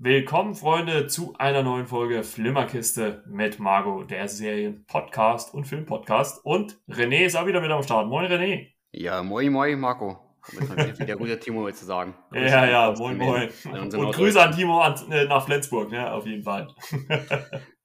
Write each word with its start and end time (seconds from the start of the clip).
Willkommen, 0.00 0.54
Freunde, 0.54 1.08
zu 1.08 1.34
einer 1.38 1.64
neuen 1.64 1.88
Folge 1.88 2.22
Flimmerkiste 2.22 3.24
mit 3.26 3.58
Margot, 3.58 4.08
der 4.08 4.28
Serien-Podcast 4.28 5.52
und 5.52 5.64
Film-Podcast. 5.64 6.38
Und 6.44 6.78
René 6.88 7.24
ist 7.24 7.34
auch 7.34 7.46
wieder 7.48 7.60
mit 7.60 7.72
am 7.72 7.82
Start. 7.82 8.06
Moin, 8.06 8.30
René. 8.30 8.68
Ja, 8.92 9.24
moin, 9.24 9.50
moin, 9.50 9.76
Marco. 9.80 10.16
Wie 10.52 11.04
der 11.04 11.16
gute 11.16 11.40
Timo 11.40 11.68
zu 11.72 11.84
sagen. 11.84 12.14
Grüße 12.30 12.44
ja, 12.46 12.66
ja, 12.66 12.94
moin, 12.96 13.18
moin. 13.18 13.48
Und 13.72 14.14
Grüße 14.14 14.40
an 14.40 14.52
Timo 14.54 14.80
an, 14.82 14.94
äh, 15.10 15.24
nach 15.24 15.44
Flensburg, 15.44 15.90
ne, 15.90 16.12
auf 16.12 16.24
jeden 16.26 16.44
Fall. 16.44 16.68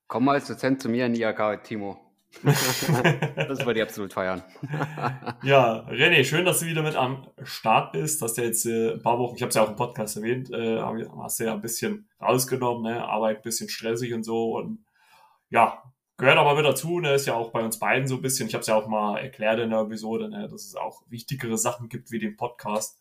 Komm 0.08 0.26
mal 0.26 0.34
als 0.34 0.46
Dozent 0.46 0.84
zu 0.84 0.90
mir 0.90 1.08
in 1.08 1.14
die 1.16 1.22
IAK, 1.22 1.64
Timo. 1.64 1.98
das 2.44 3.66
wollte 3.66 3.80
ich 3.80 3.86
absolut 3.86 4.14
feiern. 4.14 4.44
ja, 5.44 5.88
René, 5.88 6.24
schön, 6.24 6.46
dass 6.46 6.60
du 6.60 6.66
wieder 6.66 6.84
mit 6.84 6.96
am 6.96 7.28
Start 7.44 7.92
bist. 7.94 8.22
Hast 8.22 8.38
ja 8.38 8.44
jetzt 8.44 8.66
äh, 8.66 8.94
ein 8.94 9.02
paar 9.02 9.20
Wochen, 9.20 9.36
ich 9.36 9.42
habe 9.42 9.50
es 9.50 9.56
ja 9.56 9.64
auch 9.64 9.70
im 9.70 9.76
Podcast 9.76 10.18
erwähnt, 10.18 10.52
äh, 10.52 10.80
hast 11.22 11.40
du 11.40 11.46
ja 11.46 11.54
ein 11.54 11.62
bisschen 11.62 12.10
rausgenommen, 12.22 12.84
ne? 12.84 13.04
Arbeit 13.04 13.38
ein 13.38 13.44
bisschen 13.44 13.70
stressig 13.70 14.14
und 14.14 14.24
so. 14.24 14.58
Und 14.58 14.86
ja, 15.50 15.84
gehört 16.18 16.38
aber 16.38 16.56
mit 16.56 16.66
dazu, 16.66 17.00
ne? 17.00 17.14
Ist 17.14 17.28
ja 17.28 17.36
auch 17.36 17.52
bei 17.52 17.64
uns 17.64 17.80
beiden 17.80 18.08
so 18.08 18.16
ein 18.16 18.22
bisschen. 18.22 18.48
Ich 18.48 18.54
habe 18.54 18.62
es 18.62 18.68
ja 18.68 18.76
auch 18.76 18.88
mal 18.88 19.20
erklärt 19.20 19.60
in 19.60 19.70
der 19.70 19.82
Episode, 19.82 20.30
ne? 20.30 20.48
dass 20.50 20.66
es 20.66 20.76
auch 20.76 21.04
wichtigere 21.10 21.58
Sachen 21.58 21.90
gibt 21.90 22.12
wie 22.12 22.20
den 22.20 22.36
Podcast. 22.36 23.00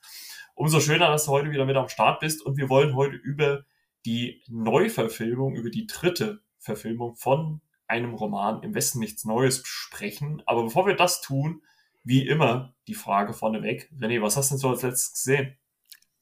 Umso 0.55 0.80
schöner, 0.80 1.08
dass 1.08 1.24
du 1.24 1.33
heute 1.33 1.50
wieder 1.50 1.64
mit 1.64 1.77
am 1.77 1.88
Start 1.88 2.20
bist. 2.20 2.44
Und 2.44 2.58
wir 2.58 2.69
wollen 2.69 2.94
heute 2.94 3.16
über 3.16 3.64
die 4.05 4.42
Neuverfilmung, 4.48 5.55
über 5.55 5.70
die 5.70 5.86
dritte 5.86 6.42
Verfilmung 6.58 7.16
von 7.16 7.60
einem 7.92 8.14
Roman 8.14 8.62
im 8.62 8.74
Westen 8.74 9.01
nichts 9.01 9.27
Neues 9.27 9.62
besprechen. 9.62 10.42
Aber 10.46 10.64
bevor 10.64 10.87
wir 10.87 10.96
das 10.96 11.20
tun, 11.20 11.62
wie 12.05 12.27
immer 12.27 12.75
die 12.89 12.94
Frage 12.94 13.34
vorneweg. 13.34 13.91
René, 14.00 14.22
was 14.22 14.39
hast 14.39 14.50
du 14.50 14.55
denn 14.55 14.61
so 14.61 14.70
als 14.70 14.83
letztes 14.83 15.12
gesehen? 15.12 15.58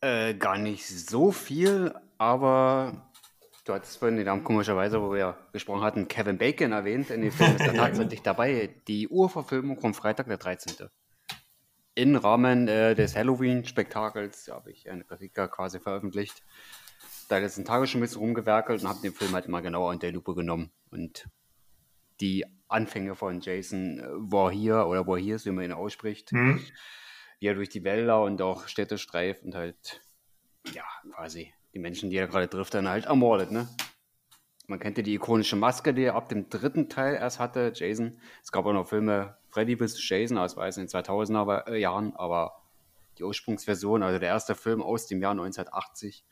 Äh, 0.00 0.34
gar 0.34 0.58
nicht 0.58 0.86
so 0.88 1.30
viel, 1.30 1.94
aber 2.18 3.08
du 3.64 3.72
hattest 3.72 3.98
vorhin 3.98 4.16
den 4.16 4.26
Namen 4.26 4.42
komischerweise, 4.42 5.00
wo 5.00 5.12
wir 5.12 5.38
gesprochen 5.52 5.82
hatten, 5.82 6.08
Kevin 6.08 6.38
Bacon 6.38 6.72
erwähnt. 6.72 7.10
In 7.10 7.22
dem 7.22 7.30
Film 7.30 7.54
ist 7.56 7.64
er 7.66 7.74
tatsächlich 7.74 8.22
dabei. 8.22 8.74
Die 8.88 9.06
Urverfilmung 9.06 9.78
vom 9.78 9.94
Freitag, 9.94 10.26
der 10.26 10.38
13. 10.38 10.88
Im 11.94 12.16
Rahmen 12.16 12.66
äh, 12.66 12.96
des 12.96 13.14
Halloween-Spektakels 13.14 14.48
habe 14.50 14.72
ich 14.72 14.90
eine 14.90 15.04
Kritik 15.04 15.34
quasi 15.34 15.78
veröffentlicht. 15.78 16.42
Da 17.28 17.38
ist 17.38 17.58
ein 17.58 17.64
Tage 17.64 17.86
schon 17.86 18.00
ein 18.00 18.02
bisschen 18.02 18.22
rumgewerkelt 18.22 18.82
und 18.82 18.88
habe 18.88 19.02
den 19.02 19.12
Film 19.12 19.32
halt 19.34 19.46
mal 19.46 19.60
genauer 19.60 19.90
unter 19.90 20.08
die 20.08 20.14
Lupe 20.14 20.34
genommen. 20.34 20.72
Und 20.90 21.28
die 22.20 22.44
Anfänge 22.68 23.14
von 23.14 23.40
Jason 23.40 23.98
äh, 23.98 24.30
Voorhees 24.30 24.84
oder 24.84 25.04
Voorhees, 25.04 25.46
wie 25.46 25.50
man 25.50 25.64
ihn 25.64 25.72
ausspricht, 25.72 26.32
mhm. 26.32 26.60
wie 27.38 27.46
er 27.46 27.54
durch 27.54 27.68
die 27.68 27.84
Wälder 27.84 28.22
und 28.22 28.40
auch 28.42 28.68
Städte 28.68 28.98
streift 28.98 29.42
und 29.44 29.54
halt, 29.54 30.02
ja, 30.72 30.84
quasi 31.12 31.52
die 31.74 31.78
Menschen, 31.78 32.10
die 32.10 32.16
er 32.16 32.28
gerade 32.28 32.48
trifft, 32.48 32.74
dann 32.74 32.88
halt 32.88 33.06
ermordet, 33.06 33.50
ne? 33.50 33.68
Man 34.66 34.78
kennt 34.78 34.98
ja 34.98 35.02
die 35.02 35.14
ikonische 35.14 35.56
Maske, 35.56 35.92
die 35.92 36.04
er 36.04 36.14
ab 36.14 36.28
dem 36.28 36.48
dritten 36.48 36.88
Teil 36.88 37.16
erst 37.16 37.40
hatte, 37.40 37.72
Jason. 37.74 38.20
Es 38.40 38.52
gab 38.52 38.66
auch 38.66 38.72
noch 38.72 38.88
Filme 38.88 39.36
Freddy 39.48 39.76
vs. 39.76 40.08
Jason, 40.08 40.38
aus 40.38 40.56
weiß 40.56 40.76
in 40.76 40.86
den 40.86 40.88
2000er 40.88 41.74
Jahren, 41.74 42.14
aber 42.14 42.62
die 43.18 43.24
Ursprungsversion, 43.24 44.04
also 44.04 44.20
der 44.20 44.28
erste 44.28 44.54
Film 44.54 44.80
aus 44.80 45.08
dem 45.08 45.20
Jahr 45.20 45.32
1980, 45.32 46.24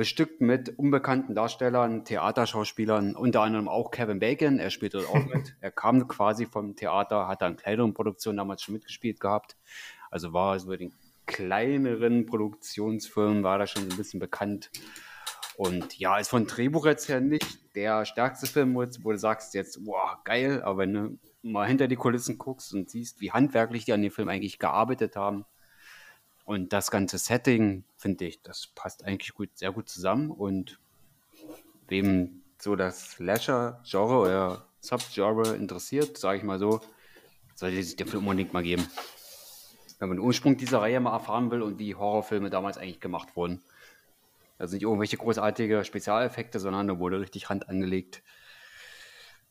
bestückt 0.00 0.40
mit 0.40 0.78
unbekannten 0.78 1.34
Darstellern, 1.34 2.06
Theaterschauspielern, 2.06 3.14
unter 3.14 3.42
anderem 3.42 3.68
auch 3.68 3.90
Kevin 3.90 4.18
Bacon. 4.18 4.58
Er 4.58 4.70
spielt 4.70 4.94
dort 4.94 5.06
auch 5.10 5.26
mit. 5.26 5.54
Er 5.60 5.70
kam 5.70 6.08
quasi 6.08 6.46
vom 6.46 6.74
Theater, 6.74 7.28
hat 7.28 7.42
dann 7.42 7.58
Kleidungsproduktion 7.58 8.38
damals 8.38 8.62
schon 8.62 8.72
mitgespielt 8.72 9.20
gehabt. 9.20 9.58
Also 10.10 10.32
war 10.32 10.58
so 10.58 10.74
den 10.74 10.94
kleineren 11.26 12.24
Produktionsfirmen 12.24 13.42
war 13.42 13.58
da 13.58 13.66
schon 13.66 13.82
ein 13.82 13.96
bisschen 13.98 14.20
bekannt. 14.20 14.70
Und 15.58 15.98
ja, 15.98 16.16
ist 16.16 16.30
von 16.30 16.46
Drehbuch 16.46 16.86
jetzt 16.86 17.10
her 17.10 17.20
nicht 17.20 17.76
der 17.76 18.06
stärkste 18.06 18.46
Film, 18.46 18.74
wo 18.74 18.86
du 18.86 19.18
sagst 19.18 19.52
jetzt, 19.52 19.84
wow, 19.84 20.16
geil, 20.24 20.62
aber 20.62 20.78
wenn 20.78 20.94
du 20.94 21.18
mal 21.42 21.68
hinter 21.68 21.88
die 21.88 21.96
Kulissen 21.96 22.38
guckst 22.38 22.72
und 22.72 22.88
siehst, 22.88 23.20
wie 23.20 23.32
handwerklich 23.32 23.84
die 23.84 23.92
an 23.92 24.00
dem 24.00 24.10
Film 24.10 24.30
eigentlich 24.30 24.58
gearbeitet 24.58 25.14
haben, 25.14 25.44
und 26.50 26.72
das 26.72 26.90
ganze 26.90 27.18
Setting, 27.18 27.84
finde 28.00 28.24
ich, 28.24 28.42
das 28.42 28.68
passt 28.74 29.04
eigentlich 29.04 29.34
gut, 29.34 29.50
sehr 29.54 29.72
gut 29.72 29.88
zusammen. 29.88 30.30
Und 30.30 30.78
wem 31.88 32.42
so 32.58 32.76
das 32.76 33.12
Slasher-Genre 33.12 34.18
oder 34.18 34.66
Sub-Genre 34.80 35.54
interessiert, 35.56 36.16
sage 36.16 36.38
ich 36.38 36.44
mal 36.44 36.58
so, 36.58 36.80
sollte 37.54 37.82
sich 37.82 37.96
der 37.96 38.06
Film 38.06 38.26
unbedingt 38.26 38.52
mal 38.52 38.62
geben. 38.62 38.86
Wenn 39.98 40.08
man 40.08 40.16
den 40.16 40.24
Ursprung 40.24 40.56
dieser 40.56 40.80
Reihe 40.80 40.98
mal 40.98 41.12
erfahren 41.12 41.50
will 41.50 41.60
und 41.60 41.78
wie 41.78 41.94
Horrorfilme 41.94 42.48
damals 42.48 42.78
eigentlich 42.78 43.00
gemacht 43.00 43.36
wurden. 43.36 43.60
Also 44.58 44.74
nicht 44.74 44.82
irgendwelche 44.82 45.18
großartige 45.18 45.84
Spezialeffekte, 45.84 46.58
sondern 46.58 46.88
da 46.88 46.98
wurde 46.98 47.20
richtig 47.20 47.50
Hand 47.50 47.68
angelegt. 47.68 48.22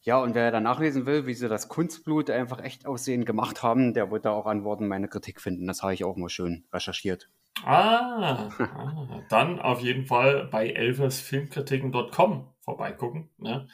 Ja, 0.02 0.18
und 0.18 0.34
wer 0.34 0.52
dann 0.52 0.64
nachlesen 0.64 1.06
will, 1.06 1.28
wie 1.28 1.34
sie 1.34 1.50
das 1.50 1.68
Kunstblut 1.68 2.30
einfach 2.30 2.64
echt 2.64 2.86
aussehen 2.86 3.26
gemacht 3.26 3.62
haben, 3.62 3.94
der 3.94 4.10
wird 4.12 4.26
da 4.26 4.32
auch 4.32 4.46
Antworten 4.46 4.88
meine 4.88 5.08
Kritik 5.08 5.42
finden. 5.42 5.68
Das 5.68 5.84
habe 5.84 5.94
ich 5.94 6.04
auch 6.04 6.16
mal 6.16 6.30
schön 6.30 6.64
recherchiert. 6.72 7.30
Ah, 7.64 8.50
ah 8.60 9.22
dann 9.30 9.60
auf 9.60 9.82
jeden 9.82 10.06
Fall 10.06 10.48
bei 10.48 10.70
elversfilmkritiken.com 10.70 12.48
vorbeigucken. 12.62 13.30
Ne? 13.38 13.68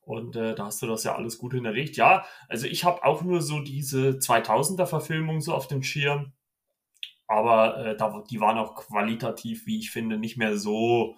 Und 0.00 0.36
äh, 0.36 0.54
da 0.54 0.66
hast 0.66 0.80
du 0.82 0.86
das 0.86 1.04
ja 1.04 1.14
alles 1.14 1.38
gut 1.38 1.52
hinterlegt. 1.52 1.96
Ja, 1.96 2.24
also 2.48 2.66
ich 2.66 2.84
habe 2.84 3.04
auch 3.04 3.22
nur 3.22 3.42
so 3.42 3.60
diese 3.60 4.12
2000er-Verfilmung 4.18 5.40
so 5.40 5.52
auf 5.54 5.68
dem 5.68 5.82
Schirm. 5.82 6.32
Aber 7.26 7.76
äh, 7.84 7.96
da, 7.96 8.24
die 8.30 8.40
waren 8.40 8.56
auch 8.56 8.74
qualitativ, 8.74 9.66
wie 9.66 9.78
ich 9.78 9.90
finde, 9.90 10.16
nicht 10.16 10.38
mehr 10.38 10.56
so 10.56 11.16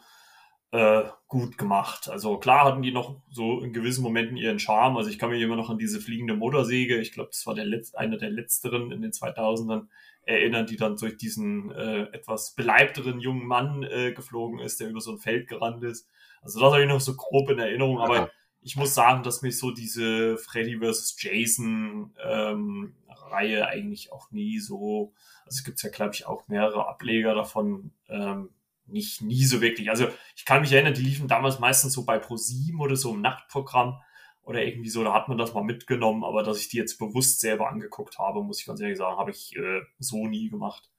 äh, 0.72 1.02
gut 1.26 1.58
gemacht. 1.58 2.08
Also 2.08 2.38
klar 2.38 2.64
hatten 2.64 2.82
die 2.82 2.92
noch 2.92 3.20
so 3.30 3.60
in 3.60 3.72
gewissen 3.72 4.02
Momenten 4.02 4.36
ihren 4.36 4.58
Charme. 4.58 4.96
Also 4.96 5.10
ich 5.10 5.18
kann 5.18 5.30
mich 5.30 5.42
immer 5.42 5.56
noch 5.56 5.70
an 5.70 5.78
diese 5.78 6.00
fliegende 6.00 6.34
Motorsäge, 6.34 6.98
ich 6.98 7.12
glaube, 7.12 7.30
das 7.30 7.46
war 7.46 7.54
der 7.54 7.64
letzte, 7.64 7.98
einer 7.98 8.18
der 8.18 8.30
letzteren 8.30 8.92
in 8.92 9.02
den 9.02 9.12
2000ern, 9.12 9.88
erinnern, 10.24 10.66
die 10.66 10.76
dann 10.76 10.96
durch 10.96 11.16
diesen 11.16 11.70
äh, 11.72 12.02
etwas 12.12 12.54
beleibteren 12.54 13.20
jungen 13.20 13.46
Mann 13.46 13.82
äh, 13.82 14.12
geflogen 14.12 14.60
ist, 14.60 14.80
der 14.80 14.88
über 14.88 15.00
so 15.00 15.12
ein 15.12 15.18
Feld 15.18 15.48
gerannt 15.48 15.82
ist. 15.82 16.08
Also 16.42 16.60
das 16.60 16.72
habe 16.72 16.82
ich 16.82 16.88
noch 16.88 17.00
so 17.00 17.16
grob 17.16 17.50
in 17.50 17.58
Erinnerung, 17.58 17.98
aber 17.98 18.16
ja. 18.16 18.30
ich 18.62 18.76
muss 18.76 18.94
sagen, 18.94 19.22
dass 19.22 19.42
mich 19.42 19.58
so 19.58 19.72
diese 19.72 20.36
Freddy 20.38 20.78
vs. 20.78 21.16
Jason 21.18 22.14
ähm, 22.22 22.94
Reihe 23.08 23.66
eigentlich 23.66 24.12
auch 24.12 24.30
nie 24.30 24.58
so, 24.58 25.12
also 25.44 25.58
es 25.58 25.64
gibt 25.64 25.82
ja, 25.82 25.90
glaube 25.90 26.14
ich, 26.14 26.26
auch 26.26 26.48
mehrere 26.48 26.88
Ableger 26.88 27.34
davon, 27.34 27.92
ähm, 28.08 28.50
nicht 28.90 29.22
nie 29.22 29.44
so 29.44 29.60
wirklich. 29.60 29.90
Also 29.90 30.08
ich 30.36 30.44
kann 30.44 30.60
mich 30.60 30.72
erinnern, 30.72 30.94
die 30.94 31.02
liefen 31.02 31.28
damals 31.28 31.58
meistens 31.58 31.92
so 31.92 32.04
bei 32.04 32.18
Pro7 32.18 32.78
oder 32.78 32.96
so 32.96 33.14
im 33.14 33.20
Nachtprogramm 33.20 34.00
oder 34.42 34.64
irgendwie 34.64 34.90
so, 34.90 35.04
da 35.04 35.12
hat 35.12 35.28
man 35.28 35.38
das 35.38 35.54
mal 35.54 35.62
mitgenommen, 35.62 36.24
aber 36.24 36.42
dass 36.42 36.60
ich 36.60 36.68
die 36.68 36.78
jetzt 36.78 36.98
bewusst 36.98 37.40
selber 37.40 37.68
angeguckt 37.68 38.18
habe, 38.18 38.42
muss 38.42 38.60
ich 38.60 38.66
ganz 38.66 38.80
ehrlich 38.80 38.98
sagen, 38.98 39.18
habe 39.18 39.30
ich 39.30 39.54
äh, 39.56 39.80
so 39.98 40.26
nie 40.26 40.48
gemacht. 40.48 40.90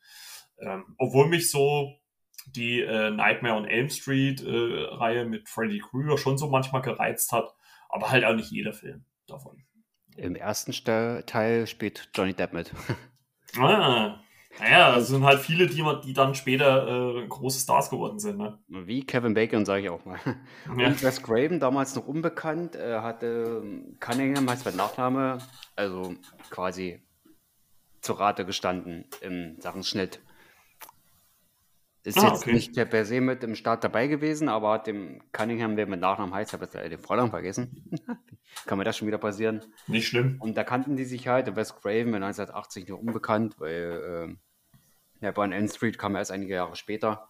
Ähm, 0.59 0.95
obwohl 0.97 1.27
mich 1.27 1.49
so 1.49 1.97
die 2.45 2.81
äh, 2.81 3.11
Nightmare 3.11 3.55
on 3.55 3.65
Elm 3.65 3.89
Street 3.89 4.41
äh, 4.41 4.83
Reihe 4.95 5.25
mit 5.25 5.49
Freddy 5.49 5.79
Krueger 5.79 6.17
schon 6.17 6.37
so 6.37 6.49
manchmal 6.49 6.81
gereizt 6.81 7.31
hat, 7.31 7.53
aber 7.89 8.11
halt 8.11 8.25
auch 8.25 8.35
nicht 8.35 8.51
jeder 8.51 8.73
Film 8.73 9.05
davon. 9.27 9.63
Im 10.17 10.35
ersten 10.35 10.71
Teil 11.25 11.67
spielt 11.67 12.09
Johnny 12.13 12.33
Depp 12.33 12.53
mit. 12.53 12.71
ah, 13.57 14.19
naja, 14.59 14.97
es 14.97 15.07
sind 15.07 15.23
halt 15.23 15.39
viele, 15.39 15.67
die, 15.67 15.83
die 16.03 16.13
dann 16.13 16.35
später 16.35 17.15
äh, 17.17 17.27
große 17.27 17.59
Stars 17.59 17.89
geworden 17.89 18.19
sind. 18.19 18.37
Ne? 18.37 18.59
Wie 18.67 19.05
Kevin 19.05 19.33
Bacon, 19.33 19.65
sage 19.65 19.83
ich 19.83 19.89
auch 19.89 20.05
mal. 20.05 20.19
Ja. 20.77 20.87
Und 20.87 21.03
Wes 21.03 21.21
Craven, 21.21 21.59
damals 21.59 21.95
noch 21.95 22.07
unbekannt, 22.07 22.75
äh, 22.75 22.99
hatte 22.99 23.63
Cunningham 23.99 24.49
heißt 24.49 24.63
bei 24.63 24.71
Nachname, 24.71 25.39
also 25.75 26.15
quasi 26.49 27.01
zu 28.01 28.13
Rate 28.13 28.45
gestanden 28.45 29.05
in 29.21 29.59
Sachen 29.59 29.83
Schnitt. 29.83 30.21
Ist 32.03 32.17
ah, 32.17 32.29
jetzt 32.29 32.41
okay. 32.41 32.53
nicht 32.53 32.75
der 32.75 32.85
per 32.85 33.05
se 33.05 33.21
mit 33.21 33.43
im 33.43 33.53
Start 33.53 33.83
dabei 33.83 34.07
gewesen, 34.07 34.49
aber 34.49 34.73
hat 34.73 34.87
dem 34.87 35.21
Cunningham, 35.31 35.75
der 35.75 35.85
mit 35.85 35.99
Nachnamen 35.99 36.33
heißt, 36.33 36.53
habe 36.53 36.65
jetzt 36.65 36.73
den 36.73 36.99
Vornamen 36.99 37.29
vergessen. 37.29 37.91
Kann 38.65 38.79
mir 38.79 38.83
das 38.83 38.97
schon 38.97 39.07
wieder 39.07 39.19
passieren? 39.19 39.61
Nicht 39.85 40.07
schlimm. 40.07 40.37
Und 40.39 40.57
da 40.57 40.63
kannten 40.63 40.95
die 40.95 41.05
sich 41.05 41.27
halt. 41.27 41.55
Wes 41.55 41.75
Craven 41.75 42.15
1980 42.15 42.87
noch 42.87 42.97
unbekannt, 42.97 43.59
weil 43.59 44.37
äh, 45.21 45.25
ja, 45.25 45.31
Brian 45.31 45.67
Street 45.67 45.99
kam 45.99 46.15
erst 46.15 46.31
einige 46.31 46.55
Jahre 46.55 46.75
später 46.75 47.29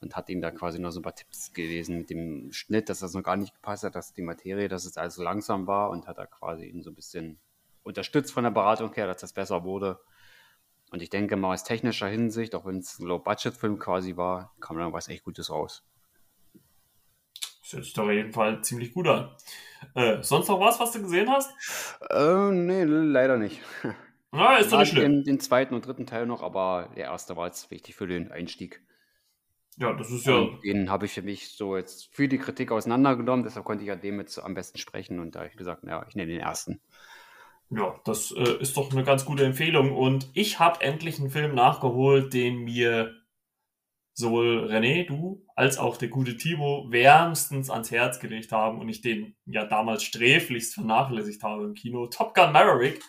und 0.00 0.16
hat 0.16 0.28
ihm 0.28 0.40
da 0.40 0.50
quasi 0.50 0.80
noch 0.80 0.90
so 0.90 0.98
ein 0.98 1.04
paar 1.04 1.14
Tipps 1.14 1.52
gelesen 1.52 1.98
mit 1.98 2.10
dem 2.10 2.52
Schnitt, 2.52 2.88
dass 2.88 2.98
das 2.98 3.14
noch 3.14 3.22
gar 3.22 3.36
nicht 3.36 3.54
gepasst 3.54 3.84
hat, 3.84 3.94
dass 3.94 4.12
die 4.12 4.22
Materie, 4.22 4.68
dass 4.68 4.84
es 4.84 4.96
also 4.96 5.22
langsam 5.22 5.68
war 5.68 5.90
und 5.90 6.08
hat 6.08 6.18
da 6.18 6.26
quasi 6.26 6.64
ihn 6.64 6.82
so 6.82 6.90
ein 6.90 6.96
bisschen 6.96 7.38
unterstützt 7.84 8.32
von 8.32 8.42
der 8.42 8.50
Beratung 8.50 8.92
her, 8.94 9.06
dass 9.06 9.20
das 9.20 9.32
besser 9.32 9.62
wurde. 9.62 10.00
Und 10.92 11.00
ich 11.00 11.08
denke 11.08 11.36
mal, 11.36 11.54
aus 11.54 11.64
technischer 11.64 12.06
Hinsicht, 12.06 12.54
auch 12.54 12.66
wenn 12.66 12.78
es 12.78 12.98
ein 12.98 13.06
Low-Budget-Film 13.06 13.78
quasi 13.78 14.16
war, 14.18 14.54
kam 14.60 14.76
dann 14.76 14.92
was 14.92 15.08
echt 15.08 15.24
Gutes 15.24 15.50
raus. 15.50 15.82
Das 17.62 17.72
hört 17.72 17.84
sich 17.84 17.94
doch 17.94 18.04
auf 18.04 18.10
jeden 18.10 18.32
Fall 18.32 18.62
ziemlich 18.62 18.92
gut 18.92 19.08
an. 19.08 19.34
Äh, 19.94 20.22
sonst 20.22 20.48
noch 20.48 20.60
was, 20.60 20.78
was 20.78 20.92
du 20.92 21.00
gesehen 21.00 21.30
hast? 21.30 21.50
Äh, 22.10 22.50
nee, 22.50 22.84
leider 22.84 23.38
nicht. 23.38 23.62
Na, 24.32 24.56
ist 24.58 24.70
doch 24.70 24.80
nicht 24.80 24.90
schlimm. 24.90 25.02
Den, 25.02 25.24
den, 25.24 25.40
zweiten 25.40 25.74
und 25.74 25.86
dritten 25.86 26.06
Teil 26.06 26.26
noch, 26.26 26.42
aber 26.42 26.90
der 26.94 27.04
erste 27.04 27.36
war 27.36 27.46
jetzt 27.46 27.70
wichtig 27.70 27.94
für 27.94 28.06
den 28.06 28.30
Einstieg. 28.30 28.82
Ja, 29.78 29.94
das 29.94 30.10
ist 30.10 30.26
ja. 30.26 30.36
Und 30.36 30.62
den 30.62 30.90
habe 30.90 31.06
ich 31.06 31.12
für 31.12 31.22
mich 31.22 31.56
so 31.56 31.76
jetzt 31.76 32.14
für 32.14 32.28
die 32.28 32.38
Kritik 32.38 32.70
auseinandergenommen, 32.70 33.44
deshalb 33.44 33.64
konnte 33.64 33.82
ich 33.82 33.88
ja 33.88 33.96
dem 33.96 34.20
jetzt 34.20 34.38
am 34.38 34.52
besten 34.52 34.76
sprechen 34.76 35.20
und 35.20 35.34
da 35.34 35.40
habe 35.40 35.48
ich 35.48 35.56
gesagt, 35.56 35.84
ja, 35.84 36.04
ich 36.06 36.14
nehme 36.14 36.30
den 36.30 36.40
ersten. 36.40 36.80
Ja, 37.74 37.98
das 38.04 38.32
äh, 38.32 38.58
ist 38.60 38.76
doch 38.76 38.92
eine 38.92 39.02
ganz 39.02 39.24
gute 39.24 39.44
Empfehlung. 39.46 39.96
Und 39.96 40.28
ich 40.34 40.58
habe 40.58 40.82
endlich 40.82 41.18
einen 41.18 41.30
Film 41.30 41.54
nachgeholt, 41.54 42.34
den 42.34 42.58
mir 42.64 43.14
sowohl 44.12 44.68
René, 44.70 45.06
du, 45.06 45.46
als 45.56 45.78
auch 45.78 45.96
der 45.96 46.08
gute 46.08 46.36
Timo 46.36 46.86
wärmstens 46.90 47.70
ans 47.70 47.90
Herz 47.90 48.20
gelegt 48.20 48.52
haben 48.52 48.78
und 48.78 48.90
ich 48.90 49.00
den 49.00 49.36
ja 49.46 49.64
damals 49.64 50.02
sträflichst 50.02 50.74
vernachlässigt 50.74 51.42
habe 51.42 51.64
im 51.64 51.72
Kino. 51.72 52.08
Top 52.08 52.34
Gun 52.34 52.52
Maverick 52.52 53.00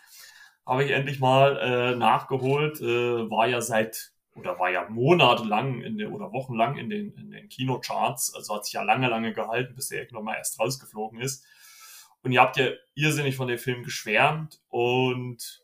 habe 0.65 0.85
ich 0.85 0.91
endlich 0.91 1.19
mal 1.19 1.57
äh, 1.57 1.95
nachgeholt. 1.97 2.79
Äh, 2.79 3.29
war 3.29 3.47
ja 3.47 3.59
seit 3.59 4.13
oder 4.33 4.57
war 4.59 4.71
ja 4.71 4.87
monatelang 4.89 5.81
in 5.81 5.97
den, 5.97 6.13
oder 6.13 6.31
wochenlang 6.31 6.77
in 6.77 6.89
den, 6.89 7.13
in 7.15 7.31
den 7.31 7.49
Kinocharts. 7.49 8.33
Also 8.33 8.55
hat 8.55 8.65
sich 8.65 8.75
ja 8.75 8.83
lange, 8.83 9.09
lange 9.09 9.33
gehalten, 9.33 9.75
bis 9.75 9.89
der 9.89 9.99
irgendwann 9.99 10.23
mal 10.23 10.37
erst 10.37 10.57
rausgeflogen 10.57 11.19
ist. 11.19 11.45
Und 12.23 12.31
ihr 12.31 12.41
habt 12.41 12.57
ja 12.57 12.69
irrsinnig 12.95 13.35
von 13.35 13.47
dem 13.47 13.57
Film 13.57 13.83
geschwärmt 13.83 14.61
und 14.69 15.63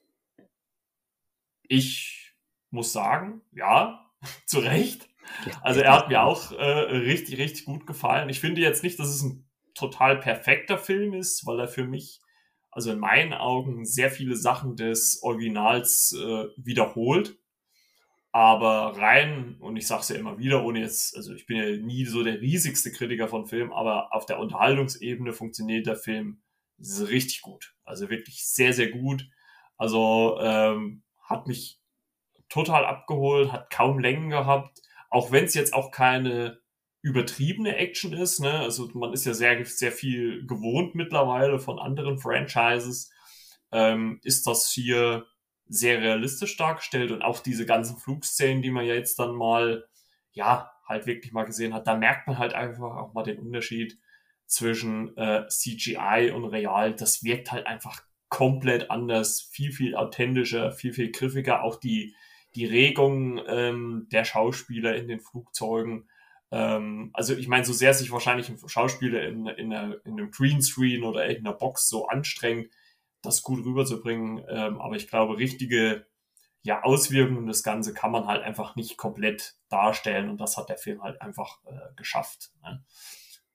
ich 1.64 2.36
muss 2.70 2.92
sagen, 2.92 3.42
ja, 3.52 4.06
zu 4.46 4.60
Recht. 4.60 5.08
Also 5.62 5.82
er 5.82 5.94
hat 5.94 6.10
mir 6.10 6.24
auch 6.24 6.52
äh, 6.52 6.64
richtig, 6.64 7.38
richtig 7.38 7.66
gut 7.66 7.86
gefallen. 7.86 8.30
Ich 8.30 8.40
finde 8.40 8.62
jetzt 8.62 8.84
nicht, 8.84 9.00
dass 9.00 9.10
es 9.10 9.22
ein 9.22 9.48
total 9.76 10.18
perfekter 10.18 10.78
Film 10.78 11.14
ist, 11.14 11.46
weil 11.46 11.60
er 11.60 11.68
für 11.68 11.86
mich, 11.86 12.20
also 12.72 12.92
in 12.92 13.00
meinen 13.00 13.34
Augen, 13.34 13.86
sehr 13.86 14.12
viele 14.12 14.36
Sachen 14.36 14.76
des 14.76 15.22
Originals 15.22 16.16
äh, 16.20 16.46
wiederholt. 16.58 17.38
Aber 18.32 18.98
rein, 18.98 19.56
und 19.60 19.78
ich 19.78 19.88
sage 19.88 20.02
es 20.02 20.10
ja 20.10 20.16
immer 20.16 20.38
wieder, 20.38 20.64
ohne 20.64 20.82
jetzt, 20.82 21.16
also 21.16 21.34
ich 21.34 21.46
bin 21.46 21.58
ja 21.58 21.78
nie 21.78 22.06
so 22.06 22.24
der 22.24 22.42
riesigste 22.42 22.92
Kritiker 22.92 23.28
von 23.28 23.48
Filmen, 23.48 23.72
aber 23.72 24.14
auf 24.14 24.26
der 24.26 24.40
Unterhaltungsebene 24.40 25.34
funktioniert 25.34 25.88
der 25.88 25.96
Film 25.96 26.42
richtig 26.80 27.42
gut. 27.42 27.76
Also 27.84 28.10
wirklich 28.10 28.46
sehr, 28.46 28.74
sehr 28.74 28.90
gut. 28.90 29.28
Also 29.78 30.38
ähm, 30.42 31.04
hat 31.22 31.48
mich 31.48 31.80
total 32.50 32.86
abgeholt, 32.86 33.52
hat 33.52 33.70
kaum 33.70 34.00
Längen 34.00 34.30
gehabt, 34.30 34.82
auch 35.10 35.32
wenn 35.32 35.46
es 35.46 35.54
jetzt 35.54 35.74
auch 35.74 35.92
keine 35.92 36.60
übertriebene 37.02 37.78
Action 37.78 38.14
ist. 38.14 38.40
Ne? 38.40 38.52
Also 38.52 38.90
man 38.94 39.14
ist 39.14 39.26
ja 39.26 39.34
sehr, 39.34 39.64
sehr 39.66 39.92
viel 39.92 40.46
gewohnt 40.46 40.96
mittlerweile 40.96 41.60
von 41.60 41.80
anderen 41.80 42.18
Franchises. 42.18 43.12
Ähm, 43.72 44.20
ist 44.24 44.48
das 44.48 44.70
hier 44.70 45.26
sehr 45.68 46.02
realistisch 46.02 46.58
dargestellt 46.58 47.12
und 47.12 47.22
auch 47.22 47.40
diese 47.40 47.66
ganzen 47.66 47.98
Flugszenen, 47.98 48.64
die 48.64 48.72
man 48.72 48.86
ja 48.86 48.96
jetzt 48.96 49.20
dann 49.20 49.36
mal, 49.36 49.88
ja, 50.32 50.72
halt 50.88 51.06
wirklich 51.06 51.32
mal 51.32 51.46
gesehen 51.46 51.74
hat, 51.76 51.86
da 51.86 51.96
merkt 51.96 52.28
man 52.28 52.40
halt 52.40 52.56
einfach 52.56 52.96
auch 52.98 53.14
mal 53.14 53.24
den 53.24 53.38
Unterschied 53.38 54.00
zwischen 54.50 55.16
äh, 55.16 55.48
CGI 55.48 56.32
und 56.34 56.46
real. 56.46 56.96
Das 56.96 57.24
wirkt 57.24 57.52
halt 57.52 57.68
einfach 57.68 58.04
komplett 58.30 58.92
anders, 58.92 59.42
viel, 59.42 59.72
viel 59.72 59.96
authentischer, 59.96 60.72
viel, 60.72 60.92
viel 60.92 61.12
griffiger. 61.12 61.64
Auch 61.64 61.78
die, 61.78 62.16
die 62.56 62.66
Regung 62.66 63.40
ähm, 63.48 64.08
der 64.12 64.26
Schauspieler 64.26 64.96
in 64.96 65.08
den 65.08 65.20
Flugzeugen. 65.20 66.10
Ähm, 66.52 67.12
also 67.14 67.36
ich 67.36 67.48
meine, 67.48 67.64
so 67.64 67.74
sehr 67.74 67.94
sich 67.94 68.12
wahrscheinlich 68.12 68.50
ein 68.50 68.58
Schauspieler 68.68 69.24
in, 69.24 69.46
in, 69.46 69.72
einer, 69.72 70.04
in 70.04 70.14
einem 70.14 70.32
Greenscreen 70.32 71.04
oder 71.04 71.26
in 71.28 71.46
einer 71.46 71.54
Box 71.54 71.88
so 71.88 72.08
anstrengt, 72.08 72.74
das 73.22 73.44
gut 73.44 73.64
rüberzubringen. 73.64 74.44
Ähm, 74.50 74.82
aber 74.82 74.96
ich 74.96 75.08
glaube, 75.08 75.38
richtige 75.38 76.08
ja, 76.64 76.82
Auswirkungen 76.84 77.48
das 77.48 77.64
Ganze 77.64 77.94
kann 77.94 78.12
man 78.12 78.26
halt 78.26 78.44
einfach 78.44 78.76
nicht 78.76 78.98
komplett 78.98 79.56
darstellen 79.70 80.30
und 80.30 80.42
das 80.42 80.58
hat 80.58 80.70
der 80.70 80.78
Film 80.78 81.04
halt 81.04 81.22
einfach 81.22 81.60
äh, 81.66 81.96
geschafft. 81.96 82.52
Ne? 82.64 82.84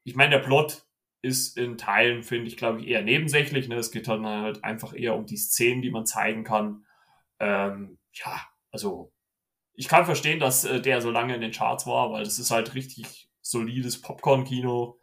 Ich 0.05 0.15
meine, 0.15 0.31
der 0.31 0.45
Plot 0.45 0.87
ist 1.23 1.56
in 1.56 1.79
Teilen, 1.79 2.23
finde 2.23 2.49
ich, 2.49 2.56
glaube 2.56 2.81
ich, 2.81 2.89
eher 2.89 3.03
nebensächlich. 3.03 3.69
Ne? 3.69 3.77
Es 3.77 3.91
geht 3.91 4.09
dann 4.09 4.27
halt 4.27 4.62
einfach 4.62 4.95
eher 4.95 5.17
um 5.17 5.27
die 5.27 5.39
Szenen, 5.39 5.83
die 5.83 5.91
man 5.91 6.06
zeigen 6.06 6.45
kann. 6.45 6.87
Ähm, 7.41 7.99
ja, 8.12 8.41
also 8.71 9.12
ich 9.75 9.89
kann 9.89 10.05
verstehen, 10.05 10.39
dass 10.39 10.65
äh, 10.65 10.81
der 10.81 11.01
so 11.01 11.11
lange 11.11 11.35
in 11.35 11.41
den 11.41 11.51
Charts 11.51 11.87
war, 11.87 12.12
weil 12.12 12.25
das 12.25 12.39
ist 12.39 12.51
halt 12.51 12.75
richtig 12.75 13.31
solides 13.41 14.01
Popcorn-Kino. 14.01 14.99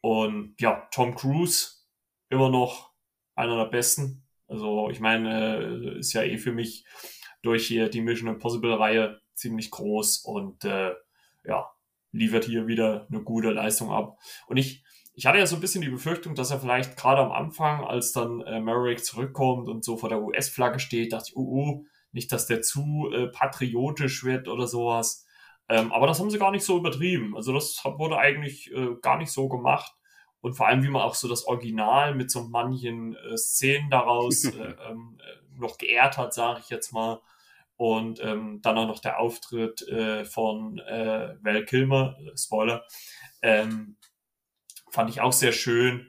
Und 0.00 0.60
ja, 0.60 0.88
Tom 0.90 1.14
Cruise 1.14 1.86
immer 2.28 2.50
noch 2.50 2.92
einer 3.34 3.56
der 3.56 3.70
besten. 3.70 4.26
Also 4.48 4.90
ich 4.90 5.00
meine, 5.00 5.94
äh, 5.94 5.98
ist 5.98 6.12
ja 6.12 6.22
eh 6.22 6.38
für 6.38 6.52
mich 6.52 6.84
durch 7.42 7.66
hier 7.66 7.88
die 7.88 8.00
Mission 8.00 8.28
Impossible 8.28 8.74
Reihe 8.74 9.20
ziemlich 9.34 9.70
groß 9.70 10.18
und 10.24 10.64
äh, 10.64 10.92
ja, 11.44 11.71
liefert 12.12 12.44
hier 12.44 12.66
wieder 12.66 13.06
eine 13.10 13.22
gute 13.22 13.50
Leistung 13.50 13.90
ab. 13.90 14.18
Und 14.46 14.58
ich, 14.58 14.84
ich 15.14 15.26
hatte 15.26 15.38
ja 15.38 15.46
so 15.46 15.56
ein 15.56 15.60
bisschen 15.60 15.82
die 15.82 15.88
Befürchtung, 15.88 16.34
dass 16.34 16.50
er 16.50 16.60
vielleicht 16.60 16.96
gerade 16.96 17.22
am 17.22 17.32
Anfang, 17.32 17.84
als 17.84 18.12
dann 18.12 18.40
äh, 18.42 18.60
Merrick 18.60 19.04
zurückkommt 19.04 19.68
und 19.68 19.84
so 19.84 19.96
vor 19.96 20.08
der 20.08 20.22
US-Flagge 20.22 20.78
steht, 20.78 21.12
dachte 21.12 21.26
ich, 21.28 21.36
uh, 21.36 21.40
uh, 21.40 21.84
nicht, 22.12 22.30
dass 22.30 22.46
der 22.46 22.62
zu 22.62 23.10
äh, 23.12 23.28
patriotisch 23.28 24.24
wird 24.24 24.48
oder 24.48 24.66
sowas. 24.66 25.26
Ähm, 25.68 25.92
aber 25.92 26.06
das 26.06 26.20
haben 26.20 26.30
sie 26.30 26.38
gar 26.38 26.50
nicht 26.50 26.64
so 26.64 26.76
übertrieben. 26.76 27.34
Also 27.36 27.52
das 27.52 27.82
wurde 27.84 28.18
eigentlich 28.18 28.70
äh, 28.72 28.96
gar 29.00 29.16
nicht 29.18 29.32
so 29.32 29.48
gemacht 29.48 29.92
und 30.42 30.54
vor 30.54 30.66
allem, 30.66 30.82
wie 30.82 30.88
man 30.88 31.02
auch 31.02 31.14
so 31.14 31.28
das 31.28 31.46
Original 31.46 32.14
mit 32.14 32.30
so 32.30 32.42
manchen 32.42 33.14
äh, 33.14 33.38
Szenen 33.38 33.88
daraus 33.90 34.44
äh, 34.44 34.74
ähm, 34.88 35.18
äh, 35.20 35.60
noch 35.60 35.78
geehrt 35.78 36.18
hat, 36.18 36.34
sage 36.34 36.60
ich 36.62 36.68
jetzt 36.68 36.92
mal. 36.92 37.20
Und 37.82 38.20
ähm, 38.22 38.60
dann 38.62 38.78
auch 38.78 38.86
noch 38.86 39.00
der 39.00 39.18
Auftritt 39.18 39.82
äh, 39.88 40.24
von 40.24 40.78
äh, 40.78 41.34
Val 41.42 41.64
Kilmer, 41.64 42.16
äh, 42.24 42.38
Spoiler, 42.38 42.84
ähm, 43.42 43.96
fand 44.88 45.10
ich 45.10 45.20
auch 45.20 45.32
sehr 45.32 45.50
schön. 45.50 46.08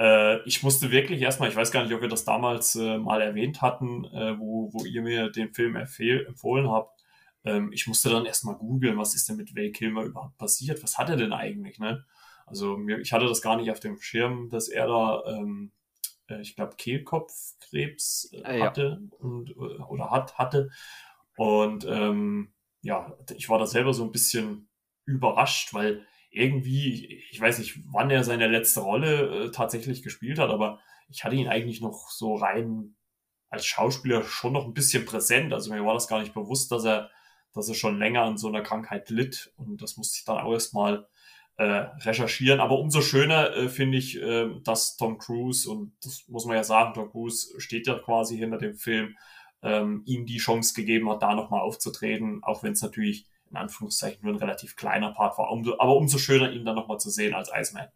Äh, 0.00 0.42
ich 0.48 0.64
musste 0.64 0.90
wirklich 0.90 1.22
erstmal, 1.22 1.48
ich 1.48 1.54
weiß 1.54 1.70
gar 1.70 1.84
nicht, 1.84 1.94
ob 1.94 2.00
wir 2.00 2.08
das 2.08 2.24
damals 2.24 2.74
äh, 2.74 2.98
mal 2.98 3.22
erwähnt 3.22 3.62
hatten, 3.62 4.04
äh, 4.06 4.36
wo, 4.36 4.72
wo 4.72 4.84
ihr 4.84 5.00
mir 5.00 5.30
den 5.30 5.54
Film 5.54 5.76
empfohlen 5.76 6.68
habt. 6.68 7.00
Ähm, 7.44 7.70
ich 7.72 7.86
musste 7.86 8.10
dann 8.10 8.26
erstmal 8.26 8.56
googeln, 8.56 8.98
was 8.98 9.14
ist 9.14 9.28
denn 9.28 9.36
mit 9.36 9.54
Val 9.54 9.70
Kilmer 9.70 10.02
überhaupt 10.02 10.38
passiert? 10.38 10.82
Was 10.82 10.98
hat 10.98 11.08
er 11.08 11.16
denn 11.16 11.32
eigentlich, 11.32 11.78
ne? 11.78 12.04
Also 12.46 12.76
mir, 12.76 12.98
ich 12.98 13.12
hatte 13.12 13.26
das 13.26 13.42
gar 13.42 13.56
nicht 13.56 13.70
auf 13.70 13.78
dem 13.78 13.96
Schirm, 14.00 14.50
dass 14.50 14.66
er 14.66 14.88
da, 14.88 15.22
ähm, 15.28 15.70
äh, 16.26 16.40
ich 16.40 16.56
glaube, 16.56 16.74
Kehlkopfkrebs 16.74 18.32
äh, 18.32 18.42
ah, 18.42 18.66
hatte 18.66 18.98
ja. 19.00 19.16
und, 19.18 19.50
äh, 19.50 19.82
oder 19.84 20.10
hat, 20.10 20.36
hatte. 20.36 20.70
Und 21.36 21.86
ähm, 21.88 22.52
ja, 22.82 23.16
ich 23.36 23.48
war 23.48 23.58
da 23.58 23.66
selber 23.66 23.94
so 23.94 24.04
ein 24.04 24.12
bisschen 24.12 24.68
überrascht, 25.04 25.72
weil 25.74 26.06
irgendwie, 26.30 27.22
ich 27.30 27.40
weiß 27.40 27.58
nicht, 27.58 27.78
wann 27.86 28.10
er 28.10 28.24
seine 28.24 28.48
letzte 28.48 28.80
Rolle 28.80 29.46
äh, 29.46 29.50
tatsächlich 29.50 30.02
gespielt 30.02 30.38
hat, 30.38 30.50
aber 30.50 30.80
ich 31.08 31.24
hatte 31.24 31.36
ihn 31.36 31.48
eigentlich 31.48 31.80
noch 31.80 32.08
so 32.10 32.34
rein 32.34 32.96
als 33.50 33.66
Schauspieler 33.66 34.24
schon 34.24 34.54
noch 34.54 34.64
ein 34.64 34.72
bisschen 34.72 35.04
präsent. 35.04 35.52
Also 35.52 35.72
mir 35.72 35.84
war 35.84 35.92
das 35.92 36.08
gar 36.08 36.20
nicht 36.20 36.32
bewusst, 36.32 36.72
dass 36.72 36.86
er, 36.86 37.10
dass 37.52 37.68
er 37.68 37.74
schon 37.74 37.98
länger 37.98 38.22
an 38.22 38.38
so 38.38 38.48
einer 38.48 38.62
Krankheit 38.62 39.10
litt. 39.10 39.52
Und 39.56 39.82
das 39.82 39.98
musste 39.98 40.16
ich 40.18 40.24
dann 40.24 40.38
auch 40.38 40.52
erstmal 40.52 41.06
äh, 41.56 41.64
recherchieren. 41.64 42.60
Aber 42.60 42.78
umso 42.78 43.02
schöner 43.02 43.54
äh, 43.54 43.68
finde 43.68 43.98
ich, 43.98 44.20
äh, 44.20 44.48
dass 44.64 44.96
Tom 44.96 45.18
Cruise, 45.18 45.70
und 45.70 45.92
das 46.02 46.24
muss 46.28 46.46
man 46.46 46.56
ja 46.56 46.64
sagen, 46.64 46.94
Tom 46.94 47.10
Cruise 47.10 47.60
steht 47.60 47.86
ja 47.86 47.98
quasi 47.98 48.38
hinter 48.38 48.56
dem 48.56 48.74
Film, 48.74 49.16
ähm, 49.62 50.02
ihm 50.06 50.26
die 50.26 50.38
Chance 50.38 50.74
gegeben 50.74 51.08
hat, 51.10 51.22
da 51.22 51.34
nochmal 51.34 51.60
aufzutreten, 51.60 52.42
auch 52.42 52.62
wenn 52.62 52.72
es 52.72 52.82
natürlich 52.82 53.26
in 53.50 53.56
Anführungszeichen 53.56 54.20
nur 54.22 54.34
ein 54.34 54.38
relativ 54.38 54.76
kleiner 54.76 55.12
Part 55.12 55.38
war. 55.38 55.50
Umso, 55.50 55.74
aber 55.78 55.96
umso 55.96 56.18
schöner, 56.18 56.50
ihn 56.52 56.64
dann 56.64 56.74
nochmal 56.74 56.98
zu 56.98 57.10
sehen 57.10 57.34
als 57.34 57.50
Iceman. 57.54 57.88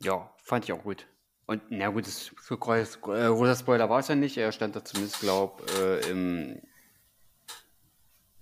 Ja, 0.00 0.30
fand 0.42 0.64
ich 0.64 0.72
auch 0.72 0.82
gut. 0.82 1.06
Und 1.46 1.62
na 1.70 1.88
gut, 1.88 2.06
das, 2.06 2.32
groß, 2.48 2.96
äh, 2.96 3.28
großer 3.28 3.54
Spoiler 3.54 3.88
war 3.88 4.00
es 4.00 4.08
ja 4.08 4.16
nicht. 4.16 4.36
Er 4.36 4.50
stand 4.50 4.74
da 4.74 4.84
zumindest, 4.84 5.20
glaube 5.20 5.62
äh, 5.80 6.10
im 6.10 6.60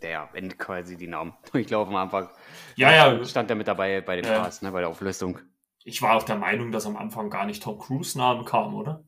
der 0.05 0.29
wenn 0.33 0.57
quasi 0.57 0.97
die 0.97 1.09
Namen. 1.09 1.35
Ich 1.55 1.67
glaube 1.67 1.91
am 1.91 1.97
Anfang 1.97 2.29
ja, 2.77 2.93
ja. 2.93 3.25
stand 3.25 3.51
er 3.51 3.57
mit 3.57 3.67
dabei 3.67 4.01
bei 4.01 4.17
dem 4.17 4.25
ja. 4.25 4.43
Cast, 4.43 4.63
ne, 4.63 4.71
bei 4.71 4.81
der 4.81 4.91
Auflösung. 4.91 5.41
Ich 5.83 6.01
war 6.03 6.15
auch 6.15 6.23
der 6.23 6.37
Meinung, 6.37 6.73
dass 6.73 6.87
am 6.87 6.97
Anfang 6.97 7.31
gar 7.31 7.47
nicht 7.47 7.63
Tom 7.63 7.79
Cruise 7.79 8.17
Namen 8.17 8.45
kam, 8.45 8.75
oder? 8.75 9.05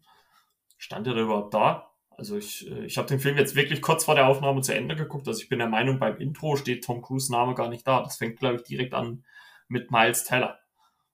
Stand 0.79 1.07
er 1.07 1.15
da 1.15 1.21
überhaupt 1.21 1.55
da? 1.55 1.86
Also 2.17 2.37
ich, 2.37 2.71
äh, 2.71 2.87
ich 2.87 2.99
habe 2.99 3.09
den 3.09 3.21
Film 3.21 3.37
jetzt 3.37 3.55
wirklich 3.55 3.83
kurz 3.83 4.05
vor 4.05 4.15
der 4.15 4.27
Aufnahme 4.27 4.63
zu 4.63 4.75
Ende 4.75 4.97
geguckt. 4.97 5.29
Also 5.29 5.43
ich 5.43 5.49
bin 5.49 5.59
der 5.59 5.69
Meinung, 5.69 5.99
beim 5.99 6.17
Intro 6.17 6.57
steht 6.57 6.85
Tom 6.85 7.03
Cruise 7.03 7.31
Name 7.31 7.55
gar 7.55 7.69
nicht 7.69 7.87
da. 7.87 8.03
Das 8.03 8.17
fängt, 8.17 8.39
glaube 8.39 8.57
ich, 8.57 8.63
direkt 8.63 8.95
an 8.95 9.25
mit 9.69 9.91
Miles 9.91 10.25
Teller. 10.25 10.59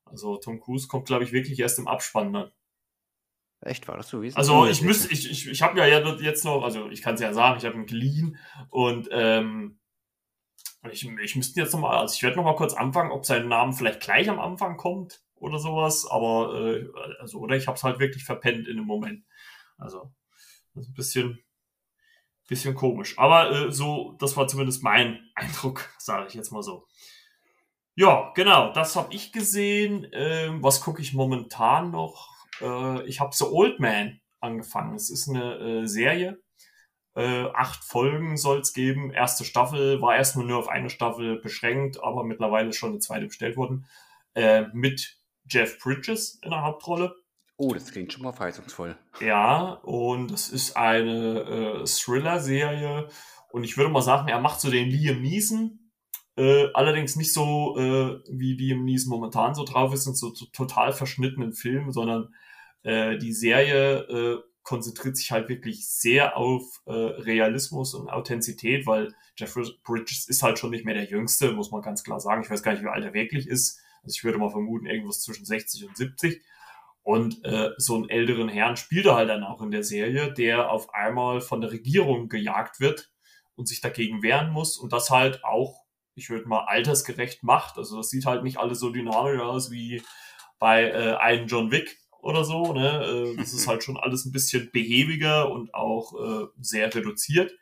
Also 0.04 0.36
Tom 0.36 0.60
Cruise 0.60 0.88
kommt, 0.88 1.06
glaube 1.06 1.24
ich, 1.24 1.32
wirklich 1.32 1.58
erst 1.58 1.78
im 1.78 1.88
Abspann 1.88 2.32
dann. 2.32 2.50
Echt, 3.60 3.86
war 3.86 3.96
das 3.96 4.08
so? 4.08 4.22
Wie 4.22 4.34
also 4.34 4.66
ich 4.66 4.82
müsste, 4.82 5.12
ich, 5.12 5.30
ich, 5.30 5.48
ich 5.48 5.62
habe 5.62 5.78
ja 5.78 5.86
jetzt 5.86 6.44
noch, 6.44 6.62
also 6.64 6.90
ich 6.90 7.00
kann 7.00 7.14
es 7.14 7.20
ja 7.20 7.32
sagen, 7.32 7.58
ich 7.58 7.64
habe 7.64 7.76
ihn 7.76 7.86
geliehen 7.86 8.36
und 8.70 9.08
ähm, 9.12 9.78
ich, 10.90 11.08
ich 11.08 11.36
müsste 11.36 11.60
jetzt 11.60 11.72
nochmal, 11.72 11.98
also 11.98 12.12
ich 12.12 12.22
werde 12.24 12.36
nochmal 12.36 12.56
kurz 12.56 12.74
anfangen, 12.74 13.12
ob 13.12 13.24
sein 13.24 13.46
Name 13.46 13.72
vielleicht 13.72 14.00
gleich 14.00 14.28
am 14.28 14.40
Anfang 14.40 14.76
kommt 14.76 15.22
oder 15.36 15.60
sowas, 15.60 16.08
aber 16.10 16.54
äh, 16.60 16.88
also 17.20 17.38
oder 17.38 17.54
ich 17.54 17.68
habe 17.68 17.76
es 17.76 17.84
halt 17.84 18.00
wirklich 18.00 18.24
verpennt 18.24 18.66
in 18.66 18.78
dem 18.78 18.86
Moment. 18.86 19.24
Also 19.78 20.12
ist 20.74 20.88
ein 20.88 20.94
bisschen, 20.94 21.38
bisschen 22.48 22.74
komisch. 22.74 23.18
Aber 23.18 23.50
äh, 23.50 23.72
so, 23.72 24.16
das 24.18 24.36
war 24.36 24.48
zumindest 24.48 24.82
mein 24.82 25.20
Eindruck, 25.34 25.90
sage 25.98 26.26
ich 26.28 26.34
jetzt 26.34 26.52
mal 26.52 26.62
so. 26.62 26.86
Ja, 27.94 28.32
genau, 28.34 28.72
das 28.72 28.96
habe 28.96 29.12
ich 29.14 29.32
gesehen. 29.32 30.06
Ähm, 30.12 30.62
was 30.62 30.80
gucke 30.80 31.02
ich 31.02 31.12
momentan 31.12 31.90
noch? 31.90 32.30
Äh, 32.60 33.06
ich 33.06 33.20
habe 33.20 33.34
so 33.34 33.52
Old 33.52 33.80
Man 33.80 34.20
angefangen. 34.40 34.94
Es 34.94 35.10
ist 35.10 35.28
eine 35.28 35.58
äh, 35.58 35.86
Serie. 35.86 36.40
Äh, 37.14 37.48
acht 37.52 37.84
Folgen 37.84 38.38
soll 38.38 38.60
es 38.60 38.72
geben. 38.72 39.12
Erste 39.12 39.44
Staffel 39.44 40.00
war 40.00 40.16
erstmal 40.16 40.46
nur 40.46 40.58
auf 40.58 40.68
eine 40.68 40.88
Staffel 40.88 41.38
beschränkt, 41.40 42.02
aber 42.02 42.24
mittlerweile 42.24 42.72
schon 42.72 42.90
eine 42.90 42.98
zweite 43.00 43.26
bestellt 43.26 43.58
worden. 43.58 43.86
Äh, 44.34 44.64
mit 44.72 45.18
Jeff 45.46 45.78
Bridges 45.78 46.38
in 46.42 46.50
der 46.50 46.62
Hauptrolle. 46.62 47.14
Oh, 47.56 47.74
das 47.74 47.90
klingt 47.90 48.12
schon 48.12 48.22
mal 48.22 48.32
verheißungsvoll. 48.32 48.96
Ja, 49.20 49.74
und 49.82 50.30
es 50.32 50.48
ist 50.48 50.76
eine 50.76 51.82
äh, 51.82 51.84
Thriller-Serie. 51.84 53.08
Und 53.50 53.64
ich 53.64 53.76
würde 53.76 53.90
mal 53.90 54.02
sagen, 54.02 54.28
er 54.28 54.40
macht 54.40 54.60
so 54.60 54.70
den 54.70 54.88
Liam 54.88 55.20
Neeson 55.20 55.78
äh, 56.36 56.68
allerdings 56.72 57.16
nicht 57.16 57.32
so, 57.32 57.76
äh, 57.76 58.20
wie 58.30 58.54
Liam 58.54 58.84
Neeson 58.84 59.10
momentan 59.10 59.54
so 59.54 59.64
drauf 59.64 59.92
ist, 59.92 60.06
und 60.06 60.16
so, 60.16 60.34
so 60.34 60.46
total 60.46 60.92
verschnittenen 60.92 61.52
Film, 61.52 61.92
sondern 61.92 62.34
äh, 62.84 63.18
die 63.18 63.32
Serie 63.32 63.98
äh, 64.08 64.38
konzentriert 64.62 65.16
sich 65.16 65.30
halt 65.30 65.48
wirklich 65.48 65.88
sehr 65.88 66.36
auf 66.36 66.62
äh, 66.86 66.92
Realismus 66.92 67.94
und 67.94 68.08
Authentizität, 68.08 68.86
weil 68.86 69.14
Jeffrey 69.36 69.64
Bridges 69.84 70.28
ist 70.28 70.42
halt 70.42 70.58
schon 70.58 70.70
nicht 70.70 70.84
mehr 70.84 70.94
der 70.94 71.04
Jüngste, 71.04 71.52
muss 71.52 71.70
man 71.70 71.82
ganz 71.82 72.02
klar 72.02 72.20
sagen. 72.20 72.42
Ich 72.42 72.50
weiß 72.50 72.62
gar 72.62 72.72
nicht, 72.72 72.82
wie 72.82 72.88
alt 72.88 73.04
er 73.04 73.12
wirklich 73.12 73.46
ist. 73.46 73.80
Also 74.02 74.14
ich 74.16 74.24
würde 74.24 74.38
mal 74.38 74.50
vermuten, 74.50 74.86
irgendwas 74.86 75.20
zwischen 75.20 75.44
60 75.44 75.88
und 75.88 75.96
70. 75.96 76.42
Und 77.02 77.44
äh, 77.44 77.70
so 77.78 77.96
einen 77.96 78.08
älteren 78.08 78.48
Herrn 78.48 78.76
spielt 78.76 79.06
er 79.06 79.16
halt 79.16 79.28
dann 79.28 79.42
auch 79.42 79.60
in 79.60 79.72
der 79.72 79.82
Serie, 79.82 80.32
der 80.32 80.70
auf 80.70 80.94
einmal 80.94 81.40
von 81.40 81.60
der 81.60 81.72
Regierung 81.72 82.28
gejagt 82.28 82.78
wird 82.78 83.10
und 83.56 83.66
sich 83.66 83.80
dagegen 83.80 84.22
wehren 84.22 84.50
muss 84.50 84.78
und 84.78 84.92
das 84.92 85.10
halt 85.10 85.44
auch 85.44 85.82
ich 86.14 86.30
würde 86.30 86.48
mal, 86.48 86.64
altersgerecht 86.66 87.42
macht. 87.42 87.78
Also 87.78 87.96
das 87.96 88.10
sieht 88.10 88.26
halt 88.26 88.42
nicht 88.42 88.58
alles 88.58 88.80
so 88.80 88.90
dynamisch 88.90 89.40
aus 89.40 89.70
wie 89.70 90.02
bei 90.58 90.90
äh, 90.90 91.16
einem 91.16 91.46
John 91.46 91.70
Wick 91.70 91.98
oder 92.20 92.44
so. 92.44 92.72
Ne? 92.72 93.04
Äh, 93.04 93.36
das 93.36 93.52
ist 93.52 93.66
halt 93.68 93.82
schon 93.82 93.96
alles 93.96 94.24
ein 94.24 94.32
bisschen 94.32 94.70
behäbiger 94.72 95.50
und 95.50 95.74
auch 95.74 96.14
äh, 96.14 96.46
sehr 96.60 96.94
reduziert. 96.94 97.52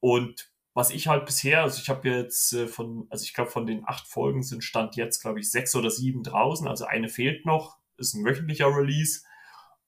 Und 0.00 0.50
was 0.74 0.90
ich 0.90 1.08
halt 1.08 1.24
bisher, 1.24 1.62
also 1.62 1.80
ich 1.80 1.88
habe 1.88 2.08
jetzt 2.08 2.52
äh, 2.52 2.66
von, 2.66 3.06
also 3.10 3.24
ich 3.24 3.34
glaube 3.34 3.50
von 3.50 3.66
den 3.66 3.82
acht 3.86 4.06
Folgen 4.06 4.42
sind 4.42 4.62
Stand 4.62 4.96
jetzt, 4.96 5.20
glaube 5.20 5.40
ich, 5.40 5.50
sechs 5.50 5.74
oder 5.74 5.90
sieben 5.90 6.22
draußen. 6.22 6.68
Also 6.68 6.84
eine 6.84 7.08
fehlt 7.08 7.46
noch, 7.46 7.78
ist 7.98 8.14
ein 8.14 8.24
wöchentlicher 8.24 8.68
Release. 8.68 9.22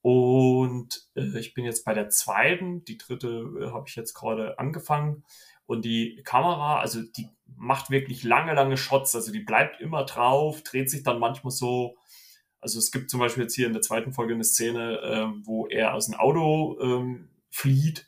Und 0.01 1.07
äh, 1.15 1.37
ich 1.39 1.53
bin 1.53 1.65
jetzt 1.65 1.83
bei 1.83 1.93
der 1.93 2.09
zweiten, 2.09 2.85
die 2.85 2.97
dritte 2.97 3.27
äh, 3.59 3.71
habe 3.71 3.85
ich 3.87 3.95
jetzt 3.95 4.13
gerade 4.13 4.57
angefangen. 4.59 5.23
Und 5.65 5.85
die 5.85 6.21
Kamera, 6.23 6.79
also 6.79 7.01
die 7.01 7.29
macht 7.45 7.89
wirklich 7.89 8.23
lange, 8.23 8.53
lange 8.53 8.77
Shots. 8.77 9.15
Also 9.15 9.31
die 9.31 9.41
bleibt 9.41 9.81
immer 9.81 10.05
drauf, 10.05 10.63
dreht 10.63 10.89
sich 10.89 11.03
dann 11.03 11.19
manchmal 11.19 11.51
so. 11.51 11.97
Also 12.61 12.79
es 12.79 12.91
gibt 12.91 13.09
zum 13.09 13.19
Beispiel 13.19 13.43
jetzt 13.43 13.55
hier 13.55 13.67
in 13.67 13.73
der 13.73 13.81
zweiten 13.81 14.13
Folge 14.13 14.33
eine 14.33 14.43
Szene, 14.43 14.99
ähm, 15.03 15.43
wo 15.45 15.67
er 15.67 15.93
aus 15.93 16.07
dem 16.07 16.15
Auto 16.15 16.77
ähm, 16.81 17.29
flieht 17.49 18.07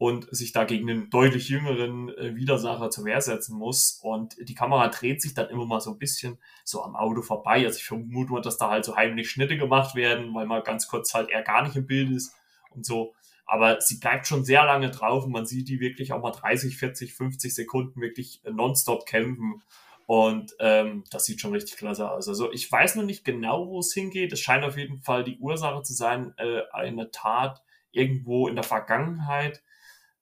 und 0.00 0.34
sich 0.34 0.52
da 0.52 0.64
gegen 0.64 0.88
einen 0.88 1.10
deutlich 1.10 1.50
jüngeren 1.50 2.08
äh, 2.16 2.34
Widersacher 2.34 2.88
zur 2.88 3.04
Wehr 3.04 3.20
setzen 3.20 3.54
muss. 3.54 4.00
Und 4.02 4.34
die 4.40 4.54
Kamera 4.54 4.88
dreht 4.88 5.20
sich 5.20 5.34
dann 5.34 5.50
immer 5.50 5.66
mal 5.66 5.82
so 5.82 5.90
ein 5.90 5.98
bisschen 5.98 6.38
so 6.64 6.82
am 6.82 6.96
Auto 6.96 7.20
vorbei. 7.20 7.66
Also 7.66 7.76
ich 7.76 7.84
vermute 7.84 8.32
mal, 8.32 8.40
dass 8.40 8.56
da 8.56 8.70
halt 8.70 8.86
so 8.86 8.96
heimlich 8.96 9.28
Schnitte 9.28 9.58
gemacht 9.58 9.94
werden, 9.94 10.34
weil 10.34 10.46
mal 10.46 10.62
ganz 10.62 10.88
kurz 10.88 11.12
halt 11.12 11.28
er 11.28 11.42
gar 11.42 11.62
nicht 11.64 11.76
im 11.76 11.86
Bild 11.86 12.10
ist 12.12 12.34
und 12.70 12.86
so. 12.86 13.12
Aber 13.44 13.82
sie 13.82 13.98
bleibt 13.98 14.26
schon 14.26 14.42
sehr 14.42 14.64
lange 14.64 14.90
drauf 14.90 15.26
und 15.26 15.32
man 15.32 15.44
sieht 15.44 15.68
die 15.68 15.80
wirklich 15.80 16.14
auch 16.14 16.22
mal 16.22 16.30
30, 16.30 16.78
40, 16.78 17.12
50 17.12 17.54
Sekunden 17.54 18.00
wirklich 18.00 18.40
nonstop 18.50 19.04
kämpfen. 19.04 19.62
Und 20.06 20.54
ähm, 20.60 21.04
das 21.10 21.26
sieht 21.26 21.42
schon 21.42 21.52
richtig 21.52 21.76
klasse 21.76 22.10
aus. 22.10 22.26
Also 22.26 22.50
ich 22.52 22.72
weiß 22.72 22.94
noch 22.94 23.04
nicht 23.04 23.22
genau, 23.22 23.68
wo 23.68 23.80
es 23.80 23.92
hingeht. 23.92 24.32
Es 24.32 24.40
scheint 24.40 24.64
auf 24.64 24.78
jeden 24.78 25.02
Fall 25.02 25.24
die 25.24 25.36
Ursache 25.40 25.82
zu 25.82 25.92
sein, 25.92 26.32
äh, 26.38 26.62
eine 26.72 27.10
Tat 27.10 27.62
irgendwo 27.92 28.48
in 28.48 28.54
der 28.54 28.64
Vergangenheit. 28.64 29.62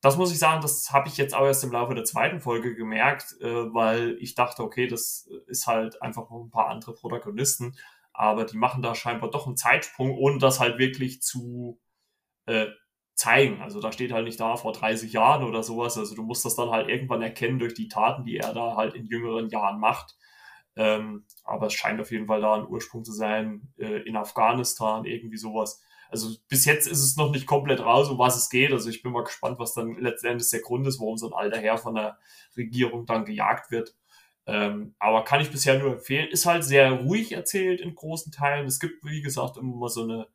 Das 0.00 0.16
muss 0.16 0.32
ich 0.32 0.38
sagen, 0.38 0.62
das 0.62 0.92
habe 0.92 1.08
ich 1.08 1.16
jetzt 1.16 1.34
auch 1.34 1.44
erst 1.44 1.64
im 1.64 1.72
Laufe 1.72 1.94
der 1.94 2.04
zweiten 2.04 2.40
Folge 2.40 2.74
gemerkt, 2.76 3.34
äh, 3.40 3.74
weil 3.74 4.16
ich 4.20 4.34
dachte, 4.34 4.62
okay, 4.62 4.86
das 4.86 5.28
ist 5.46 5.66
halt 5.66 6.00
einfach 6.02 6.30
noch 6.30 6.44
ein 6.44 6.50
paar 6.50 6.68
andere 6.68 6.94
Protagonisten. 6.94 7.76
Aber 8.12 8.44
die 8.44 8.56
machen 8.56 8.82
da 8.82 8.94
scheinbar 8.94 9.30
doch 9.30 9.46
einen 9.46 9.56
Zeitsprung, 9.56 10.16
ohne 10.16 10.38
das 10.38 10.60
halt 10.60 10.78
wirklich 10.78 11.22
zu 11.22 11.80
äh, 12.46 12.66
zeigen. 13.14 13.60
Also 13.62 13.80
da 13.80 13.92
steht 13.92 14.12
halt 14.12 14.24
nicht 14.24 14.40
da 14.40 14.56
vor 14.56 14.72
30 14.72 15.12
Jahren 15.12 15.44
oder 15.44 15.62
sowas. 15.62 15.98
Also 15.98 16.14
du 16.14 16.22
musst 16.22 16.44
das 16.44 16.56
dann 16.56 16.70
halt 16.70 16.88
irgendwann 16.88 17.22
erkennen 17.22 17.58
durch 17.58 17.74
die 17.74 17.88
Taten, 17.88 18.24
die 18.24 18.38
er 18.38 18.54
da 18.54 18.76
halt 18.76 18.94
in 18.94 19.06
jüngeren 19.06 19.48
Jahren 19.50 19.80
macht. 19.80 20.16
Ähm, 20.76 21.26
aber 21.44 21.66
es 21.66 21.74
scheint 21.74 22.00
auf 22.00 22.12
jeden 22.12 22.26
Fall 22.28 22.40
da 22.40 22.54
ein 22.54 22.68
Ursprung 22.68 23.04
zu 23.04 23.12
sein, 23.12 23.72
äh, 23.78 24.02
in 24.02 24.16
Afghanistan, 24.16 25.04
irgendwie 25.04 25.36
sowas. 25.36 25.82
Also 26.10 26.34
bis 26.48 26.64
jetzt 26.64 26.86
ist 26.86 27.02
es 27.02 27.16
noch 27.16 27.30
nicht 27.30 27.46
komplett 27.46 27.80
raus, 27.80 28.08
um 28.08 28.18
was 28.18 28.36
es 28.36 28.50
geht. 28.50 28.72
Also 28.72 28.88
ich 28.88 29.02
bin 29.02 29.12
mal 29.12 29.24
gespannt, 29.24 29.58
was 29.58 29.74
dann 29.74 29.96
letztendlich 29.98 30.50
der 30.50 30.60
Grund 30.60 30.86
ist, 30.86 31.00
warum 31.00 31.18
so 31.18 31.28
ein 31.28 31.34
alter 31.34 31.58
Herr 31.58 31.78
von 31.78 31.94
der 31.94 32.18
Regierung 32.56 33.06
dann 33.06 33.24
gejagt 33.24 33.70
wird. 33.70 33.94
Ähm, 34.46 34.94
aber 34.98 35.24
kann 35.24 35.42
ich 35.42 35.50
bisher 35.50 35.78
nur 35.78 35.92
empfehlen. 35.92 36.28
Ist 36.28 36.46
halt 36.46 36.64
sehr 36.64 36.92
ruhig 36.92 37.32
erzählt 37.32 37.80
in 37.80 37.94
großen 37.94 38.32
Teilen. 38.32 38.66
Es 38.66 38.80
gibt, 38.80 39.04
wie 39.04 39.20
gesagt, 39.20 39.58
immer 39.58 39.76
mal 39.76 39.88
so 39.90 40.04
eine 40.04 40.26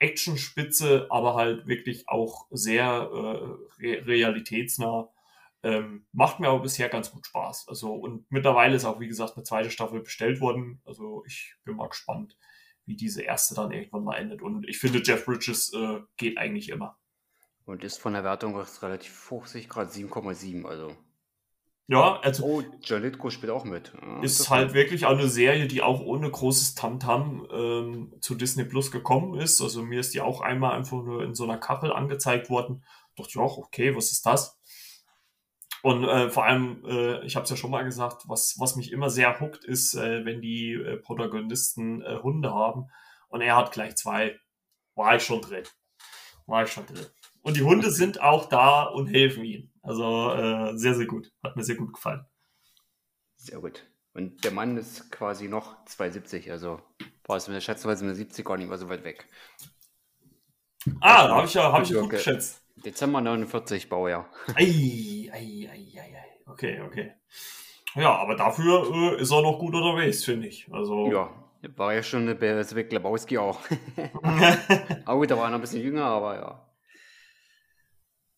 Actionspitze, 0.00 1.06
aber 1.10 1.36
halt 1.36 1.66
wirklich 1.68 2.08
auch 2.08 2.46
sehr 2.50 2.84
äh, 2.84 3.82
re 3.84 4.06
realitätsnah. 4.06 5.08
Ähm, 5.62 6.06
macht 6.10 6.40
mir 6.40 6.48
aber 6.48 6.58
bisher 6.60 6.88
ganz 6.88 7.12
gut 7.12 7.24
Spaß. 7.24 7.68
Also, 7.68 7.94
und 7.94 8.28
mittlerweile 8.30 8.74
ist 8.74 8.84
auch, 8.84 8.98
wie 8.98 9.06
gesagt, 9.06 9.36
eine 9.36 9.44
zweite 9.44 9.70
Staffel 9.70 10.00
bestellt 10.00 10.40
worden. 10.40 10.82
Also, 10.84 11.22
ich 11.24 11.54
bin 11.64 11.76
mal 11.76 11.88
gespannt, 11.88 12.36
wie 12.86 12.96
diese 12.96 13.22
erste 13.22 13.54
dann 13.54 13.72
irgendwann 13.72 14.04
mal 14.04 14.16
endet. 14.16 14.42
Und 14.42 14.68
ich 14.68 14.78
finde, 14.78 15.02
Jeff 15.02 15.24
Bridges 15.24 15.72
äh, 15.72 16.00
geht 16.16 16.38
eigentlich 16.38 16.68
immer. 16.68 16.98
Und 17.64 17.84
ist 17.84 18.00
von 18.00 18.12
der 18.12 18.24
Wertung 18.24 18.56
relativ 18.56 19.30
hoch, 19.30 19.46
sich 19.46 19.68
gerade 19.68 19.90
7,7. 19.90 20.64
Also 20.64 20.96
ja, 21.88 22.20
also. 22.20 22.44
Oh, 22.44 22.62
Janitko 22.82 23.30
spielt 23.30 23.52
auch 23.52 23.64
mit. 23.64 23.92
Ja, 24.00 24.22
ist 24.22 24.48
halt 24.48 24.72
wirklich 24.72 25.04
auch 25.04 25.10
eine 25.10 25.28
Serie, 25.28 25.66
die 25.66 25.82
auch 25.82 26.00
ohne 26.00 26.30
großes 26.30 26.74
Tamtam 26.74 27.46
ähm, 27.52 28.14
zu 28.20 28.34
Disney 28.34 28.64
Plus 28.64 28.90
gekommen 28.90 29.38
ist. 29.38 29.60
Also 29.60 29.82
mir 29.82 30.00
ist 30.00 30.14
die 30.14 30.20
auch 30.20 30.40
einmal 30.40 30.72
einfach 30.72 31.02
nur 31.02 31.22
in 31.22 31.34
so 31.34 31.44
einer 31.44 31.58
Kachel 31.58 31.92
angezeigt 31.92 32.48
worden. 32.48 32.84
Dachte 33.16 33.30
ich 33.30 33.36
auch, 33.36 33.58
okay, 33.58 33.94
was 33.94 34.10
ist 34.10 34.24
das? 34.24 34.58
Und 35.82 36.04
äh, 36.04 36.30
vor 36.30 36.44
allem, 36.44 36.84
äh, 36.86 37.24
ich 37.24 37.34
habe 37.34 37.44
es 37.44 37.50
ja 37.50 37.56
schon 37.56 37.72
mal 37.72 37.84
gesagt, 37.84 38.22
was, 38.28 38.56
was 38.58 38.76
mich 38.76 38.92
immer 38.92 39.10
sehr 39.10 39.40
huckt, 39.40 39.64
ist, 39.64 39.94
äh, 39.94 40.24
wenn 40.24 40.40
die 40.40 40.74
äh, 40.74 40.96
Protagonisten 40.96 42.02
äh, 42.02 42.18
Hunde 42.22 42.52
haben 42.54 42.86
und 43.28 43.40
er 43.40 43.56
hat 43.56 43.72
gleich 43.72 43.96
zwei. 43.96 44.38
War 44.94 45.16
ich 45.16 45.24
schon 45.24 45.40
drin. 45.40 45.64
War 46.46 46.64
ich 46.64 46.70
schon 46.70 46.86
drin. 46.86 47.06
Und 47.42 47.56
die 47.56 47.62
Hunde 47.62 47.90
sind 47.90 48.20
auch 48.20 48.48
da 48.48 48.84
und 48.84 49.08
helfen 49.08 49.44
ihm. 49.44 49.72
Also 49.82 50.32
äh, 50.32 50.76
sehr, 50.76 50.94
sehr 50.94 51.06
gut. 51.06 51.32
Hat 51.42 51.56
mir 51.56 51.64
sehr 51.64 51.76
gut 51.76 51.94
gefallen. 51.94 52.24
Sehr 53.36 53.58
gut. 53.58 53.84
Und 54.14 54.44
der 54.44 54.52
Mann 54.52 54.76
ist 54.76 55.10
quasi 55.10 55.48
noch 55.48 55.84
270, 55.86 56.50
also 56.52 56.80
war 57.24 57.36
es 57.36 57.48
mit 57.48 57.56
der 57.56 57.60
Schätzweise 57.60 58.04
mit 58.04 58.14
70 58.14 58.44
gar 58.44 58.56
nicht 58.58 58.68
mehr 58.68 58.78
so 58.78 58.88
weit 58.88 59.04
weg. 59.04 59.26
Ah, 61.00 61.28
da 61.28 61.36
habe 61.36 61.46
ich 61.46 61.54
ja 61.54 61.72
hab 61.72 61.82
ich 61.82 61.92
gut 61.92 62.10
geschätzt. 62.10 62.61
Dezember 62.76 63.20
49 63.20 63.88
Baujahr. 63.88 64.28
Ei, 64.54 65.30
ei, 65.32 65.68
ei, 65.70 65.86
ei, 65.94 65.98
ei. 65.98 66.50
Okay, 66.50 66.80
okay. 66.80 67.12
Ja, 67.94 68.14
aber 68.16 68.36
dafür 68.36 69.16
äh, 69.18 69.20
ist 69.20 69.30
er 69.30 69.42
noch 69.42 69.58
gut 69.58 69.74
unterwegs, 69.74 70.24
finde 70.24 70.48
ich. 70.48 70.66
Also, 70.72 71.10
ja, 71.12 71.30
war 71.76 71.94
ja 71.94 72.02
schon 72.02 72.26
bei 72.38 72.62
Zwick 72.64 72.90
Lebowski 72.92 73.38
auch. 73.38 73.60
auch 75.04 75.26
da 75.26 75.36
war 75.36 75.44
er 75.44 75.50
noch 75.50 75.58
ein 75.58 75.60
bisschen 75.60 75.82
jünger, 75.82 76.04
aber 76.04 76.34
ja. 76.36 76.68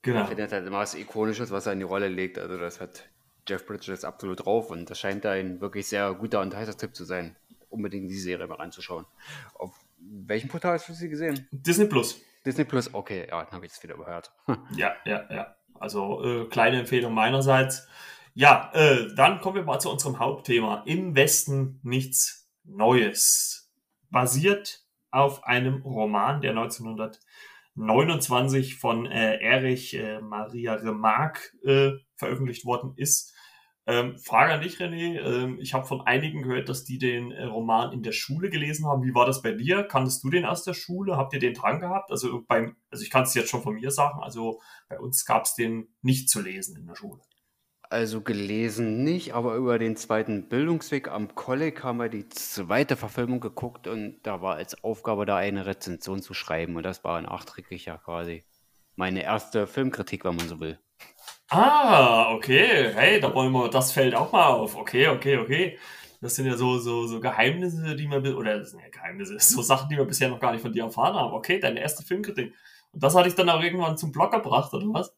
Genau. 0.02 0.22
Ich 0.22 0.26
finde 0.28 0.42
das 0.42 0.52
halt 0.52 0.66
immer 0.66 0.80
was 0.80 0.94
Ikonisches, 0.94 1.50
was 1.50 1.66
er 1.66 1.72
in 1.72 1.78
die 1.78 1.84
Rolle 1.84 2.08
legt. 2.08 2.38
Also 2.38 2.58
das 2.58 2.80
hat 2.80 3.08
Jeff 3.48 3.64
Bridges 3.66 4.04
absolut 4.04 4.44
drauf 4.44 4.70
und 4.70 4.90
das 4.90 4.98
scheint 4.98 5.24
ein 5.24 5.60
wirklich 5.60 5.86
sehr 5.86 6.12
guter 6.14 6.40
und 6.40 6.54
heißer 6.54 6.76
Tipp 6.76 6.94
zu 6.94 7.04
sein, 7.04 7.36
unbedingt 7.70 8.10
die 8.10 8.18
Serie 8.18 8.46
mal 8.46 8.56
anzuschauen. 8.56 9.06
Auf 9.54 9.72
welchem 9.98 10.48
Portal 10.48 10.74
hast 10.74 10.88
du 10.88 10.92
sie 10.92 11.08
gesehen? 11.08 11.48
Disney 11.52 11.86
Plus. 11.86 12.20
Disney 12.44 12.64
Plus, 12.64 12.92
okay, 12.92 13.26
ja, 13.28 13.42
dann 13.42 13.52
habe 13.52 13.66
ich 13.66 13.72
es 13.72 13.82
wieder 13.82 13.94
überhört. 13.94 14.32
ja, 14.76 14.94
ja, 15.04 15.24
ja. 15.30 15.56
Also 15.74 16.22
äh, 16.24 16.48
kleine 16.48 16.80
Empfehlung 16.80 17.14
meinerseits. 17.14 17.88
Ja, 18.34 18.70
äh, 18.74 19.14
dann 19.14 19.40
kommen 19.40 19.56
wir 19.56 19.64
mal 19.64 19.78
zu 19.78 19.90
unserem 19.90 20.18
Hauptthema. 20.18 20.82
Im 20.86 21.14
Westen 21.14 21.80
nichts 21.82 22.50
Neues. 22.64 23.72
Basiert 24.10 24.80
auf 25.10 25.44
einem 25.44 25.82
Roman, 25.82 26.40
der 26.40 26.50
1900 26.50 27.20
29 27.76 28.76
von 28.76 29.06
äh, 29.06 29.38
Erich 29.38 29.94
äh, 29.94 30.20
Maria 30.20 30.74
Remarque 30.74 31.52
äh, 31.64 31.92
veröffentlicht 32.16 32.64
worden 32.64 32.92
ist. 32.96 33.33
Ähm, 33.86 34.18
Frage 34.18 34.54
an 34.54 34.62
dich, 34.62 34.78
René. 34.78 35.20
Ähm, 35.20 35.58
ich 35.60 35.74
habe 35.74 35.86
von 35.86 36.00
einigen 36.00 36.42
gehört, 36.42 36.70
dass 36.70 36.84
die 36.84 36.98
den 36.98 37.32
äh, 37.32 37.44
Roman 37.44 37.92
in 37.92 38.02
der 38.02 38.12
Schule 38.12 38.48
gelesen 38.48 38.86
haben. 38.86 39.02
Wie 39.02 39.14
war 39.14 39.26
das 39.26 39.42
bei 39.42 39.52
dir? 39.52 39.82
Kanntest 39.82 40.24
du 40.24 40.30
den 40.30 40.46
aus 40.46 40.64
der 40.64 40.72
Schule? 40.72 41.16
Habt 41.18 41.34
ihr 41.34 41.38
den 41.38 41.52
dran 41.52 41.80
gehabt? 41.80 42.10
Also 42.10 42.42
beim, 42.48 42.76
also 42.90 43.04
ich 43.04 43.10
kann 43.10 43.24
es 43.24 43.34
jetzt 43.34 43.50
schon 43.50 43.62
von 43.62 43.74
mir 43.74 43.90
sagen. 43.90 44.20
Also 44.22 44.60
bei 44.88 44.98
uns 44.98 45.26
gab 45.26 45.44
es 45.44 45.54
den 45.54 45.88
nicht 46.00 46.30
zu 46.30 46.40
lesen 46.40 46.76
in 46.78 46.86
der 46.86 46.94
Schule. 46.94 47.20
Also 47.90 48.22
gelesen 48.22 49.04
nicht, 49.04 49.34
aber 49.34 49.54
über 49.54 49.78
den 49.78 49.96
zweiten 49.96 50.48
Bildungsweg 50.48 51.08
am 51.08 51.34
Kolleg 51.34 51.84
haben 51.84 51.98
wir 51.98 52.08
die 52.08 52.28
zweite 52.28 52.96
Verfilmung 52.96 53.40
geguckt 53.40 53.86
und 53.86 54.20
da 54.22 54.40
war 54.40 54.56
als 54.56 54.82
Aufgabe 54.82 55.26
da 55.26 55.36
eine 55.36 55.66
Rezension 55.66 56.22
zu 56.22 56.32
schreiben 56.32 56.74
und 56.76 56.82
das 56.82 57.04
war 57.04 57.20
nachträglich 57.20 57.84
ja 57.84 57.98
quasi 57.98 58.42
meine 58.96 59.22
erste 59.22 59.66
Filmkritik, 59.66 60.24
wenn 60.24 60.36
man 60.36 60.48
so 60.48 60.60
will. 60.60 60.78
Ah, 61.48 62.32
okay. 62.34 62.92
Hey, 62.94 63.20
da 63.20 63.32
wollen 63.34 63.52
wir, 63.52 63.68
das 63.68 63.92
fällt 63.92 64.14
auch 64.14 64.32
mal 64.32 64.46
auf. 64.48 64.76
Okay, 64.76 65.08
okay, 65.08 65.38
okay. 65.38 65.78
Das 66.20 66.34
sind 66.36 66.46
ja 66.46 66.56
so, 66.56 66.78
so, 66.78 67.06
so 67.06 67.20
Geheimnisse, 67.20 67.94
die 67.96 68.08
man, 68.08 68.26
oder 68.34 68.58
das 68.58 68.70
sind 68.70 68.80
ja 68.80 68.88
Geheimnisse, 68.88 69.36
so 69.38 69.62
Sachen, 69.62 69.88
die 69.88 69.96
wir 69.96 70.04
bisher 70.04 70.28
noch 70.28 70.40
gar 70.40 70.52
nicht 70.52 70.62
von 70.62 70.72
dir 70.72 70.84
erfahren 70.84 71.14
haben. 71.14 71.32
Okay, 71.34 71.60
deine 71.60 71.80
erste 71.80 72.02
Filmkritik. 72.02 72.54
Und 72.92 73.02
das 73.02 73.14
hatte 73.14 73.28
ich 73.28 73.34
dann 73.34 73.50
auch 73.50 73.62
irgendwann 73.62 73.98
zum 73.98 74.12
Blog 74.12 74.32
gebracht, 74.32 74.72
oder 74.72 74.86
was? 74.86 75.14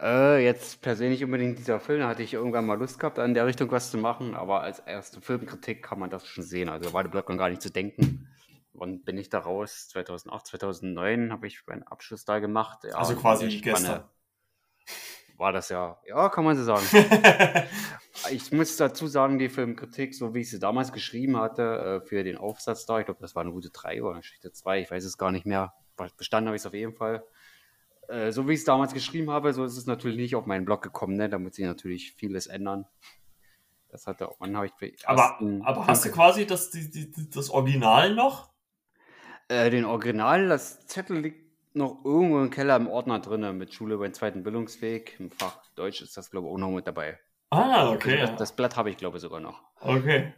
Äh, 0.00 0.44
jetzt 0.44 0.80
persönlich 0.80 1.22
unbedingt 1.22 1.58
dieser 1.58 1.78
Film, 1.78 2.00
da 2.00 2.08
hatte 2.08 2.22
ich 2.22 2.32
irgendwann 2.32 2.64
mal 2.64 2.78
Lust 2.78 2.98
gehabt, 2.98 3.18
an 3.18 3.34
der 3.34 3.46
Richtung 3.46 3.70
was 3.70 3.90
zu 3.90 3.98
machen, 3.98 4.34
aber 4.34 4.62
als 4.62 4.78
erste 4.78 5.20
Filmkritik 5.20 5.82
kann 5.82 5.98
man 5.98 6.08
das 6.08 6.26
schon 6.26 6.42
sehen. 6.42 6.70
Also 6.70 6.92
war 6.94 7.02
der 7.02 7.10
Blog 7.10 7.26
gar 7.26 7.50
nicht 7.50 7.60
zu 7.60 7.70
denken. 7.70 8.26
Wann 8.72 9.02
bin 9.02 9.18
ich 9.18 9.28
da 9.28 9.40
raus? 9.40 9.88
2008, 9.88 10.46
2009 10.46 11.32
habe 11.32 11.46
ich 11.46 11.66
meinen 11.66 11.82
Abschluss 11.82 12.24
da 12.24 12.38
gemacht. 12.38 12.84
Ja, 12.84 12.96
also 12.96 13.14
quasi 13.14 13.48
gestern. 13.60 14.04
War 15.40 15.52
das 15.52 15.70
ja, 15.70 15.96
ja, 16.06 16.28
kann 16.28 16.44
man 16.44 16.54
so 16.54 16.64
sagen. 16.64 16.84
ich 18.30 18.52
muss 18.52 18.76
dazu 18.76 19.06
sagen, 19.06 19.38
die 19.38 19.48
Filmkritik, 19.48 20.14
so 20.14 20.34
wie 20.34 20.40
ich 20.40 20.50
sie 20.50 20.58
damals 20.58 20.92
geschrieben 20.92 21.38
hatte, 21.38 22.02
äh, 22.02 22.06
für 22.06 22.22
den 22.22 22.36
Aufsatz 22.36 22.84
da, 22.84 22.98
ich 22.98 23.06
glaube, 23.06 23.22
das 23.22 23.34
war 23.34 23.40
eine 23.40 23.50
gute 23.50 23.70
3 23.70 24.02
oder 24.02 24.16
eine 24.16 24.22
schlechte 24.22 24.52
2, 24.52 24.82
ich 24.82 24.90
weiß 24.90 25.02
es 25.02 25.16
gar 25.16 25.32
nicht 25.32 25.46
mehr. 25.46 25.72
Bestanden 26.18 26.48
habe 26.48 26.56
ich 26.56 26.60
es 26.60 26.66
auf 26.66 26.74
jeden 26.74 26.92
Fall. 26.92 27.24
Äh, 28.08 28.32
so 28.32 28.46
wie 28.48 28.52
ich 28.52 28.58
es 28.58 28.64
damals 28.66 28.92
geschrieben 28.92 29.30
habe, 29.30 29.54
so 29.54 29.64
ist 29.64 29.78
es 29.78 29.86
natürlich 29.86 30.18
nicht 30.18 30.36
auf 30.36 30.44
meinen 30.44 30.66
Blog 30.66 30.82
gekommen, 30.82 31.16
ne? 31.16 31.30
Da 31.30 31.38
muss 31.38 31.54
sich 31.54 31.64
natürlich 31.64 32.12
vieles 32.12 32.46
ändern. 32.46 32.84
Das 33.88 34.06
hatte 34.06 34.28
auch, 34.28 34.40
habe 34.40 34.66
ich 34.66 35.08
Aber, 35.08 35.40
aber 35.64 35.86
hast 35.86 36.04
du 36.04 36.10
quasi 36.10 36.46
das, 36.46 36.68
die, 36.68 36.90
die, 36.90 37.30
das 37.30 37.48
Original 37.48 38.14
noch? 38.14 38.50
Äh, 39.48 39.70
den 39.70 39.86
Original, 39.86 40.48
das 40.48 40.86
Zettel 40.86 41.18
liegt 41.18 41.49
noch 41.72 42.04
irgendwo 42.04 42.40
im 42.40 42.50
Keller 42.50 42.76
im 42.76 42.88
Ordner 42.88 43.20
drin, 43.20 43.56
mit 43.56 43.74
Schule 43.74 43.98
beim 43.98 44.12
zweiten 44.12 44.42
Bildungsweg. 44.42 45.16
Im 45.18 45.30
Fach 45.30 45.62
Deutsch 45.74 46.02
ist 46.02 46.16
das, 46.16 46.30
glaube 46.30 46.48
ich, 46.48 46.52
auch 46.52 46.58
noch 46.58 46.70
mit 46.70 46.86
dabei. 46.86 47.18
Ah, 47.50 47.90
okay. 47.90 48.20
Also 48.20 48.32
das, 48.32 48.38
das 48.38 48.56
Blatt 48.56 48.76
habe 48.76 48.90
ich, 48.90 48.96
glaube 48.96 49.16
ich, 49.16 49.22
sogar 49.22 49.40
noch. 49.40 49.62
Okay. 49.80 50.32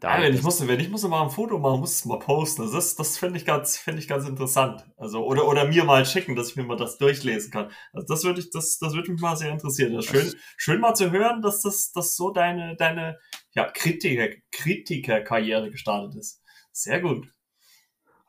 Ja, 0.00 0.22
wenn, 0.22 0.32
ich 0.32 0.42
muss, 0.42 0.66
wenn 0.66 0.78
ich 0.78 0.88
muss 0.90 1.02
mal 1.08 1.24
ein 1.24 1.30
Foto 1.30 1.58
machen, 1.58 1.80
muss 1.80 1.96
es 1.96 2.04
mal 2.04 2.18
posten. 2.18 2.70
Das, 2.72 2.94
das 2.94 3.18
finde 3.18 3.38
ich, 3.38 3.44
ganz, 3.44 3.78
find 3.78 3.98
ich 3.98 4.06
ganz 4.06 4.28
interessant. 4.28 4.84
Also, 4.96 5.24
oder, 5.24 5.48
oder 5.48 5.66
mir 5.66 5.84
mal 5.84 6.06
schicken, 6.06 6.36
dass 6.36 6.50
ich 6.50 6.56
mir 6.56 6.62
mal 6.62 6.76
das 6.76 6.98
durchlesen 6.98 7.50
kann. 7.50 7.70
Also 7.92 8.06
das 8.06 8.24
würde 8.24 8.40
ich, 8.40 8.50
das, 8.50 8.78
das 8.78 8.94
würde 8.94 9.10
mich 9.10 9.20
mal 9.20 9.36
sehr 9.36 9.50
interessieren. 9.50 9.94
Das 9.94 10.04
schön, 10.04 10.32
schön 10.56 10.80
mal 10.80 10.94
zu 10.94 11.10
hören, 11.10 11.42
dass 11.42 11.62
das, 11.62 11.90
das 11.92 12.14
so 12.14 12.30
deine, 12.30 12.76
deine 12.76 13.18
ja, 13.54 13.68
Kritiker, 13.70 14.28
Kritikerkarriere 14.52 15.70
gestartet 15.70 16.14
ist. 16.14 16.42
Sehr 16.70 17.00
gut. 17.00 17.26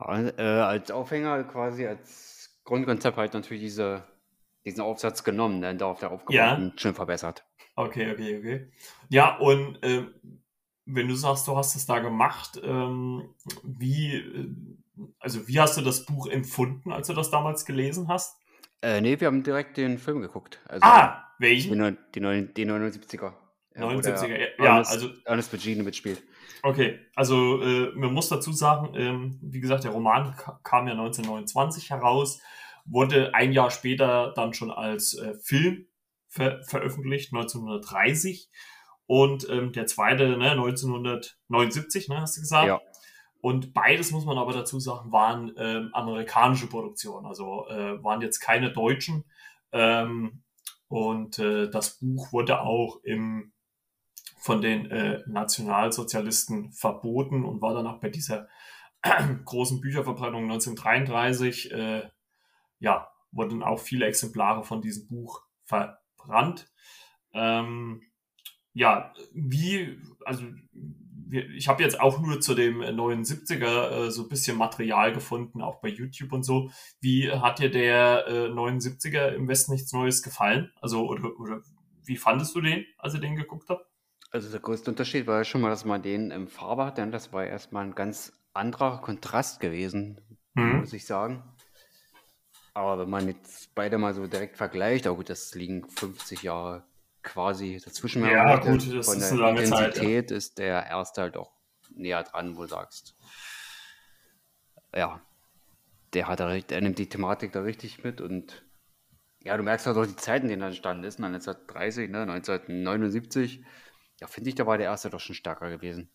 Äh, 0.08 0.42
als 0.42 0.92
Aufhänger 0.92 1.44
quasi, 1.44 1.86
als 1.86 2.60
Grundkonzept 2.64 3.18
halt 3.18 3.34
natürlich 3.34 3.64
diese, 3.64 4.04
diesen 4.66 4.82
Aufsatz 4.82 5.24
genommen, 5.24 5.62
dann 5.62 5.78
darauf 5.78 6.00
der 6.00 6.12
aufgebaut 6.12 6.36
ja. 6.36 6.56
und 6.56 6.80
schön 6.80 6.94
verbessert. 6.94 7.46
Okay, 7.76 8.12
okay, 8.12 8.38
okay. 8.38 8.72
Ja, 9.10 9.38
und 9.38 9.82
äh, 9.84 10.06
wenn 10.86 11.08
du 11.08 11.16
sagst, 11.16 11.48
du 11.48 11.56
hast 11.56 11.76
es 11.76 11.86
da 11.86 12.00
gemacht, 12.00 12.60
ähm, 12.64 13.34
wie, 13.64 14.16
äh, 14.16 14.50
also 15.20 15.48
wie 15.48 15.60
hast 15.60 15.78
du 15.78 15.82
das 15.82 16.06
Buch 16.06 16.28
empfunden, 16.28 16.92
als 16.92 17.08
du 17.08 17.14
das 17.14 17.32
damals 17.32 17.66
gelesen 17.66 18.08
hast? 18.08 18.38
Äh, 18.82 19.02
nee, 19.02 19.20
wir 19.20 19.28
haben 19.28 19.44
direkt 19.44 19.78
den 19.78 19.98
Film 19.98 20.22
geguckt. 20.22 20.62
Also 20.68 20.86
ah, 20.86 21.24
welchen? 21.39 21.72
Die, 22.13 22.20
die, 22.20 22.54
die 22.54 22.66
79er. 22.66 23.34
79er, 23.76 24.64
ja, 24.64 24.78
also. 24.78 25.10
Ernest 25.26 25.52
Virginia 25.52 25.84
mitspielt. 25.84 26.22
Okay, 26.62 27.00
also 27.16 27.62
äh, 27.62 27.92
man 27.96 28.14
muss 28.14 28.30
dazu 28.30 28.54
sagen, 28.54 28.94
ähm, 28.96 29.40
wie 29.42 29.60
gesagt, 29.60 29.84
der 29.84 29.92
Roman 29.92 30.36
kam 30.64 30.88
ja 30.88 30.94
1929 30.94 31.90
heraus, 31.90 32.40
wurde 32.86 33.34
ein 33.34 33.52
Jahr 33.52 33.70
später 33.70 34.34
dann 34.36 34.54
schon 34.54 34.72
als 34.72 35.18
äh, 35.18 35.34
Film 35.36 35.88
ver 36.28 36.64
veröffentlicht, 36.64 37.34
1930. 37.34 38.50
Und 39.06 39.48
ähm, 39.50 39.74
der 39.74 39.86
zweite, 39.88 40.38
ne, 40.38 40.52
1979, 40.52 42.10
ne, 42.10 42.22
hast 42.22 42.38
du 42.38 42.42
gesagt? 42.42 42.68
Ja. 42.68 42.82
Und 43.42 43.74
beides 43.74 44.12
muss 44.12 44.26
man 44.26 44.38
aber 44.38 44.54
dazu 44.54 44.80
sagen, 44.80 45.12
waren 45.12 45.52
ähm, 45.58 45.90
amerikanische 45.92 46.68
Produktionen, 46.68 47.26
also 47.26 47.68
äh, 47.68 48.02
waren 48.02 48.22
jetzt 48.22 48.40
keine 48.40 48.72
deutschen. 48.72 49.26
Ähm, 49.74 50.44
und 50.88 51.40
äh, 51.40 51.70
das 51.70 52.00
Buch 52.00 52.32
wurde 52.32 52.62
auch 52.62 53.04
im, 53.04 53.52
von 54.43 54.62
den 54.62 54.91
äh, 54.91 55.21
Nationalsozialisten 55.25 56.73
verboten 56.73 57.45
und 57.45 57.62
war 57.62 57.73
dann 57.73 57.88
auch 57.88 58.01
bei 58.01 58.10
dieser 58.10 58.49
großen 59.45 59.79
Bücherverbreitung 59.79 60.43
1933, 60.43 61.71
äh, 61.71 62.10
ja, 62.79 63.08
wurden 63.32 63.63
auch 63.63 63.79
viele 63.79 64.06
Exemplare 64.06 64.65
von 64.65 64.82
diesem 64.82 65.08
Buch 65.08 65.43
verbrannt. 65.63 66.69
Ähm, 67.34 68.01
ja, 68.73 69.13
wie, 69.34 69.97
also 70.25 70.43
ich 71.32 71.69
habe 71.69 71.82
jetzt 71.82 72.01
auch 72.01 72.19
nur 72.19 72.41
zu 72.41 72.53
dem 72.53 72.82
79er 72.82 74.08
äh, 74.08 74.12
so 74.12 74.23
ein 74.23 74.29
bisschen 74.29 74.58
Material 74.58 75.13
gefunden, 75.13 75.62
auch 75.62 75.79
bei 75.79 75.88
YouTube 75.88 76.34
und 76.34 76.43
so. 76.43 76.69
Wie 76.99 77.32
hat 77.32 77.60
dir 77.60 77.71
der 77.71 78.27
äh, 78.27 78.47
79er 78.49 79.29
im 79.29 79.47
Westen 79.47 79.71
nichts 79.71 79.93
Neues 79.93 80.21
gefallen? 80.21 80.73
Also, 80.82 81.08
oder, 81.08 81.39
oder 81.39 81.62
wie 82.03 82.17
fandest 82.17 82.53
du 82.56 82.60
den, 82.60 82.86
als 82.97 83.13
ihr 83.13 83.21
den 83.21 83.38
geguckt 83.38 83.69
habt? 83.69 83.92
Also 84.34 84.50
der 84.50 84.62
größte 84.62 84.89
Unterschied 84.89 85.28
war 85.28 85.38
ja 85.38 85.43
schon 85.43 85.62
mal, 85.62 85.69
dass 85.69 85.86
man 85.86 86.02
den 86.02 86.32
im 86.32 86.48
Farbe 86.48 86.88
hat, 86.88 86.98
denn 86.98 87.12
das 87.12 87.32
war 87.32 87.46
erstmal 87.46 87.86
ein 87.86 87.93
ganz 87.93 88.34
anderer 88.52 89.00
Kontrast 89.00 89.60
gewesen, 89.60 90.19
mhm. 90.56 90.80
muss 90.80 90.91
ich 90.91 91.06
sagen. 91.06 91.43
Aber 92.74 92.98
wenn 92.98 93.12
man 93.12 93.28
jetzt 93.28 93.76
beide 93.76 94.00
mal 94.00 94.15
so 94.15 94.26
direkt 94.26 94.58
vergleicht, 94.58 95.08
auch 95.08 95.17
gut, 95.17 95.30
das 95.30 95.54
liegen 95.54 95.88
50 95.88 96.41
Jahre 96.41 96.84
quasi 97.22 97.80
dazwischen. 97.86 98.26
Ja, 98.26 98.58
gut, 98.58 98.91
das 98.91 99.08
ist 99.08 99.32
eine 99.32 99.39
lange 99.39 99.62
Intensität 99.62 100.30
Zeit. 100.30 100.32
Ja. 100.32 100.38
ist 100.38 100.58
der 100.58 100.88
erste 100.88 101.22
halt 101.22 101.38
auch 101.38 101.52
näher 101.96 102.24
dran, 102.24 102.58
wo 102.58 102.63
du 102.63 102.69
sagst. 102.69 103.15
Ja, 104.96 105.22
der 106.15 106.28
hat 106.28 106.39
da, 106.39 106.58
der 106.58 106.82
nimmt 106.82 106.98
die 106.98 107.08
Thematik 107.08 107.52
da 107.52 107.62
richtig 107.62 108.04
mit 108.04 108.19
und 108.19 108.63
ja, 109.43 109.56
du 109.58 109.62
merkst 109.62 109.86
halt 109.86 109.98
auch 109.98 110.08
die 110.08 110.15
Zeiten, 110.15 110.46
in 110.46 110.52
denen 110.52 110.62
er 110.63 110.67
entstanden 110.69 111.04
ist, 111.04 111.19
1930, 111.19 112.10
ne, 112.10 112.22
1979. 112.22 113.63
Ja, 114.24 114.28
finde 114.28 114.52
ich, 114.52 114.56
da 114.56 114.66
war 114.66 114.78
der 114.78 114.86
erste 114.86 115.10
doch 115.10 115.20
schon 115.20 115.36
stärker 115.36 115.70
gewesen. 115.70 116.10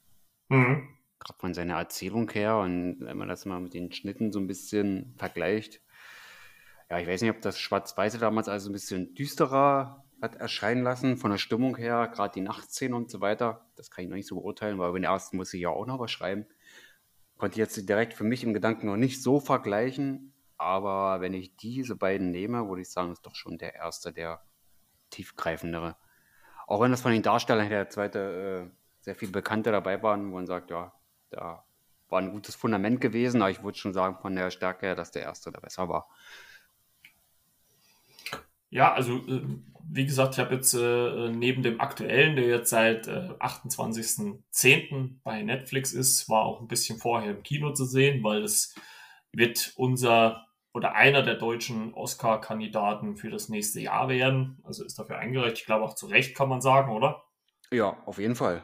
Mhm. 0.48 0.88
Gerade 1.18 1.38
von 1.38 1.52
seiner 1.52 1.76
Erzählung 1.76 2.30
her 2.30 2.56
und 2.56 3.00
wenn 3.00 3.18
man 3.18 3.28
das 3.28 3.44
mal 3.44 3.60
mit 3.60 3.74
den 3.74 3.92
Schnitten 3.92 4.32
so 4.32 4.40
ein 4.40 4.46
bisschen 4.46 5.14
vergleicht. 5.18 5.82
Ja, 6.88 7.00
ich 7.00 7.06
weiß 7.06 7.20
nicht, 7.20 7.32
ob 7.32 7.42
das 7.42 7.58
Schwarz-Weiße 7.58 8.16
damals 8.16 8.48
also 8.48 8.70
ein 8.70 8.72
bisschen 8.72 9.14
düsterer 9.14 10.06
hat 10.22 10.36
erscheinen 10.36 10.82
lassen, 10.82 11.18
von 11.18 11.32
der 11.32 11.36
Stimmung 11.36 11.76
her, 11.76 12.08
gerade 12.10 12.32
die 12.32 12.40
Nachtszene 12.40 12.96
und 12.96 13.10
so 13.10 13.20
weiter. 13.20 13.66
Das 13.76 13.90
kann 13.90 14.04
ich 14.04 14.08
noch 14.08 14.16
nicht 14.16 14.26
so 14.26 14.36
beurteilen, 14.36 14.78
weil 14.78 14.90
bei 14.90 14.98
den 15.00 15.04
ersten 15.04 15.36
muss 15.36 15.52
ich 15.52 15.60
ja 15.60 15.68
auch 15.68 15.84
noch 15.84 15.98
was 15.98 16.10
schreiben. 16.10 16.46
Konnte 17.36 17.56
ich 17.56 17.58
jetzt 17.58 17.86
direkt 17.86 18.14
für 18.14 18.24
mich 18.24 18.42
im 18.42 18.54
Gedanken 18.54 18.86
noch 18.86 18.96
nicht 18.96 19.22
so 19.22 19.38
vergleichen, 19.38 20.32
aber 20.56 21.20
wenn 21.20 21.34
ich 21.34 21.56
diese 21.56 21.94
beiden 21.94 22.30
nehme, 22.30 22.70
würde 22.70 22.80
ich 22.80 22.90
sagen, 22.90 23.12
ist 23.12 23.26
doch 23.26 23.34
schon 23.34 23.58
der 23.58 23.74
erste, 23.74 24.14
der 24.14 24.40
tiefgreifendere. 25.10 25.98
Auch 26.68 26.82
wenn 26.82 26.90
das 26.90 27.00
von 27.00 27.12
den 27.12 27.22
Darstellern 27.22 27.70
der 27.70 27.88
zweite 27.88 28.68
äh, 28.68 28.76
sehr 29.00 29.14
viel 29.14 29.30
Bekannte 29.30 29.72
dabei 29.72 30.02
waren, 30.02 30.30
wo 30.30 30.34
man 30.34 30.46
sagt, 30.46 30.70
ja, 30.70 30.92
da 31.30 31.64
war 32.10 32.20
ein 32.20 32.30
gutes 32.30 32.56
Fundament 32.56 33.00
gewesen, 33.00 33.40
aber 33.40 33.50
ich 33.50 33.62
würde 33.62 33.78
schon 33.78 33.94
sagen, 33.94 34.18
von 34.20 34.36
der 34.36 34.50
Stärke 34.50 34.84
her, 34.84 34.94
dass 34.94 35.10
der 35.10 35.22
erste 35.22 35.50
da 35.50 35.60
besser 35.60 35.88
war. 35.88 36.08
Ja, 38.68 38.92
also 38.92 39.16
äh, 39.16 39.46
wie 39.90 40.04
gesagt, 40.04 40.34
ich 40.34 40.40
habe 40.40 40.56
jetzt 40.56 40.74
äh, 40.74 41.30
neben 41.30 41.62
dem 41.62 41.80
aktuellen, 41.80 42.36
der 42.36 42.46
jetzt 42.46 42.68
seit 42.68 43.08
äh, 43.08 43.30
28.10. 43.40 45.20
bei 45.24 45.42
Netflix 45.42 45.94
ist, 45.94 46.28
war 46.28 46.42
auch 46.42 46.60
ein 46.60 46.68
bisschen 46.68 46.98
vorher 46.98 47.30
im 47.30 47.42
Kino 47.42 47.72
zu 47.72 47.86
sehen, 47.86 48.22
weil 48.22 48.44
es 48.44 48.74
wird 49.32 49.72
unser 49.76 50.47
oder 50.72 50.94
einer 50.94 51.22
der 51.22 51.34
deutschen 51.34 51.94
Oscar-Kandidaten 51.94 53.16
für 53.16 53.30
das 53.30 53.48
nächste 53.48 53.80
Jahr 53.80 54.08
werden. 54.08 54.60
Also 54.64 54.84
ist 54.84 54.98
dafür 54.98 55.18
eingereicht. 55.18 55.58
Ich 55.58 55.66
glaube 55.66 55.84
auch 55.84 55.94
zu 55.94 56.06
Recht, 56.06 56.36
kann 56.36 56.48
man 56.48 56.60
sagen, 56.60 56.92
oder? 56.92 57.24
Ja, 57.70 57.96
auf 58.06 58.18
jeden 58.18 58.36
Fall. 58.36 58.62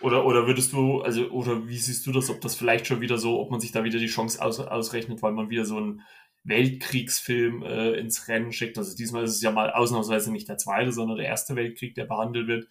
Oder, 0.00 0.24
oder 0.24 0.46
würdest 0.46 0.72
du, 0.72 1.02
also, 1.02 1.28
oder 1.30 1.68
wie 1.68 1.76
siehst 1.76 2.06
du 2.06 2.12
das, 2.12 2.30
ob 2.30 2.40
das 2.40 2.56
vielleicht 2.56 2.86
schon 2.86 3.02
wieder 3.02 3.18
so, 3.18 3.38
ob 3.38 3.50
man 3.50 3.60
sich 3.60 3.72
da 3.72 3.84
wieder 3.84 3.98
die 3.98 4.06
Chance 4.06 4.42
aus, 4.42 4.58
ausrechnet, 4.58 5.22
weil 5.22 5.32
man 5.32 5.50
wieder 5.50 5.66
so 5.66 5.78
ein 5.78 6.02
Weltkriegsfilm 6.44 7.62
äh, 7.62 7.92
ins 7.92 8.28
Rennen 8.28 8.52
schickt. 8.52 8.78
Also 8.78 8.96
diesmal 8.96 9.24
ist 9.24 9.36
es 9.36 9.42
ja 9.42 9.50
mal 9.50 9.70
ausnahmsweise 9.72 10.32
nicht 10.32 10.48
der 10.48 10.56
zweite, 10.56 10.92
sondern 10.92 11.18
der 11.18 11.26
erste 11.26 11.54
Weltkrieg, 11.54 11.94
der 11.94 12.06
behandelt 12.06 12.48
wird. 12.48 12.68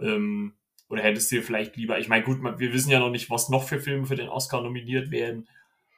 Ähm, 0.00 0.54
oder 0.88 1.02
hättest 1.02 1.32
du 1.32 1.40
vielleicht 1.42 1.76
lieber, 1.76 1.98
ich 1.98 2.08
meine, 2.08 2.24
gut, 2.24 2.42
wir 2.42 2.72
wissen 2.72 2.90
ja 2.90 3.00
noch 3.00 3.10
nicht, 3.10 3.30
was 3.30 3.48
noch 3.48 3.64
für 3.64 3.80
Filme 3.80 4.06
für 4.06 4.14
den 4.14 4.28
Oscar 4.28 4.60
nominiert 4.60 5.10
werden, 5.10 5.48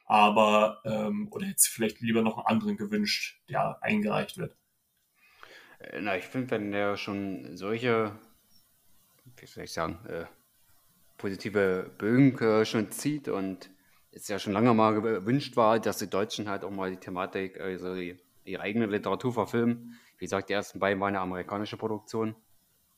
aber, 0.09 0.81
ähm, 0.85 1.27
oder 1.31 1.45
hättest 1.45 1.67
du 1.67 1.71
vielleicht 1.71 2.01
lieber 2.01 2.23
noch 2.23 2.37
einen 2.37 2.47
anderen 2.47 2.77
gewünscht, 2.77 3.43
der 3.47 3.81
eingereicht 3.83 4.39
wird? 4.39 4.57
Äh, 5.77 6.01
na, 6.01 6.17
ich 6.17 6.25
finde, 6.25 6.49
wenn 6.49 6.71
der 6.71 6.97
schon 6.97 7.55
solche, 7.55 8.17
wie 9.37 9.45
soll 9.45 9.65
ich 9.65 9.71
sagen, 9.71 10.03
äh, 10.07 10.25
positive 11.17 11.91
Bögen 11.99 12.35
äh, 12.39 12.65
schon 12.65 12.91
zieht 12.91 13.27
und 13.27 13.69
es 14.11 14.27
ja 14.27 14.39
schon 14.39 14.53
lange 14.53 14.73
mal 14.73 14.99
gewünscht 14.99 15.55
war, 15.55 15.79
dass 15.79 15.99
die 15.99 16.09
Deutschen 16.09 16.49
halt 16.49 16.63
auch 16.63 16.71
mal 16.71 16.89
die 16.89 16.97
Thematik, 16.97 17.61
also 17.61 17.93
die, 17.93 18.17
ihre 18.45 18.63
eigene 18.63 18.87
Literatur 18.87 19.31
verfilmen. 19.31 19.99
Wie 20.17 20.25
gesagt, 20.25 20.49
die 20.49 20.53
ersten 20.53 20.79
beiden 20.79 20.99
waren 20.99 21.09
eine 21.09 21.19
amerikanische 21.19 21.77
Produktion, 21.77 22.35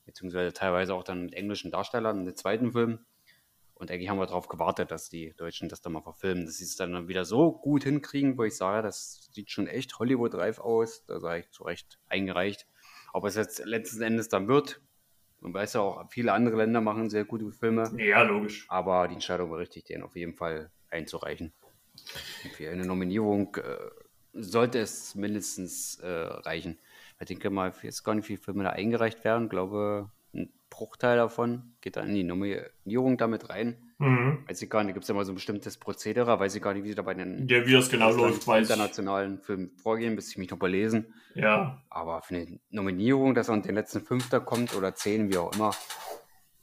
beziehungsweise 0.05 0.53
teilweise 0.53 0.95
auch 0.95 1.03
dann 1.03 1.25
mit 1.25 1.33
englischen 1.33 1.71
Darstellern 1.71 2.19
in 2.19 2.25
den 2.25 2.37
zweiten 2.37 2.71
Film. 2.71 3.05
Und 3.81 3.89
eigentlich 3.89 4.09
haben 4.09 4.19
wir 4.19 4.27
darauf 4.27 4.47
gewartet, 4.47 4.91
dass 4.91 5.09
die 5.09 5.33
Deutschen 5.37 5.67
das 5.67 5.81
dann 5.81 5.93
mal 5.93 6.03
verfilmen, 6.03 6.45
dass 6.45 6.57
sie 6.57 6.65
es 6.65 6.75
dann 6.75 7.07
wieder 7.07 7.25
so 7.25 7.51
gut 7.51 7.83
hinkriegen, 7.83 8.37
wo 8.37 8.43
ich 8.43 8.55
sage, 8.55 8.83
das 8.83 9.27
sieht 9.31 9.49
schon 9.49 9.65
echt 9.65 9.97
Hollywood-reif 9.97 10.59
aus. 10.59 11.03
Da 11.07 11.19
sage 11.19 11.39
ich 11.39 11.49
zu 11.49 11.63
Recht 11.63 11.97
eingereicht. 12.07 12.67
Ob 13.11 13.25
es 13.25 13.33
jetzt 13.33 13.65
letzten 13.65 14.03
Endes 14.03 14.29
dann 14.29 14.47
wird, 14.47 14.81
man 15.39 15.55
weiß 15.55 15.73
ja 15.73 15.81
auch, 15.81 16.11
viele 16.11 16.31
andere 16.31 16.57
Länder 16.57 16.79
machen 16.79 17.09
sehr 17.09 17.25
gute 17.25 17.51
Filme. 17.51 17.91
Ja, 17.97 18.21
logisch. 18.21 18.67
Aber 18.69 19.07
die 19.07 19.15
Entscheidung 19.15 19.49
war 19.49 19.57
richtig, 19.57 19.85
den 19.85 20.03
auf 20.03 20.15
jeden 20.15 20.35
Fall 20.35 20.69
einzureichen. 20.91 21.51
Für 22.55 22.69
eine 22.69 22.85
Nominierung 22.85 23.55
äh, 23.55 23.77
sollte 24.33 24.77
es 24.77 25.15
mindestens 25.15 25.95
äh, 26.01 26.07
reichen. 26.07 26.77
Ich 27.19 27.25
denke 27.25 27.49
mal, 27.49 27.73
jetzt 27.81 28.03
gar 28.03 28.13
nicht 28.13 28.27
viele 28.27 28.39
Filme 28.39 28.63
da 28.63 28.69
eingereicht 28.69 29.23
werden. 29.23 29.45
Ich 29.45 29.49
glaube, 29.49 30.11
Bruchteil 30.71 31.17
davon 31.17 31.75
geht 31.81 31.97
dann 31.97 32.09
in 32.09 32.15
die 32.15 32.23
Nominierung 32.23 33.17
damit 33.17 33.49
rein. 33.49 33.93
Mhm. 33.99 34.39
Weiß 34.47 34.59
ich 34.63 34.69
gar 34.69 34.83
nicht, 34.83 34.95
gibt 34.95 35.03
es 35.03 35.09
ja 35.09 35.13
mal 35.13 35.25
so 35.25 35.31
ein 35.31 35.35
bestimmtes 35.35 35.77
Prozedere, 35.77 36.39
weiß 36.39 36.55
ich 36.55 36.61
gar 36.63 36.73
nicht, 36.73 36.83
wie 36.83 36.89
sie 36.89 36.95
da 36.95 37.03
bei 37.03 37.13
den 37.13 37.47
ja, 37.47 37.67
wie 37.67 37.73
das 37.73 37.89
genau 37.89 38.11
läuft, 38.11 38.47
internationalen 38.47 39.37
Filmen 39.37 39.69
vorgehen, 39.77 40.15
bis 40.15 40.31
ich 40.31 40.37
mich 40.39 40.49
noch 40.49 40.57
belesen. 40.57 41.13
Ja. 41.35 41.83
Aber 41.91 42.23
für 42.23 42.35
eine 42.35 42.59
Nominierung, 42.71 43.35
dass 43.35 43.49
er 43.49 43.53
unter 43.53 43.67
den 43.67 43.75
letzten 43.75 44.01
Fünfter 44.01 44.39
kommt 44.39 44.75
oder 44.75 44.95
zehn, 44.95 45.31
wie 45.31 45.37
auch 45.37 45.53
immer, 45.53 45.71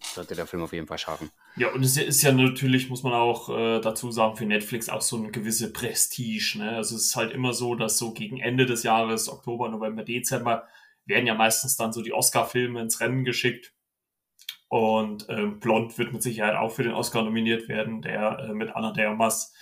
sollte 0.01 0.35
der 0.35 0.47
Film 0.47 0.65
auf 0.65 0.73
jeden 0.73 0.89
Fall 0.89 0.99
schaffen. 0.99 1.31
Ja, 1.57 1.73
und 1.73 1.85
es 1.85 1.97
ist 1.97 2.23
ja 2.23 2.33
natürlich, 2.33 2.89
muss 2.89 3.05
man 3.05 3.13
auch 3.13 3.49
äh, 3.51 3.81
dazu 3.81 4.11
sagen, 4.11 4.37
für 4.37 4.47
Netflix 4.47 4.89
auch 4.89 5.03
so 5.03 5.17
eine 5.17 5.31
gewisse 5.31 5.73
Prestige. 5.73 6.59
Ne? 6.59 6.77
Also 6.77 6.97
es 6.97 7.07
ist 7.07 7.17
halt 7.17 7.33
immer 7.33 7.53
so, 7.53 7.77
dass 7.77 7.99
so 7.99 8.13
gegen 8.13 8.41
Ende 8.41 8.67
des 8.67 8.83
Jahres, 8.83 9.29
Oktober, 9.29 9.69
November, 9.69 10.03
Dezember, 10.03 10.67
werden 11.07 11.27
ja 11.27 11.35
meistens 11.35 11.77
dann 11.77 11.93
so 11.93 12.03
die 12.03 12.13
Oscar-Filme 12.13 12.81
ins 12.81 13.01
Rennen 13.01 13.25
geschickt. 13.25 13.73
Und 14.69 15.27
ähm, 15.31 15.61
Blond 15.61 15.97
wird 15.97 16.13
mit 16.13 16.23
Sicherheit 16.23 16.57
auch 16.57 16.71
für 16.71 16.83
den 16.83 16.93
Oscar 16.93 17.23
nominiert 17.23 17.69
werden. 17.69 18.03
Der 18.03 18.39
äh, 18.39 18.53
mit 18.53 18.77
Anna 18.77 18.93
de 18.93 19.07
Armas 19.07 19.55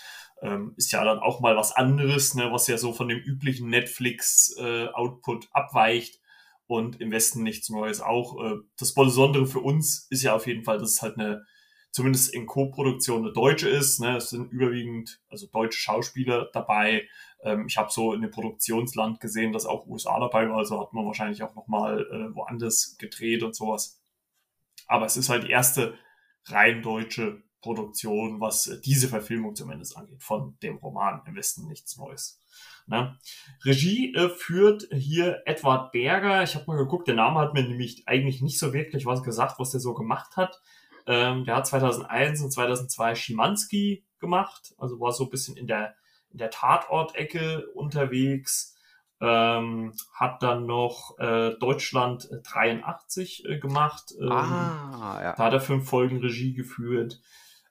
ähm, 0.42 0.74
ist 0.76 0.90
ja 0.92 1.04
dann 1.04 1.20
auch 1.20 1.40
mal 1.40 1.56
was 1.56 1.72
anderes, 1.72 2.34
ne, 2.34 2.50
was 2.52 2.66
ja 2.66 2.76
so 2.76 2.92
von 2.92 3.08
dem 3.08 3.18
üblichen 3.18 3.68
Netflix-Output 3.68 5.44
äh, 5.44 5.48
abweicht. 5.52 6.20
Und 6.68 7.00
im 7.00 7.12
Westen 7.12 7.44
nichts 7.44 7.70
Neues 7.70 8.00
auch. 8.00 8.42
Äh, 8.42 8.56
das 8.76 8.94
Besondere 8.94 9.46
für 9.46 9.60
uns 9.60 10.08
ist 10.10 10.24
ja 10.24 10.34
auf 10.34 10.48
jeden 10.48 10.64
Fall, 10.64 10.78
dass 10.78 10.94
es 10.94 11.02
halt 11.02 11.16
eine, 11.16 11.44
zumindest 11.92 12.34
in 12.34 12.46
Co-Produktion 12.46 13.22
eine 13.22 13.32
deutsche 13.32 13.68
ist. 13.68 14.00
Ne? 14.00 14.16
Es 14.16 14.30
sind 14.30 14.50
überwiegend 14.50 15.20
also 15.28 15.46
deutsche 15.46 15.78
Schauspieler 15.78 16.50
dabei. 16.52 17.08
Ähm, 17.44 17.66
ich 17.68 17.76
habe 17.76 17.92
so 17.92 18.12
in 18.12 18.22
dem 18.22 18.32
Produktionsland 18.32 19.20
gesehen, 19.20 19.52
dass 19.52 19.64
auch 19.64 19.86
USA 19.86 20.18
dabei 20.18 20.48
war, 20.48 20.58
also 20.58 20.80
hat 20.80 20.92
man 20.92 21.06
wahrscheinlich 21.06 21.44
auch 21.44 21.54
nochmal 21.54 22.00
äh, 22.00 22.34
woanders 22.34 22.96
gedreht 22.98 23.44
und 23.44 23.54
sowas. 23.54 24.02
Aber 24.86 25.06
es 25.06 25.16
ist 25.16 25.28
halt 25.28 25.44
die 25.44 25.50
erste 25.50 25.98
rein 26.46 26.82
deutsche 26.82 27.42
Produktion, 27.60 28.40
was 28.40 28.68
äh, 28.68 28.80
diese 28.80 29.08
Verfilmung 29.08 29.56
zumindest 29.56 29.96
angeht, 29.96 30.22
von 30.22 30.56
dem 30.62 30.76
Roman 30.76 31.22
im 31.26 31.34
Westen 31.34 31.66
nichts 31.66 31.96
Neues. 31.96 32.40
Ne? 32.86 33.18
Regie 33.64 34.14
äh, 34.14 34.28
führt 34.28 34.86
hier 34.92 35.42
Edward 35.46 35.90
Berger. 35.90 36.42
Ich 36.44 36.54
habe 36.54 36.66
mal 36.68 36.76
geguckt, 36.76 37.08
der 37.08 37.16
Name 37.16 37.40
hat 37.40 37.54
mir 37.54 37.64
nämlich 37.64 38.06
eigentlich 38.06 38.40
nicht 38.40 38.58
so 38.58 38.72
wirklich 38.72 39.06
was 39.06 39.22
gesagt, 39.22 39.58
was 39.58 39.72
der 39.72 39.80
so 39.80 39.94
gemacht 39.94 40.36
hat. 40.36 40.60
Ähm, 41.06 41.44
der 41.44 41.56
hat 41.56 41.66
2001 41.66 42.42
und 42.42 42.52
2002 42.52 43.14
Schimanski 43.16 44.04
gemacht, 44.20 44.74
also 44.78 44.98
war 45.00 45.12
so 45.12 45.24
ein 45.24 45.30
bisschen 45.30 45.56
in 45.56 45.66
der, 45.66 45.94
in 46.30 46.38
der 46.38 46.50
Tatort-Ecke 46.50 47.66
unterwegs. 47.74 48.75
Ähm, 49.18 49.94
hat 50.12 50.42
dann 50.42 50.66
noch 50.66 51.18
äh, 51.18 51.52
Deutschland 51.58 52.28
83 52.44 53.46
äh, 53.46 53.58
gemacht. 53.58 54.12
Ähm, 54.20 54.30
ah, 54.30 55.20
ja. 55.22 55.32
Da 55.32 55.44
hat 55.44 55.52
er 55.54 55.60
fünf 55.60 55.88
Folgen 55.88 56.18
Regie 56.18 56.52
geführt. 56.52 57.20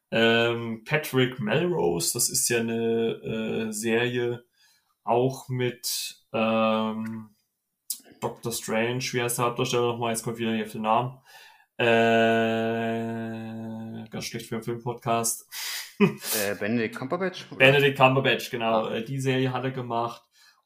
Ähm, 0.10 0.84
Patrick 0.86 1.40
Melrose, 1.40 2.14
das 2.14 2.30
ist 2.30 2.50
ja 2.50 2.60
eine 2.60 3.68
äh, 3.68 3.72
Serie 3.72 4.44
auch 5.04 5.48
mit 5.50 6.18
ähm, 6.34 7.30
Doctor 8.20 8.52
Strange, 8.52 9.04
wie 9.12 9.22
heißt 9.22 9.38
der 9.38 9.46
Hauptdarsteller 9.46 9.94
nochmal? 9.94 10.12
Jetzt 10.12 10.24
kommt 10.24 10.38
wieder 10.40 10.52
nicht 10.52 10.66
auf 10.66 10.72
den 10.72 10.82
Namen. 10.82 11.20
Äh, 11.78 11.86
ganz 14.10 14.26
schlecht 14.26 14.48
für 14.48 14.56
einen 14.56 14.64
Filmpodcast. 14.64 15.48
äh, 16.00 16.56
Benedict 16.60 16.96
Cumberbatch? 16.96 17.46
Oder? 17.52 17.58
Benedict 17.58 17.98
Cumberbatch, 17.98 18.50
genau. 18.50 18.86
Ah. 18.88 19.00
Die 19.02 19.20
Serie 19.20 19.54
hat 19.54 19.64
er 19.64 19.72
gemacht. 19.72 20.24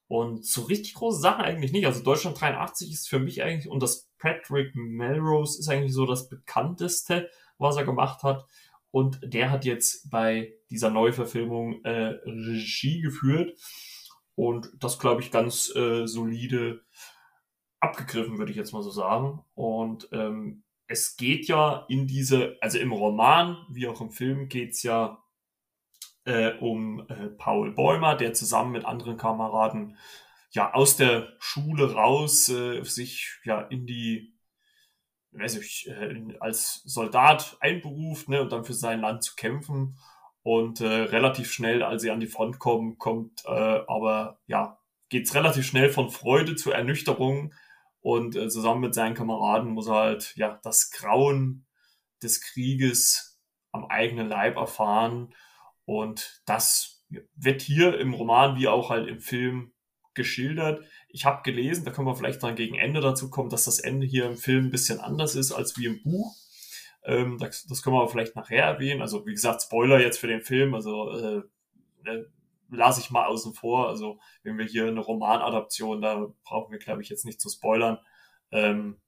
Und 0.09 0.43
so 0.43 0.63
richtig 0.63 0.95
große 0.95 1.19
Sachen 1.19 1.45
eigentlich 1.45 1.71
nicht. 1.71 1.85
Also 1.85 2.03
Deutschland 2.03 2.41
83 2.41 2.91
ist 2.91 3.07
für 3.07 3.19
mich 3.19 3.43
eigentlich, 3.43 3.69
und 3.69 3.83
das 3.83 4.09
Patrick 4.17 4.75
Melrose 4.75 5.59
ist 5.59 5.69
eigentlich 5.69 5.93
so 5.93 6.07
das 6.07 6.29
bekannteste, 6.29 7.29
was 7.59 7.77
er 7.77 7.83
gemacht 7.85 8.23
hat. 8.23 8.47
Und 8.89 9.19
der 9.21 9.51
hat 9.51 9.65
jetzt 9.65 10.09
bei 10.09 10.55
dieser 10.71 10.89
Neuverfilmung 10.89 11.83
äh, 11.83 12.17
Regie 12.25 13.01
geführt. 13.01 13.55
Und 14.33 14.71
das, 14.79 14.97
glaube 14.97 15.21
ich, 15.21 15.29
ganz 15.29 15.73
äh, 15.75 16.07
solide 16.07 16.81
abgegriffen, 17.79 18.39
würde 18.39 18.49
ich 18.49 18.57
jetzt 18.57 18.73
mal 18.73 18.81
so 18.81 18.89
sagen. 18.89 19.43
Und 19.53 20.09
ähm, 20.11 20.63
es 20.87 21.17
geht 21.17 21.47
ja 21.47 21.85
in 21.87 22.07
diese, 22.07 22.57
also 22.61 22.79
im 22.79 22.93
Roman 22.93 23.57
wie 23.69 23.87
auch 23.87 24.01
im 24.01 24.09
Film 24.09 24.49
geht 24.49 24.71
es 24.71 24.81
ja 24.81 25.23
äh, 26.29 26.57
um 26.59 27.05
äh, 27.09 27.27
Paul 27.37 27.71
Bäumer, 27.73 28.15
der 28.15 28.33
zusammen 28.33 28.71
mit 28.71 28.85
anderen 28.85 29.17
Kameraden 29.17 29.97
ja 30.51 30.73
aus 30.73 30.95
der 30.95 31.33
Schule 31.39 31.93
raus 31.93 32.49
äh, 32.49 32.83
sich 32.83 33.39
ja 33.43 33.61
in 33.61 33.85
die 33.85 34.33
weiß 35.31 35.57
ich, 35.57 35.87
äh, 35.87 36.35
als 36.39 36.81
Soldat 36.85 37.57
einberuft 37.59 38.29
ne, 38.29 38.41
und 38.41 38.51
dann 38.51 38.65
für 38.65 38.73
sein 38.73 39.01
Land 39.01 39.23
zu 39.23 39.35
kämpfen. 39.35 39.97
Und 40.41 40.81
äh, 40.81 40.87
relativ 40.87 41.51
schnell, 41.51 41.83
als 41.83 42.01
sie 42.01 42.11
an 42.11 42.19
die 42.19 42.27
Front 42.27 42.59
kommen, 42.59 42.97
kommt 42.97 43.43
äh, 43.45 43.49
aber 43.87 44.39
ja, 44.47 44.79
geht's 45.09 45.35
relativ 45.35 45.65
schnell 45.65 45.89
von 45.89 46.09
Freude 46.09 46.55
zur 46.55 46.73
Ernüchterung. 46.73 47.53
Und 48.01 48.35
äh, 48.35 48.49
zusammen 48.49 48.81
mit 48.81 48.95
seinen 48.95 49.13
Kameraden 49.15 49.69
muss 49.71 49.87
er 49.87 49.95
halt 49.95 50.33
ja 50.35 50.59
das 50.63 50.89
Grauen 50.91 51.67
des 52.23 52.41
Krieges 52.41 53.39
am 53.71 53.85
eigenen 53.85 54.27
Leib 54.27 54.55
erfahren 54.55 55.33
und 55.89 56.43
das 56.45 57.03
wird 57.35 57.63
hier 57.63 57.99
im 57.99 58.13
Roman 58.13 58.55
wie 58.57 58.67
auch 58.67 58.91
halt 58.91 59.07
im 59.07 59.19
Film 59.19 59.73
geschildert. 60.13 60.85
Ich 61.07 61.25
habe 61.25 61.41
gelesen, 61.41 61.83
da 61.83 61.89
können 61.89 62.05
wir 62.05 62.15
vielleicht 62.15 62.43
dann 62.43 62.53
gegen 62.53 62.75
Ende 62.75 63.01
dazu 63.01 63.31
kommen, 63.31 63.49
dass 63.49 63.65
das 63.65 63.79
Ende 63.79 64.05
hier 64.05 64.27
im 64.27 64.37
Film 64.37 64.65
ein 64.65 64.69
bisschen 64.69 64.99
anders 64.99 65.33
ist 65.33 65.51
als 65.51 65.79
wie 65.79 65.87
im 65.87 66.03
Buch. 66.03 66.35
Ähm, 67.05 67.39
das, 67.39 67.65
das, 67.65 67.81
können 67.81 67.95
wir 67.95 68.01
aber 68.01 68.11
vielleicht 68.11 68.35
nachher 68.35 68.65
erwähnen. 68.65 69.01
Also 69.01 69.25
wie 69.25 69.31
gesagt, 69.31 69.63
Spoiler 69.63 69.99
jetzt 69.99 70.19
für 70.19 70.27
den 70.27 70.43
Film, 70.43 70.75
also 70.75 71.09
äh, 71.09 71.41
äh, 72.05 72.25
lasse 72.69 73.01
ich 73.01 73.09
mal 73.09 73.25
außen 73.25 73.55
vor. 73.55 73.89
Also 73.89 74.19
wenn 74.43 74.59
wir 74.59 74.65
hier 74.65 74.85
eine 74.85 74.99
Romanadaption, 74.99 76.03
da 76.03 76.27
brauchen 76.43 76.71
wir, 76.71 76.77
glaube 76.77 77.01
ich, 77.01 77.09
jetzt 77.09 77.25
nicht 77.25 77.41
zu 77.41 77.49
spoilern. 77.49 77.97
Ähm, 78.51 79.01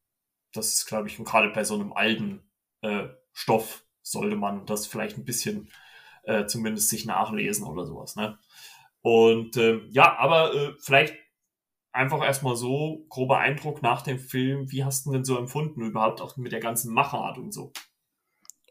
das 0.52 0.74
ist, 0.74 0.88
glaube 0.88 1.10
ich, 1.10 1.18
gerade 1.18 1.50
bei 1.50 1.64
so 1.64 1.76
einem 1.76 1.94
alten 1.94 2.42
äh, 2.82 3.08
Stoff 3.34 3.86
sollte 4.02 4.36
man 4.36 4.66
das 4.66 4.88
vielleicht 4.88 5.20
ein 5.20 5.26
bisschen 5.26 5.70
äh, 6.24 6.46
zumindest 6.46 6.90
sich 6.90 7.06
nachlesen 7.06 7.66
oder 7.66 7.86
sowas. 7.86 8.16
Ne? 8.16 8.38
Und 9.02 9.58
äh, 9.58 9.82
ja, 9.90 10.18
aber 10.18 10.54
äh, 10.54 10.74
vielleicht 10.80 11.16
einfach 11.92 12.24
erstmal 12.24 12.56
so, 12.56 13.06
grober 13.10 13.40
Eindruck 13.40 13.82
nach 13.82 14.02
dem 14.02 14.20
Film, 14.20 14.72
wie 14.72 14.84
hast 14.84 15.06
du 15.06 15.12
denn 15.12 15.26
so 15.26 15.38
empfunden, 15.38 15.82
überhaupt 15.82 16.22
auch 16.22 16.38
mit 16.38 16.52
der 16.52 16.60
ganzen 16.60 16.94
Machart 16.94 17.38
und 17.38 17.54
so? 17.54 17.74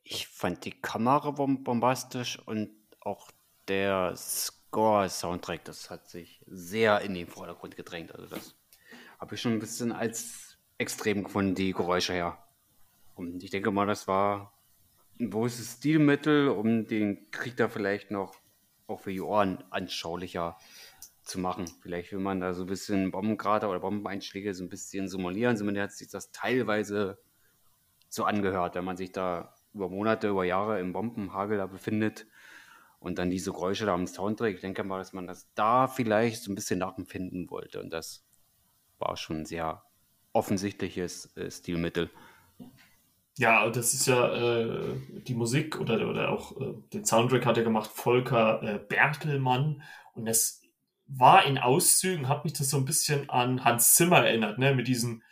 Ich 0.04 0.28
fand 0.28 0.64
die 0.64 0.80
Kamera 0.80 1.30
bombastisch 1.30 2.38
und 2.46 2.70
auch 3.00 3.30
der 3.68 4.14
Score-Soundtrack, 4.16 5.64
das 5.64 5.90
hat 5.90 6.08
sich 6.08 6.42
sehr 6.46 7.00
in 7.02 7.14
den 7.14 7.28
Vordergrund 7.28 7.76
gedrängt. 7.76 8.14
Also 8.14 8.26
das 8.26 8.54
habe 9.18 9.34
ich 9.34 9.40
schon 9.40 9.52
ein 9.52 9.58
bisschen 9.60 9.92
als 9.92 10.58
extrem 10.78 11.24
gefunden, 11.24 11.54
die 11.54 11.72
Geräusche 11.72 12.14
her. 12.14 12.38
Und 13.14 13.42
ich 13.42 13.50
denke 13.50 13.70
mal, 13.70 13.86
das 13.86 14.08
war 14.08 14.52
ein 15.20 15.30
großes 15.30 15.74
Stilmittel, 15.74 16.48
um 16.48 16.86
den 16.86 17.30
Krieg 17.30 17.56
da 17.56 17.68
vielleicht 17.68 18.10
noch 18.10 18.34
auch 18.86 19.00
für 19.00 19.12
die 19.12 19.20
Ohren 19.20 19.62
anschaulicher 19.70 20.56
zu 21.22 21.38
machen. 21.38 21.66
Vielleicht 21.82 22.10
will 22.12 22.18
man 22.18 22.40
da 22.40 22.54
so 22.54 22.64
ein 22.64 22.66
bisschen 22.66 23.10
Bombenkrater 23.10 23.70
oder 23.70 23.80
Bombeneinschläge 23.80 24.52
so 24.54 24.64
ein 24.64 24.68
bisschen 24.68 25.08
simulieren. 25.08 25.56
Zumindest 25.56 25.82
hat 25.82 25.92
sich 25.92 26.08
das 26.08 26.32
teilweise 26.32 27.18
so 28.08 28.24
angehört, 28.24 28.74
wenn 28.74 28.84
man 28.84 28.96
sich 28.96 29.12
da 29.12 29.54
über 29.72 29.88
Monate, 29.88 30.28
über 30.28 30.44
Jahre 30.44 30.80
im 30.80 30.92
Bombenhagel 30.92 31.58
da 31.58 31.66
befindet 31.66 32.26
und 32.98 33.18
dann 33.18 33.30
diese 33.30 33.52
Geräusche 33.52 33.86
da 33.86 33.94
am 33.94 34.06
Soundtrack. 34.06 34.54
Ich 34.54 34.60
denke 34.60 34.82
mal, 34.82 34.98
dass 34.98 35.12
man 35.12 35.26
das 35.26 35.52
da 35.54 35.86
vielleicht 35.86 36.42
so 36.42 36.50
ein 36.50 36.56
bisschen 36.56 36.80
nachempfinden 36.80 37.48
wollte 37.50 37.80
und 37.80 37.90
das 37.90 38.24
war 38.98 39.16
schon 39.16 39.46
sehr 39.46 39.84
offensichtliches 40.32 41.36
äh, 41.36 41.50
Stilmittel. 41.50 42.10
Ja, 43.38 43.68
das 43.70 43.94
ist 43.94 44.06
ja 44.06 44.34
äh, 44.34 44.96
die 45.26 45.34
Musik 45.34 45.80
oder, 45.80 46.08
oder 46.08 46.30
auch 46.30 46.60
äh, 46.60 46.74
den 46.92 47.04
Soundtrack 47.04 47.46
hat 47.46 47.56
er 47.56 47.64
gemacht 47.64 47.90
Volker 47.92 48.62
äh, 48.62 48.78
Bertelmann. 48.78 49.82
Und 50.14 50.26
das 50.26 50.62
war 51.06 51.44
in 51.46 51.58
Auszügen, 51.58 52.28
hat 52.28 52.44
mich 52.44 52.52
das 52.52 52.70
so 52.70 52.76
ein 52.76 52.84
bisschen 52.84 53.30
an 53.30 53.64
Hans 53.64 53.94
Zimmer 53.94 54.26
erinnert, 54.26 54.58
ne, 54.58 54.74
mit 54.74 54.88
diesen 54.88 55.22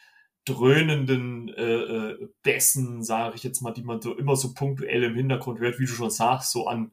dröhnenden 0.47 1.49
äh, 1.51 1.63
äh, 1.63 2.29
Bässen, 2.43 3.03
sage 3.05 3.37
ich 3.37 3.45
jetzt 3.45 3.61
mal, 3.61 3.73
die 3.73 3.83
man 3.83 4.01
so 4.01 4.17
immer 4.17 4.37
so 4.37 4.55
punktuell 4.55 5.05
im 5.05 5.15
Hintergrund 5.15 5.61
hört, 5.61 5.79
wie 5.79 5.87
du 5.87 5.93
schon 5.93 6.11
sagst, 6.11 6.53
so 6.53 6.67
an 6.67 6.93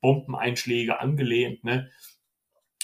Bombeneinschläge 0.00 1.00
angelehnt, 1.00 1.64
ne 1.64 1.90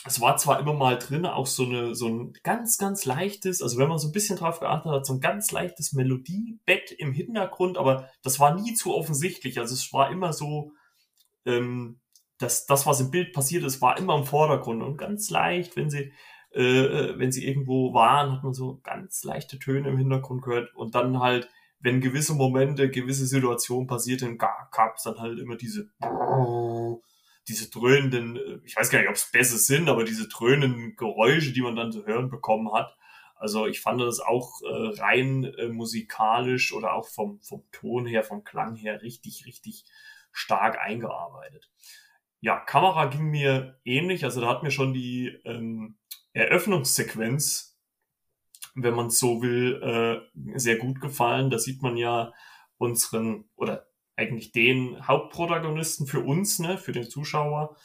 es 0.05 0.21
war 0.21 0.37
zwar 0.37 0.59
immer 0.59 0.73
mal 0.73 0.99
drin, 0.99 1.27
auch 1.27 1.47
so, 1.47 1.65
eine, 1.65 1.95
so 1.95 2.09
ein 2.09 2.33
ganz, 2.43 2.77
ganz 2.79 3.05
leichtes, 3.05 3.63
also 3.63 3.79
wenn 3.79 3.89
man 3.89 3.99
so 3.99 4.09
ein 4.09 4.13
bisschen 4.13 4.37
drauf 4.37 4.59
geachtet 4.59 4.91
hat, 4.91 5.07
so 5.07 5.15
ein 5.15 5.21
ganz 5.21 5.53
leichtes 5.53 5.93
Melodiebett 5.93 6.91
im 6.93 7.13
Hintergrund, 7.13 7.79
aber 7.79 8.09
das 8.23 8.41
war 8.41 8.55
nie 8.55 8.75
zu 8.75 8.95
offensichtlich. 8.95 9.61
Also 9.61 9.75
es 9.75 9.93
war 9.93 10.11
immer 10.11 10.33
so, 10.33 10.73
ähm, 11.47 12.01
dass 12.39 12.67
das, 12.67 12.85
was 12.87 13.01
im 13.01 13.11
Bild 13.13 13.33
passiert 13.33 13.63
ist, 13.63 13.81
war 13.81 13.97
immer 13.97 14.17
im 14.17 14.25
Vordergrund 14.25 14.83
und 14.83 14.97
ganz 14.97 15.31
leicht, 15.31 15.77
wenn 15.77 15.89
sie, 15.89 16.13
äh, 16.51 17.17
wenn 17.17 17.31
sie 17.31 17.47
irgendwo 17.47 17.95
waren, 17.95 18.33
hat 18.33 18.43
man 18.43 18.55
so 18.55 18.81
ganz 18.83 19.23
leichte 19.23 19.61
Töne 19.61 19.91
im 19.91 19.99
Hintergrund 19.99 20.43
gehört 20.43 20.75
und 20.75 20.97
dann 20.97 21.21
halt, 21.21 21.49
wenn 21.79 22.01
gewisse 22.01 22.35
Momente, 22.35 22.91
gewisse 22.91 23.27
Situationen 23.27 23.87
passierten, 23.87 24.37
gab 24.37 24.97
es 24.97 25.05
dann 25.05 25.19
halt 25.19 25.39
immer 25.39 25.57
diese 25.57 25.91
diese 27.49 27.71
dröhnenden, 27.71 28.37
äh, 28.37 28.61
ich 28.65 28.77
weiß 28.77 28.91
gar 28.91 29.01
nicht, 29.01 29.09
ob 29.09 29.17
es 29.17 29.31
Bässe 29.31 29.59
sind, 29.59 29.89
aber 29.89 30.05
diese 30.05 30.29
dröhnenden 30.29 30.97
Geräusche, 30.97 31.53
die 31.53 31.63
man 31.63 31.77
dann 31.77 31.93
zu 31.93 32.07
hören 32.07 32.31
bekommen 32.31 32.73
hat. 32.73 32.97
Also 33.37 33.67
ich 33.67 33.81
fand 33.81 34.01
das 34.01 34.21
auch 34.21 34.61
äh, 34.63 35.01
rein 35.01 35.45
äh, 35.45 35.69
musikalisch 35.69 36.73
oder 36.73 36.95
auch 36.95 37.09
vom, 37.09 37.41
vom 37.41 37.65
Ton 37.73 38.07
her, 38.07 38.23
vom 38.23 38.45
Klang 38.45 38.77
her 38.77 39.03
richtig, 39.03 39.47
richtig 39.47 39.85
stark 40.31 40.79
eingearbeitet. 40.79 41.69
Ja, 42.41 42.59
Kamera 42.59 43.07
ging 43.07 43.31
mir 43.31 43.81
ähnlich, 43.85 44.25
also 44.25 44.41
da 44.41 44.49
hat 44.49 44.63
mir 44.63 44.71
schon 44.71 44.95
die 44.95 45.29
ähm, 45.45 45.97
Eröffnungssequenz, 46.33 47.79
wenn 48.75 48.95
man 48.95 49.11
so 49.11 49.43
will, 49.43 49.81
äh, 49.83 50.59
sehr 50.59 50.77
gut 50.77 51.01
gefallen. 51.01 51.51
Da 51.51 51.59
sieht 51.59 51.83
man 51.83 51.97
ja 51.97 52.33
unseren 52.79 53.45
oder 53.57 53.87
eigentlich 54.23 54.53
den 54.53 55.07
Hauptprotagonisten 55.07 56.07
für 56.07 56.21
uns, 56.21 56.59
ne, 56.59 56.79
für 56.79 56.93
den 56.93 57.09
Zuschauer. 57.09 57.77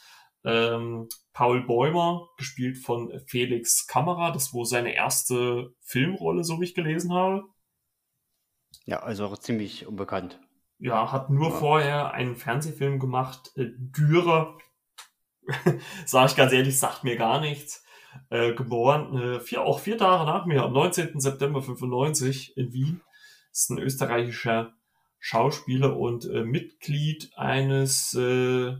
Ähm, 0.44 1.08
Paul 1.32 1.66
Bäumer, 1.66 2.28
gespielt 2.36 2.78
von 2.78 3.20
Felix 3.26 3.86
Kamera, 3.86 4.30
das 4.30 4.54
wohl 4.54 4.64
seine 4.64 4.94
erste 4.94 5.74
Filmrolle, 5.80 6.44
so 6.44 6.60
wie 6.60 6.64
ich 6.64 6.74
gelesen 6.74 7.12
habe. 7.12 7.44
Ja, 8.84 9.00
also 9.00 9.26
auch 9.26 9.38
ziemlich 9.38 9.86
unbekannt. 9.86 10.40
Ja, 10.78 11.10
hat 11.10 11.28
nur 11.28 11.50
ja. 11.50 11.56
vorher 11.56 12.12
einen 12.12 12.36
Fernsehfilm 12.36 12.98
gemacht, 12.98 13.52
äh, 13.56 13.66
Dürer. 13.76 14.56
Sag 16.06 16.30
ich 16.30 16.36
ganz 16.36 16.52
ehrlich, 16.52 16.78
sagt 16.78 17.04
mir 17.04 17.16
gar 17.16 17.40
nichts. 17.40 17.84
Äh, 18.30 18.54
geboren, 18.54 19.16
äh, 19.16 19.40
vier, 19.40 19.62
auch 19.62 19.80
vier 19.80 19.98
Tage 19.98 20.24
nach 20.24 20.46
mir, 20.46 20.62
am 20.62 20.72
19. 20.72 21.20
September 21.20 21.62
95 21.62 22.56
in 22.56 22.72
Wien. 22.72 23.00
Ist 23.52 23.70
ein 23.70 23.78
österreichischer 23.78 24.77
Schauspieler 25.20 25.96
und 25.96 26.24
äh, 26.26 26.44
Mitglied 26.44 27.30
eines 27.36 28.14
äh, 28.14 28.76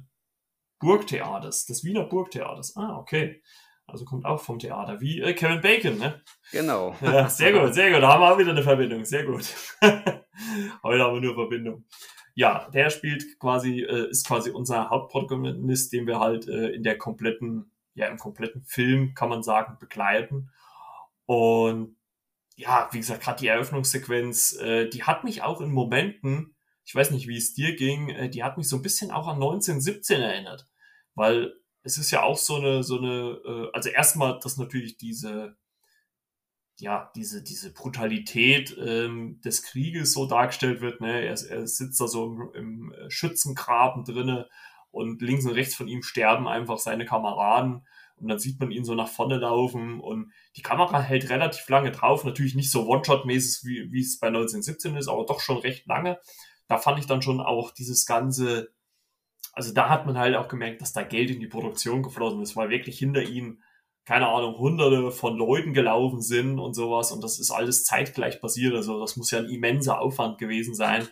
Burgtheaters, 0.78 1.66
des 1.66 1.84
Wiener 1.84 2.04
Burgtheaters. 2.04 2.76
Ah, 2.76 2.96
okay. 2.96 3.42
Also 3.86 4.04
kommt 4.04 4.26
auch 4.26 4.40
vom 4.40 4.58
Theater, 4.58 5.00
wie 5.00 5.20
äh, 5.20 5.32
Kevin 5.32 5.62
Bacon, 5.62 5.98
ne? 5.98 6.22
Genau. 6.52 6.94
Ja, 7.00 7.28
sehr 7.28 7.52
gut, 7.52 7.74
sehr 7.74 7.90
gut. 7.90 8.02
Da 8.02 8.12
haben 8.12 8.20
wir 8.20 8.32
auch 8.32 8.38
wieder 8.38 8.50
eine 8.50 8.62
Verbindung, 8.62 9.04
sehr 9.04 9.24
gut. 9.24 9.52
Heute 9.80 11.02
haben 11.02 11.14
wir 11.14 11.20
nur 11.20 11.34
Verbindung. 11.34 11.84
Ja, 12.34 12.68
der 12.70 12.90
spielt 12.90 13.38
quasi, 13.40 13.80
äh, 13.80 14.10
ist 14.10 14.26
quasi 14.26 14.50
unser 14.50 14.90
Hauptprotagonist, 14.90 15.92
den 15.92 16.06
wir 16.06 16.20
halt 16.20 16.46
äh, 16.46 16.68
in 16.68 16.82
der 16.82 16.98
kompletten, 16.98 17.72
ja, 17.94 18.06
im 18.06 18.18
kompletten 18.18 18.62
Film, 18.62 19.14
kann 19.14 19.30
man 19.30 19.42
sagen, 19.42 19.78
begleiten. 19.80 20.50
Und 21.24 21.96
ja, 22.58 22.88
wie 22.90 22.98
gesagt, 22.98 23.22
gerade 23.22 23.38
die 23.38 23.46
Eröffnungssequenz, 23.46 24.56
äh, 24.56 24.88
die 24.88 25.04
hat 25.04 25.22
mich 25.22 25.42
auch 25.42 25.60
in 25.60 25.70
Momenten, 25.70 26.56
ich 26.84 26.92
weiß 26.92 27.12
nicht, 27.12 27.28
wie 27.28 27.36
es 27.36 27.54
dir 27.54 27.76
ging, 27.76 28.08
äh, 28.08 28.28
die 28.28 28.42
hat 28.42 28.58
mich 28.58 28.68
so 28.68 28.74
ein 28.74 28.82
bisschen 28.82 29.12
auch 29.12 29.28
an 29.28 29.36
1917 29.36 30.20
erinnert. 30.20 30.66
Weil 31.14 31.54
es 31.84 31.98
ist 31.98 32.10
ja 32.10 32.24
auch 32.24 32.36
so 32.36 32.56
eine, 32.56 32.82
so 32.82 32.98
eine, 32.98 33.38
äh, 33.46 33.70
also 33.72 33.90
erstmal, 33.90 34.40
dass 34.40 34.56
natürlich 34.56 34.98
diese, 34.98 35.56
ja, 36.80 37.12
diese, 37.14 37.44
diese 37.44 37.72
Brutalität 37.72 38.76
ähm, 38.76 39.40
des 39.44 39.62
Krieges 39.62 40.12
so 40.12 40.26
dargestellt 40.26 40.80
wird. 40.80 41.00
Ne? 41.00 41.26
Er, 41.26 41.40
er 41.40 41.66
sitzt 41.68 42.00
da 42.00 42.08
so 42.08 42.26
im, 42.26 42.50
im 42.54 42.94
Schützengraben 43.08 44.02
drinne 44.02 44.48
und 44.90 45.22
links 45.22 45.44
und 45.44 45.52
rechts 45.52 45.76
von 45.76 45.86
ihm 45.86 46.02
sterben 46.02 46.48
einfach 46.48 46.78
seine 46.78 47.04
Kameraden 47.04 47.86
und 48.20 48.28
dann 48.28 48.38
sieht 48.38 48.60
man 48.60 48.70
ihn 48.70 48.84
so 48.84 48.94
nach 48.94 49.08
vorne 49.08 49.36
laufen 49.36 50.00
und 50.00 50.32
die 50.56 50.62
Kamera 50.62 51.00
hält 51.00 51.30
relativ 51.30 51.68
lange 51.68 51.90
drauf, 51.90 52.24
natürlich 52.24 52.54
nicht 52.54 52.70
so 52.70 52.86
One-Shot-mäßig, 52.86 53.64
wie, 53.64 53.92
wie 53.92 54.00
es 54.00 54.18
bei 54.18 54.28
1917 54.28 54.96
ist, 54.96 55.08
aber 55.08 55.24
doch 55.24 55.40
schon 55.40 55.58
recht 55.58 55.86
lange. 55.86 56.18
Da 56.66 56.78
fand 56.78 56.98
ich 56.98 57.06
dann 57.06 57.22
schon 57.22 57.40
auch 57.40 57.72
dieses 57.72 58.06
ganze, 58.06 58.68
also 59.52 59.72
da 59.72 59.88
hat 59.88 60.06
man 60.06 60.18
halt 60.18 60.36
auch 60.36 60.48
gemerkt, 60.48 60.82
dass 60.82 60.92
da 60.92 61.02
Geld 61.02 61.30
in 61.30 61.40
die 61.40 61.46
Produktion 61.46 62.02
geflossen 62.02 62.42
ist, 62.42 62.56
weil 62.56 62.70
wirklich 62.70 62.98
hinter 62.98 63.22
ihm, 63.22 63.62
keine 64.04 64.28
Ahnung, 64.28 64.58
hunderte 64.58 65.10
von 65.10 65.36
Leuten 65.36 65.74
gelaufen 65.74 66.20
sind 66.20 66.58
und 66.58 66.74
sowas. 66.74 67.12
Und 67.12 67.22
das 67.22 67.38
ist 67.38 67.50
alles 67.50 67.84
zeitgleich 67.84 68.40
passiert, 68.40 68.74
also 68.74 69.00
das 69.00 69.16
muss 69.16 69.30
ja 69.30 69.38
ein 69.38 69.50
immenser 69.50 70.00
Aufwand 70.00 70.38
gewesen 70.38 70.74
sein 70.74 71.08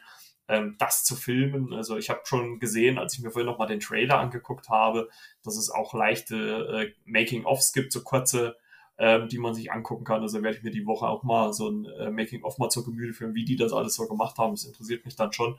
ähm, 0.48 0.76
das 0.78 1.04
zu 1.04 1.16
filmen. 1.16 1.72
Also 1.72 1.96
ich 1.96 2.10
habe 2.10 2.20
schon 2.24 2.58
gesehen, 2.58 2.98
als 2.98 3.14
ich 3.14 3.22
mir 3.22 3.30
vorhin 3.30 3.50
nochmal 3.50 3.68
den 3.68 3.80
Trailer 3.80 4.18
angeguckt 4.18 4.68
habe, 4.68 5.08
dass 5.42 5.56
es 5.56 5.70
auch 5.70 5.94
leichte 5.94 6.36
äh, 6.36 6.94
Making-ofs 7.04 7.72
gibt, 7.72 7.92
so 7.92 8.02
kurze, 8.02 8.56
ähm, 8.98 9.28
die 9.28 9.38
man 9.38 9.54
sich 9.54 9.72
angucken 9.72 10.04
kann. 10.04 10.22
Also 10.22 10.42
werde 10.42 10.56
ich 10.56 10.62
mir 10.62 10.70
die 10.70 10.86
Woche 10.86 11.06
auch 11.06 11.22
mal 11.22 11.52
so 11.52 11.68
ein 11.68 11.86
äh, 11.86 12.10
Making-of 12.10 12.58
mal 12.58 12.70
zur 12.70 12.84
Gemüte 12.84 13.12
führen, 13.12 13.34
wie 13.34 13.44
die 13.44 13.56
das 13.56 13.72
alles 13.72 13.94
so 13.94 14.06
gemacht 14.06 14.38
haben. 14.38 14.54
Das 14.54 14.64
interessiert 14.64 15.04
mich 15.04 15.16
dann 15.16 15.32
schon. 15.32 15.58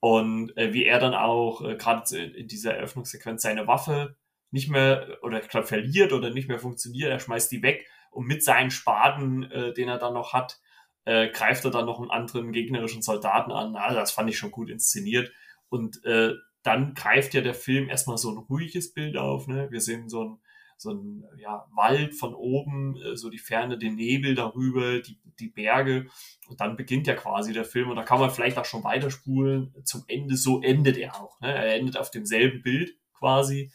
Und 0.00 0.56
äh, 0.56 0.72
wie 0.72 0.84
er 0.84 0.98
dann 0.98 1.14
auch 1.14 1.62
äh, 1.62 1.76
gerade 1.76 2.16
in 2.18 2.48
dieser 2.48 2.74
Eröffnungssequenz 2.74 3.42
seine 3.42 3.66
Waffe 3.66 4.16
nicht 4.50 4.68
mehr 4.68 5.18
oder 5.22 5.40
ich 5.42 5.48
glaube 5.48 5.66
verliert 5.66 6.12
oder 6.12 6.30
nicht 6.30 6.48
mehr 6.48 6.58
funktioniert, 6.58 7.10
er 7.10 7.18
schmeißt 7.18 7.50
die 7.50 7.62
weg 7.62 7.86
und 8.10 8.26
mit 8.26 8.44
seinen 8.44 8.70
Spaten, 8.70 9.44
äh, 9.50 9.72
den 9.72 9.88
er 9.88 9.98
dann 9.98 10.14
noch 10.14 10.32
hat, 10.32 10.60
äh, 11.06 11.28
greift 11.28 11.64
er 11.64 11.70
dann 11.70 11.86
noch 11.86 12.00
einen 12.00 12.10
anderen 12.10 12.52
gegnerischen 12.52 13.00
Soldaten 13.00 13.52
an. 13.52 13.76
Also 13.76 13.98
das 13.98 14.10
fand 14.10 14.28
ich 14.28 14.36
schon 14.36 14.50
gut 14.50 14.68
inszeniert. 14.68 15.32
Und 15.68 16.04
äh, 16.04 16.34
dann 16.62 16.94
greift 16.94 17.32
ja 17.32 17.40
der 17.40 17.54
Film 17.54 17.88
erstmal 17.88 18.18
so 18.18 18.30
ein 18.30 18.38
ruhiges 18.38 18.92
Bild 18.92 19.16
auf. 19.16 19.46
Ne? 19.46 19.68
Wir 19.70 19.80
sehen 19.80 20.08
so 20.08 20.24
ein, 20.24 20.38
so 20.76 20.90
ein 20.90 21.24
ja, 21.38 21.66
Wald 21.74 22.14
von 22.14 22.34
oben, 22.34 23.00
äh, 23.00 23.16
so 23.16 23.30
die 23.30 23.38
Ferne, 23.38 23.78
den 23.78 23.94
Nebel 23.94 24.34
darüber, 24.34 24.98
die, 25.00 25.18
die 25.38 25.48
Berge. 25.48 26.08
Und 26.48 26.60
dann 26.60 26.76
beginnt 26.76 27.06
ja 27.06 27.14
quasi 27.14 27.52
der 27.52 27.64
Film. 27.64 27.88
Und 27.88 27.96
da 27.96 28.02
kann 28.02 28.18
man 28.18 28.30
vielleicht 28.30 28.58
auch 28.58 28.64
schon 28.64 28.84
weiterspulen. 28.84 29.74
Zum 29.84 30.04
Ende, 30.08 30.36
so 30.36 30.60
endet 30.60 30.96
er 30.96 31.20
auch. 31.22 31.40
Ne? 31.40 31.54
Er 31.54 31.76
endet 31.76 31.96
auf 31.96 32.10
demselben 32.10 32.62
Bild 32.62 32.96
quasi. 33.14 33.70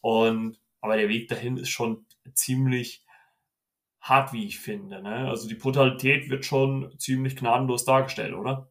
Und 0.00 0.58
aber 0.80 0.96
der 0.96 1.08
Weg 1.08 1.28
dahin 1.28 1.58
ist 1.58 1.68
schon 1.68 2.06
ziemlich 2.34 3.04
hart, 4.02 4.32
wie 4.32 4.44
ich 4.44 4.58
finde. 4.58 5.00
Ne? 5.00 5.28
Also 5.28 5.48
die 5.48 5.54
Brutalität 5.54 6.28
wird 6.28 6.44
schon 6.44 6.92
ziemlich 6.98 7.36
gnadenlos 7.36 7.84
dargestellt, 7.84 8.34
oder? 8.34 8.70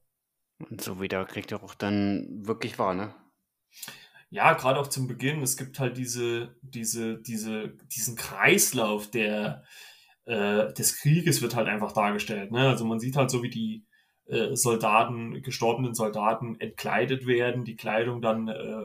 Und 0.69 0.81
so 0.81 1.01
wie 1.01 1.07
der 1.07 1.25
Krieg 1.25 1.49
ja 1.49 1.61
auch 1.63 1.73
dann 1.73 2.27
wirklich 2.45 2.77
war, 2.77 2.93
ne? 2.93 3.15
Ja, 4.29 4.53
gerade 4.53 4.79
auch 4.79 4.87
zum 4.87 5.07
Beginn. 5.07 5.41
Es 5.41 5.57
gibt 5.57 5.79
halt 5.79 5.97
diese, 5.97 6.55
diese, 6.61 7.17
diese, 7.21 7.69
diesen 7.69 8.15
Kreislauf 8.15 9.09
der, 9.09 9.63
äh, 10.25 10.71
des 10.73 10.99
Krieges 10.99 11.41
wird 11.41 11.55
halt 11.55 11.67
einfach 11.67 11.91
dargestellt. 11.91 12.51
Ne? 12.51 12.69
Also 12.69 12.85
man 12.85 12.99
sieht 12.99 13.17
halt 13.17 13.31
so, 13.31 13.43
wie 13.43 13.49
die 13.49 13.85
äh, 14.27 14.55
Soldaten, 14.55 15.41
gestorbenen 15.41 15.95
Soldaten 15.95 16.59
entkleidet 16.59 17.25
werden, 17.25 17.65
die 17.65 17.75
Kleidung 17.75 18.21
dann 18.21 18.47
äh, 18.47 18.83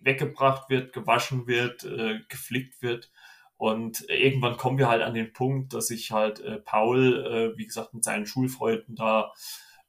weggebracht 0.00 0.68
wird, 0.68 0.92
gewaschen 0.92 1.46
wird, 1.46 1.84
äh, 1.84 2.20
geflickt 2.28 2.82
wird 2.82 3.10
und 3.56 4.04
irgendwann 4.08 4.56
kommen 4.56 4.78
wir 4.78 4.88
halt 4.88 5.02
an 5.02 5.14
den 5.14 5.32
Punkt, 5.32 5.72
dass 5.72 5.88
sich 5.88 6.12
halt 6.12 6.40
äh, 6.40 6.58
Paul, 6.58 7.54
äh, 7.54 7.58
wie 7.58 7.66
gesagt, 7.66 7.94
mit 7.94 8.04
seinen 8.04 8.26
Schulfreunden 8.26 8.96
da 8.96 9.32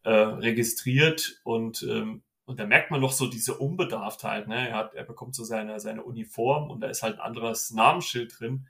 äh, 0.04 0.12
registriert 0.12 1.40
und 1.44 1.84
ähm, 1.84 2.24
und 2.48 2.62
da 2.62 2.66
merkt 2.66 2.92
man 2.92 3.02
noch 3.02 3.12
so 3.12 3.28
diese 3.28 3.58
Unbedarftheit. 3.58 4.48
Ne? 4.48 4.70
Er, 4.70 4.78
hat, 4.78 4.94
er 4.94 5.04
bekommt 5.04 5.36
so 5.36 5.44
seine, 5.44 5.82
seine 5.82 6.02
Uniform 6.04 6.70
und 6.72 6.80
da 6.80 6.88
ist 6.88 7.04
halt 7.04 7.16
ein 7.16 7.20
anderes 7.20 7.72
Namensschild 7.72 8.40
drin. 8.40 8.68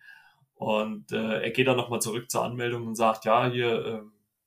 Und 0.55 1.11
äh, 1.11 1.43
er 1.43 1.51
geht 1.51 1.67
dann 1.67 1.77
nochmal 1.77 2.01
zurück 2.01 2.31
zur 2.31 2.43
Anmeldung 2.43 2.87
und 2.87 2.95
sagt, 2.95 3.25
ja, 3.25 3.47
hier, 3.47 4.03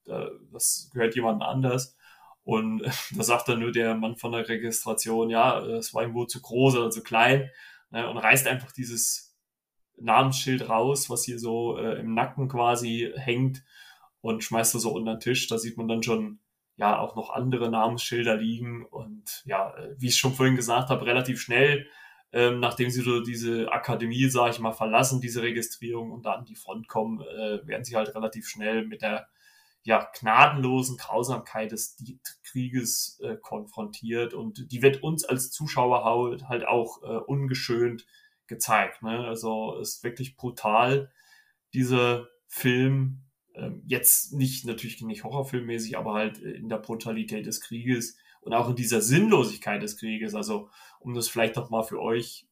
äh, 0.09 0.27
das 0.53 0.91
gehört 0.93 1.15
jemandem 1.15 1.49
anders. 1.49 1.97
Und 2.43 2.83
äh, 2.83 2.91
da 3.17 3.23
sagt 3.23 3.49
dann 3.49 3.61
nur 3.61 3.71
der 3.71 3.95
Mann 3.95 4.17
von 4.17 4.33
der 4.33 4.49
Registration, 4.49 5.31
ja, 5.31 5.61
es 5.61 5.95
war 5.95 6.03
ihm 6.03 6.15
wohl 6.15 6.27
zu 6.27 6.43
groß 6.43 6.75
oder 6.75 6.91
zu 6.91 7.05
klein. 7.05 7.51
Ne? 7.91 8.11
Und 8.11 8.19
reißt 8.19 8.49
einfach 8.49 8.73
dieses 8.73 9.30
Namensschild 10.01 10.69
raus, 10.69 11.11
was 11.11 11.25
hier 11.25 11.39
so 11.39 11.79
äh, 11.79 12.01
im 12.01 12.15
Nacken 12.15 12.49
quasi 12.49 13.13
hängt. 13.17 13.63
und 14.21 14.45
schmeißt 14.45 14.75
das 14.75 14.83
so 14.83 14.93
unter 14.93 15.15
den 15.15 15.21
Tisch. 15.21 15.49
Da 15.49 15.59
sieht 15.59 15.77
man 15.77 15.89
dann 15.89 16.03
schon 16.03 16.41
ja 16.77 16.99
auch 16.99 17.15
noch 17.17 17.31
andere 17.31 17.71
Namensschilder 17.71 18.37
liegen 18.37 18.85
und 18.87 19.43
ja, 19.45 19.75
wie 19.99 20.09
ich 20.09 20.17
schon 20.17 20.33
vorhin 20.33 20.57
gesagt 20.57 20.89
habe, 20.89 21.07
relativ 21.07 21.41
schnell, 21.41 21.87
ähm, 22.33 22.61
nachdem 22.61 22.91
sie 22.91 23.03
so 23.03 23.21
diese 23.21 23.71
Akademie, 23.73 24.29
sage 24.31 24.53
ich 24.53 24.61
mal, 24.61 24.73
verlassen, 24.73 25.21
diese 25.21 25.43
Registrierung 25.43 26.11
und 26.11 26.25
da 26.25 26.33
an 26.33 26.47
die 26.47 26.57
Front 26.57 26.89
kommen, 26.89 27.21
äh, 27.21 27.67
werden 27.67 27.85
sie 27.85 27.97
halt 27.97 28.15
relativ 28.15 28.49
schnell 28.49 28.87
mit 28.87 29.03
der 29.03 29.29
ja, 29.83 30.11
gnadenlosen 30.19 30.97
Grausamkeit 30.97 31.73
des 31.73 31.97
Krieges 32.45 33.19
äh, 33.23 33.37
konfrontiert 33.37 34.35
und 34.35 34.71
die 34.73 34.83
wird 34.83 35.03
uns 35.03 35.25
als 35.25 35.51
Zuschauer 35.51 36.05
halt, 36.05 36.49
halt 36.49 36.67
auch 36.67 37.03
äh, 37.03 37.07
ungeschönt 37.07 38.07
gezeigt. 38.51 39.03
Ne? 39.03 39.27
Also 39.27 39.79
ist 39.79 40.05
wirklich 40.05 40.37
brutal, 40.37 41.11
dieser 41.73 42.29
Film, 42.49 43.23
ähm, 43.55 43.83
jetzt 43.87 44.35
nicht 44.35 44.67
natürlich 44.67 45.01
nicht 45.01 45.25
horrorfilmmäßig, 45.25 45.97
aber 45.97 46.13
halt 46.15 46.39
in 46.39 46.69
der 46.69 46.79
Brutalität 46.79 47.47
des 47.47 47.63
Krieges 47.63 48.19
und 48.43 48.53
auch 48.53 48.69
in 48.69 48.77
dieser 48.77 49.01
Sinnlosigkeit 49.01 49.83
des 49.83 49.97
Krieges. 49.97 50.35
Also 50.35 50.69
um 50.99 51.15
das 51.15 51.29
vielleicht 51.29 51.57
noch 51.57 51.71
mal 51.71 51.85
für 51.85 52.03
euch 52.03 52.47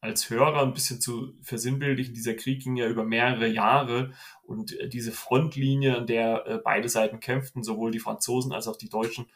als 0.00 0.28
Hörer 0.30 0.62
ein 0.62 0.74
bisschen 0.74 1.00
zu 1.00 1.34
versinnbildlichen, 1.42 2.14
dieser 2.14 2.34
Krieg 2.34 2.62
ging 2.62 2.76
ja 2.76 2.88
über 2.88 3.04
mehrere 3.04 3.48
Jahre 3.48 4.12
und 4.42 4.78
äh, 4.78 4.88
diese 4.88 5.12
Frontlinie, 5.12 5.96
an 5.96 6.06
der 6.06 6.46
äh, 6.46 6.58
beide 6.62 6.88
Seiten 6.88 7.20
kämpften, 7.20 7.62
sowohl 7.62 7.92
die 7.92 7.98
Franzosen 7.98 8.52
als 8.52 8.68
auch 8.68 8.76
die 8.76 8.90
Deutschen, 8.90 9.26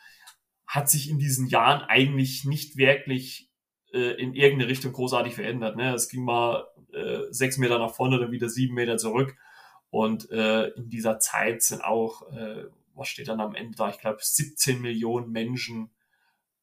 hat 0.67 0.89
sich 0.91 1.09
in 1.09 1.19
diesen 1.19 1.47
Jahren 1.47 1.83
eigentlich 1.83 2.45
nicht 2.45 2.77
wirklich 2.77 3.50
äh, 3.93 4.21
in 4.21 4.35
irgendeine 4.35 4.71
Richtung 4.71 4.93
großartig 4.93 5.35
verändert. 5.35 5.77
Ne? 5.77 5.95
Es 5.95 6.09
ging 6.09 6.25
mal 6.25 6.67
äh, 6.93 7.23
sechs 7.31 7.59
Meter 7.59 7.79
nach 7.79 7.95
vorne, 7.95 8.19
dann 8.19 8.33
wieder 8.33 8.49
sieben 8.49 8.75
Meter 8.75 8.97
zurück. 8.97 9.37
Und 9.91 10.31
äh, 10.31 10.69
in 10.69 10.89
dieser 10.89 11.19
Zeit 11.19 11.63
sind 11.63 11.83
auch, 11.83 12.31
äh, 12.33 12.65
was 12.95 13.09
steht 13.09 13.29
dann 13.29 13.41
am 13.41 13.55
Ende 13.55 13.77
da, 13.77 13.89
ich 13.91 13.99
glaube, 13.99 14.19
17 14.21 14.81
Millionen 14.81 15.31
Menschen 15.33 15.91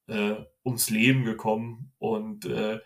äh, 0.08 0.36
ums 0.64 0.90
Leben 0.90 1.26
gekommen. 1.26 1.92
Und 2.00 2.46
äh, 2.46 2.80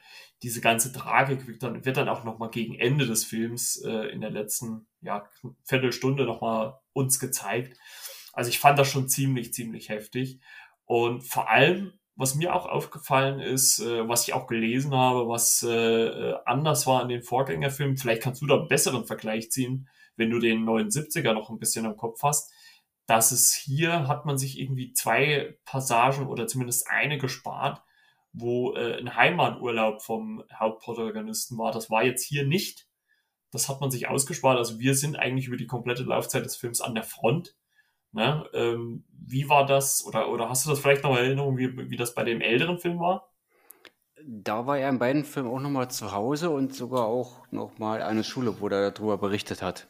diese 0.43 0.61
ganze 0.61 0.91
Tragik 0.91 1.47
wird 1.47 1.61
dann, 1.63 1.85
wird 1.85 1.97
dann 1.97 2.09
auch 2.09 2.23
nochmal 2.23 2.49
gegen 2.49 2.75
Ende 2.75 3.05
des 3.05 3.23
Films 3.23 3.77
äh, 3.77 4.07
in 4.09 4.21
der 4.21 4.31
letzten 4.31 4.87
ja, 5.01 5.29
Viertelstunde 5.63 6.25
nochmal 6.25 6.79
uns 6.93 7.19
gezeigt. 7.19 7.77
Also 8.33 8.49
ich 8.49 8.59
fand 8.59 8.79
das 8.79 8.87
schon 8.89 9.07
ziemlich, 9.07 9.53
ziemlich 9.53 9.89
heftig. 9.89 10.39
Und 10.85 11.21
vor 11.21 11.49
allem, 11.49 11.93
was 12.15 12.35
mir 12.35 12.55
auch 12.55 12.65
aufgefallen 12.65 13.39
ist, 13.39 13.79
äh, 13.79 14.07
was 14.07 14.27
ich 14.27 14.33
auch 14.33 14.47
gelesen 14.47 14.93
habe, 14.93 15.27
was 15.27 15.63
äh, 15.63 15.69
äh 15.71 16.35
anders 16.45 16.85
war 16.87 17.01
an 17.01 17.09
den 17.09 17.23
Vorgängerfilmen, 17.23 17.97
vielleicht 17.97 18.21
kannst 18.21 18.41
du 18.41 18.47
da 18.47 18.57
einen 18.57 18.67
besseren 18.67 19.05
Vergleich 19.05 19.51
ziehen, 19.51 19.89
wenn 20.17 20.29
du 20.29 20.39
den 20.39 20.63
79er 20.65 21.33
noch 21.33 21.49
ein 21.49 21.59
bisschen 21.59 21.85
im 21.85 21.97
Kopf 21.97 22.21
hast, 22.23 22.51
dass 23.07 23.31
es 23.31 23.53
hier 23.53 24.07
hat 24.07 24.25
man 24.25 24.37
sich 24.37 24.59
irgendwie 24.59 24.93
zwei 24.93 25.57
Passagen 25.65 26.27
oder 26.27 26.47
zumindest 26.47 26.87
eine 26.89 27.17
gespart, 27.17 27.81
wo 28.33 28.73
äh, 28.75 28.97
ein 28.99 29.15
Heimaturlaub 29.15 30.01
vom 30.01 30.43
Hauptprotagonisten 30.53 31.57
war. 31.57 31.71
Das 31.71 31.89
war 31.89 32.03
jetzt 32.03 32.23
hier 32.23 32.45
nicht. 32.45 32.87
Das 33.51 33.67
hat 33.67 33.81
man 33.81 33.91
sich 33.91 34.07
ausgespart. 34.07 34.57
Also 34.57 34.79
wir 34.79 34.95
sind 34.95 35.17
eigentlich 35.17 35.47
über 35.47 35.57
die 35.57 35.67
komplette 35.67 36.03
Laufzeit 36.03 36.45
des 36.45 36.55
Films 36.55 36.79
an 36.79 36.95
der 36.95 37.03
Front. 37.03 37.55
Ne? 38.13 38.45
Ähm, 38.53 39.03
wie 39.11 39.47
war 39.47 39.65
das? 39.65 40.05
Oder, 40.05 40.29
oder 40.29 40.49
hast 40.49 40.65
du 40.65 40.69
das 40.69 40.79
vielleicht 40.79 41.03
noch 41.03 41.11
in 41.11 41.23
Erinnerung, 41.25 41.57
wie, 41.57 41.89
wie 41.89 41.97
das 41.97 42.13
bei 42.13 42.23
dem 42.23 42.41
älteren 42.41 42.77
Film 42.77 42.99
war? 42.99 43.29
Da 44.23 44.67
war 44.67 44.77
er 44.77 44.89
in 44.89 44.99
beiden 44.99 45.23
Filmen 45.23 45.49
auch 45.49 45.59
nochmal 45.59 45.89
zu 45.89 46.11
Hause 46.11 46.49
und 46.49 46.75
sogar 46.75 47.05
auch 47.05 47.47
nochmal 47.51 48.01
eine 48.01 48.23
Schule, 48.23 48.59
wo 48.59 48.67
er 48.67 48.91
darüber 48.91 49.17
berichtet 49.17 49.61
hat. 49.61 49.87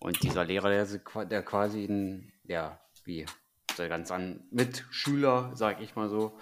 Und 0.00 0.22
dieser 0.22 0.44
Lehrer, 0.44 0.70
der, 0.70 1.24
der 1.26 1.42
quasi 1.42 1.84
ein, 1.84 2.32
ja, 2.44 2.80
wie 3.04 3.26
der 3.76 3.88
ganz 3.88 4.10
an 4.10 4.44
Mitschüler, 4.50 5.50
sag 5.54 5.80
ich 5.80 5.94
mal 5.94 6.08
so, 6.08 6.38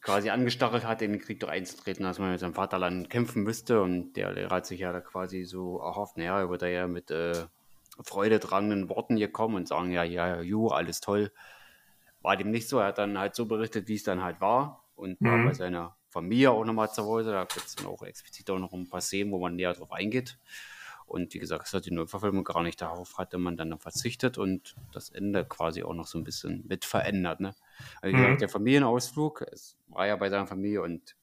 quasi 0.00 0.30
angestachelt 0.30 0.84
hat, 0.84 1.02
in 1.02 1.12
den 1.12 1.20
Krieg 1.20 1.38
doch 1.40 1.48
einzutreten, 1.48 2.04
dass 2.04 2.18
man 2.18 2.30
mit 2.32 2.40
seinem 2.40 2.54
Vaterland 2.54 3.10
kämpfen 3.10 3.42
müsste. 3.42 3.82
Und 3.82 4.14
der 4.14 4.32
Lehrer 4.32 4.56
hat 4.56 4.66
sich 4.66 4.80
ja 4.80 4.92
da 4.92 5.00
quasi 5.00 5.44
so 5.44 5.78
erhofft, 5.78 6.16
naja, 6.16 6.40
er 6.40 6.50
wird 6.50 6.62
da 6.62 6.66
ja 6.66 6.88
mit 6.88 7.10
äh, 7.10 7.44
freudetragenden 8.04 8.88
Worten 8.88 9.16
hier 9.16 9.30
kommen 9.30 9.56
und 9.56 9.68
sagen, 9.68 9.92
ja, 9.92 10.02
ja, 10.04 10.40
ju, 10.40 10.68
alles 10.68 11.00
toll. 11.00 11.32
War 12.20 12.36
dem 12.36 12.50
nicht 12.50 12.68
so. 12.68 12.78
Er 12.78 12.86
hat 12.86 12.98
dann 12.98 13.18
halt 13.18 13.34
so 13.34 13.46
berichtet, 13.46 13.88
wie 13.88 13.94
es 13.94 14.04
dann 14.04 14.22
halt 14.22 14.40
war. 14.40 14.84
Und 14.94 15.20
mhm. 15.20 15.26
war 15.26 15.44
bei 15.44 15.54
seiner 15.54 15.96
Familie 16.08 16.50
auch 16.50 16.64
nochmal 16.64 16.90
zu 16.90 17.02
Hause. 17.04 17.32
Da 17.32 17.44
gibt 17.44 17.66
es 17.66 17.74
dann 17.74 17.86
auch 17.86 18.02
explizit 18.02 18.48
auch 18.50 18.58
noch 18.58 18.72
ein 18.72 18.88
paar 18.88 19.00
Szenen, 19.00 19.32
wo 19.32 19.38
man 19.38 19.56
näher 19.56 19.72
drauf 19.72 19.92
eingeht. 19.92 20.38
Und 21.12 21.34
wie 21.34 21.38
gesagt, 21.38 21.66
es 21.66 21.74
hat 21.74 21.84
die 21.84 21.90
Neuverfilmung 21.90 22.42
gar 22.42 22.62
nicht 22.62 22.80
darauf 22.80 23.18
hatte 23.18 23.36
man 23.36 23.58
dann 23.58 23.78
verzichtet 23.78 24.38
und 24.38 24.76
das 24.92 25.10
Ende 25.10 25.44
quasi 25.44 25.82
auch 25.82 25.92
noch 25.92 26.06
so 26.06 26.16
ein 26.16 26.24
bisschen 26.24 26.64
mit 26.66 26.86
verändert. 26.86 27.40
Ne? 27.40 27.54
Also 28.00 28.12
wie 28.14 28.16
gesagt, 28.16 28.34
mhm. 28.34 28.38
der 28.38 28.48
Familienausflug, 28.48 29.42
es 29.52 29.76
war 29.88 30.06
ja 30.06 30.16
bei 30.16 30.30
seiner 30.30 30.46
Familie 30.46 30.80
und 30.80 31.16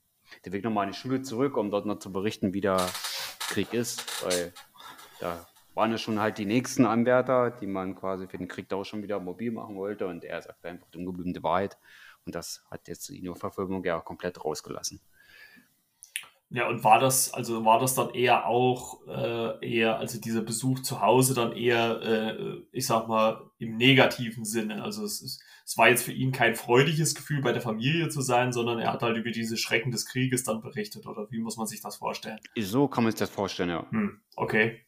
der 0.46 0.52
Weg 0.52 0.64
nochmal 0.64 0.86
in 0.86 0.92
die 0.92 0.98
Schule 0.98 1.24
zurück, 1.24 1.58
um 1.58 1.72
dort 1.72 1.88
noch 1.88 1.98
zu 1.98 2.12
berichten, 2.12 2.54
wie 2.54 2.62
der 2.62 2.88
Krieg 3.40 3.74
ist, 3.74 4.24
weil 4.24 4.54
da 5.20 5.48
waren 5.74 5.92
ja 5.92 5.98
schon 5.98 6.20
halt 6.20 6.38
die 6.38 6.46
nächsten 6.46 6.86
Anwärter, 6.86 7.52
die 7.52 7.68
man 7.68 7.96
quasi 7.96 8.28
für 8.28 8.38
den 8.38 8.48
Krieg 8.48 8.70
da 8.70 8.78
auch 8.78 8.86
schon 8.86 9.04
wieder 9.04 9.20
mobil 9.20 9.52
machen 9.52 9.76
wollte 9.76 10.08
und 10.08 10.24
er 10.24 10.42
sagt 10.42 10.66
einfach 10.66 10.88
die 10.90 10.98
ungebliebene 10.98 11.42
Wahrheit 11.44 11.78
und 12.26 12.36
das 12.36 12.64
hat 12.70 12.88
jetzt 12.88 13.10
die 13.10 13.22
Neuverfilmung 13.22 13.84
ja 13.84 14.00
komplett 14.00 14.44
rausgelassen. 14.44 15.00
Ja, 16.52 16.68
und 16.68 16.84
war 16.84 17.00
das, 17.00 17.32
also 17.32 17.64
war 17.64 17.80
das 17.80 17.94
dann 17.94 18.10
eher 18.10 18.48
auch 18.48 19.06
äh, 19.08 19.68
eher, 19.68 20.00
also 20.00 20.20
dieser 20.20 20.42
Besuch 20.42 20.80
zu 20.80 21.00
Hause 21.00 21.36
dann 21.36 21.52
eher, 21.52 22.02
äh, 22.02 22.64
ich 22.72 22.88
sag 22.88 23.08
mal, 23.08 23.52
im 23.60 23.78
negativen 23.78 24.46
Sinne. 24.46 24.84
Also 24.84 25.04
es, 25.06 25.22
ist, 25.22 25.44
es 25.64 25.78
war 25.78 25.90
jetzt 25.90 26.04
für 26.04 26.12
ihn 26.12 26.32
kein 26.32 26.56
freudiges 26.56 27.14
Gefühl, 27.14 27.44
bei 27.44 27.52
der 27.52 27.62
Familie 27.62 28.10
zu 28.10 28.22
sein, 28.22 28.52
sondern 28.52 28.80
er 28.80 28.92
hat 28.92 29.04
halt 29.04 29.18
über 29.18 29.30
diese 29.30 29.58
Schrecken 29.58 29.92
des 29.92 30.08
Krieges 30.08 30.44
dann 30.44 30.62
berichtet, 30.62 31.06
oder 31.06 31.30
wie 31.30 31.40
muss 31.40 31.58
man 31.58 31.68
sich 31.68 31.82
das 31.82 31.98
vorstellen? 31.98 32.40
So 32.58 32.88
kann 32.88 33.04
man 33.04 33.12
sich 33.12 33.20
das 33.20 33.30
vorstellen, 33.30 33.70
ja. 33.70 33.86
Hm, 33.92 34.20
okay. 34.36 34.82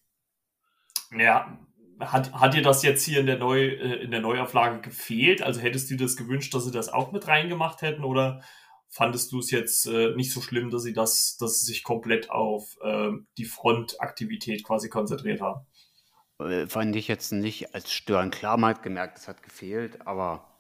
Ja, 1.17 1.57
hat, 1.99 2.33
hat 2.33 2.53
dir 2.53 2.61
das 2.61 2.83
jetzt 2.83 3.03
hier 3.03 3.19
in 3.19 3.25
der, 3.25 3.37
Neu, 3.37 3.65
äh, 3.65 4.03
in 4.03 4.11
der 4.11 4.21
Neuauflage 4.21 4.81
gefehlt? 4.81 5.41
Also 5.41 5.61
hättest 5.61 5.89
du 5.89 5.95
dir 5.95 6.05
das 6.05 6.17
gewünscht, 6.17 6.53
dass 6.53 6.65
sie 6.65 6.71
das 6.71 6.89
auch 6.89 7.11
mit 7.11 7.27
reingemacht 7.27 7.81
hätten 7.81 8.03
oder 8.03 8.41
fandest 8.89 9.31
du 9.31 9.39
es 9.39 9.51
jetzt 9.51 9.85
äh, 9.87 10.15
nicht 10.15 10.31
so 10.31 10.41
schlimm, 10.41 10.69
dass 10.69 10.83
sie 10.83 10.93
das, 10.93 11.37
dass 11.37 11.61
sie 11.61 11.67
sich 11.67 11.83
komplett 11.83 12.29
auf 12.29 12.77
äh, 12.83 13.11
die 13.37 13.45
Frontaktivität 13.45 14.63
quasi 14.63 14.89
konzentriert 14.89 15.41
haben? 15.41 15.65
Äh, 16.39 16.67
fand 16.67 16.95
ich 16.95 17.07
jetzt 17.07 17.31
nicht 17.31 17.73
als 17.73 17.91
störend. 17.91 18.33
Klar, 18.33 18.57
man 18.57 18.71
hat 18.75 18.83
gemerkt, 18.83 19.17
es 19.17 19.27
hat 19.27 19.43
gefehlt, 19.43 20.05
aber 20.05 20.59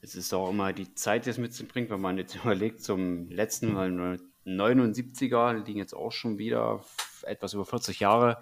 es 0.00 0.14
ist 0.14 0.32
auch 0.32 0.50
immer 0.50 0.72
die 0.72 0.94
Zeit, 0.94 1.26
die 1.26 1.30
es 1.30 1.38
mitbringt, 1.38 1.90
wenn 1.90 2.00
man 2.00 2.18
jetzt 2.18 2.34
überlegt, 2.42 2.82
zum 2.82 3.30
letzten 3.30 3.72
Mal 3.72 4.18
79er 4.46 5.64
liegen 5.64 5.78
jetzt 5.78 5.94
auch 5.94 6.12
schon 6.12 6.38
wieder 6.38 6.84
etwas 7.22 7.54
über 7.54 7.66
40 7.66 8.00
Jahre. 8.00 8.38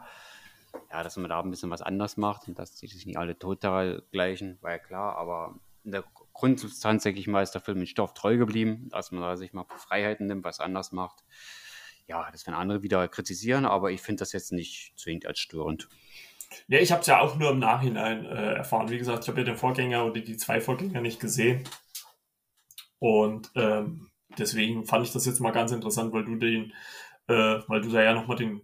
Ja, 0.90 1.02
dass 1.02 1.16
man 1.16 1.28
da 1.28 1.40
ein 1.40 1.50
bisschen 1.50 1.70
was 1.70 1.82
anders 1.82 2.16
macht 2.16 2.48
und 2.48 2.58
dass 2.58 2.76
die 2.76 2.87
sich 2.87 3.06
nicht 3.06 3.18
alle 3.18 3.38
total 3.38 4.02
gleichen, 4.12 4.58
war 4.60 4.72
ja 4.72 4.78
klar, 4.78 5.16
aber 5.16 5.58
in 5.84 5.92
der 5.92 6.04
Grundsubstanz, 6.32 7.02
denke 7.02 7.20
ich 7.20 7.26
mal, 7.26 7.42
ist 7.42 7.52
der 7.52 7.60
Film 7.60 7.78
mit 7.78 7.88
Stoff 7.88 8.14
treu 8.14 8.37
geblieben, 8.37 8.88
dass 8.90 9.12
man 9.12 9.22
da 9.22 9.37
sich 9.37 9.52
mal 9.52 9.66
Freiheiten 9.76 10.26
nimmt, 10.26 10.44
was 10.44 10.60
anders 10.60 10.92
macht. 10.92 11.24
Ja, 12.06 12.30
das 12.30 12.46
werden 12.46 12.56
andere 12.56 12.82
wieder 12.82 13.06
kritisieren, 13.08 13.64
aber 13.64 13.90
ich 13.90 14.02
finde 14.02 14.20
das 14.20 14.32
jetzt 14.32 14.52
nicht 14.52 14.92
zwingend 14.96 15.26
als 15.26 15.38
störend. 15.38 15.88
Ja, 16.68 16.78
ich 16.78 16.92
habe 16.92 17.00
es 17.00 17.06
ja 17.06 17.20
auch 17.20 17.37
nur 17.37 17.50
im 17.50 17.58
Nachhinein 17.58 18.24
äh, 18.24 18.54
erfahren. 18.54 18.90
Wie 18.90 18.98
gesagt, 18.98 19.24
ich 19.24 19.28
habe 19.28 19.40
ja 19.40 19.44
den 19.44 19.56
Vorgänger 19.56 20.04
oder 20.04 20.20
die 20.20 20.37
zwei 20.37 20.60
Vorgänger 20.60 21.00
nicht 21.00 21.20
gesehen. 21.20 21.64
Und 22.98 23.50
ähm, 23.54 24.10
deswegen 24.38 24.85
fand 24.87 25.06
ich 25.06 25.12
das 25.12 25.27
jetzt 25.27 25.40
mal 25.40 25.50
ganz 25.50 25.72
interessant, 25.72 26.12
weil 26.12 26.25
du 26.25 26.37
den, 26.37 26.72
äh, 27.29 27.60
weil 27.66 27.81
du 27.81 27.90
da 27.90 28.02
ja 28.02 28.14
nochmal 28.14 28.37
den 28.37 28.62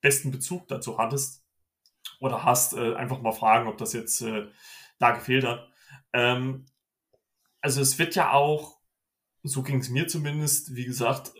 besten 0.00 0.30
Bezug 0.30 0.68
dazu 0.68 0.98
hattest. 0.98 1.44
Oder 2.20 2.44
hast, 2.44 2.74
äh, 2.74 2.94
einfach 2.94 3.20
mal 3.20 3.32
fragen, 3.32 3.68
ob 3.68 3.78
das 3.78 3.92
jetzt 3.92 4.20
äh, 4.22 4.46
da 4.98 5.12
gefehlt 5.12 5.44
hat. 5.44 5.68
Ähm, 6.12 6.66
also 7.60 7.80
es 7.80 7.98
wird 7.98 8.14
ja 8.14 8.32
auch, 8.32 8.78
so 9.42 9.62
ging 9.62 9.78
es 9.78 9.88
mir 9.88 10.08
zumindest, 10.08 10.74
wie 10.74 10.84
gesagt, 10.84 11.32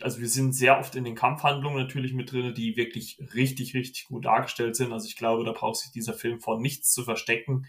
also 0.00 0.20
wir 0.20 0.28
sind 0.28 0.52
sehr 0.52 0.78
oft 0.78 0.94
in 0.94 1.04
den 1.04 1.14
Kampfhandlungen 1.14 1.78
natürlich 1.82 2.12
mit 2.12 2.30
drin, 2.32 2.54
die 2.54 2.76
wirklich 2.76 3.18
richtig, 3.34 3.74
richtig 3.74 4.06
gut 4.06 4.24
dargestellt 4.24 4.76
sind. 4.76 4.92
Also 4.92 5.06
ich 5.06 5.16
glaube, 5.16 5.44
da 5.44 5.52
braucht 5.52 5.76
sich 5.76 5.90
dieser 5.92 6.14
Film 6.14 6.40
vor 6.40 6.60
nichts 6.60 6.92
zu 6.92 7.04
verstecken. 7.04 7.66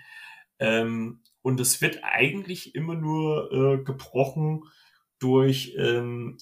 Ähm, 0.60 1.22
und 1.42 1.60
es 1.60 1.82
wird 1.82 2.04
eigentlich 2.04 2.76
immer 2.76 2.96
nur 2.96 3.52
äh, 3.52 3.84
gebrochen 3.84 4.64
durch 5.20 5.76
ähm, 5.78 6.38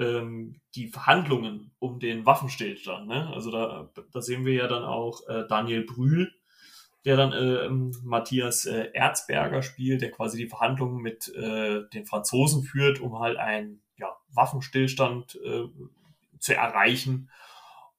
ähm, 0.00 0.60
die 0.74 0.88
Verhandlungen 0.88 1.72
um 1.78 2.00
den 2.00 2.26
Waffenstillstand. 2.26 3.06
Ne? 3.06 3.30
Also 3.32 3.50
da, 3.50 3.90
da 4.12 4.22
sehen 4.22 4.44
wir 4.44 4.54
ja 4.54 4.66
dann 4.66 4.82
auch 4.82 5.20
äh, 5.28 5.44
Daniel 5.48 5.84
Brühl, 5.84 6.32
der 7.04 7.16
dann 7.16 7.32
äh, 7.32 7.68
Matthias 8.02 8.66
äh, 8.66 8.90
Erzberger 8.92 9.62
spielt, 9.62 10.02
der 10.02 10.10
quasi 10.10 10.38
die 10.38 10.48
Verhandlungen 10.48 11.02
mit 11.02 11.28
äh, 11.34 11.82
den 11.92 12.06
Franzosen 12.06 12.62
führt, 12.62 13.00
um 13.00 13.18
halt 13.18 13.36
einen 13.36 13.82
ja, 13.96 14.16
Waffenstillstand 14.32 15.38
äh, 15.44 15.68
zu 16.38 16.54
erreichen. 16.54 17.30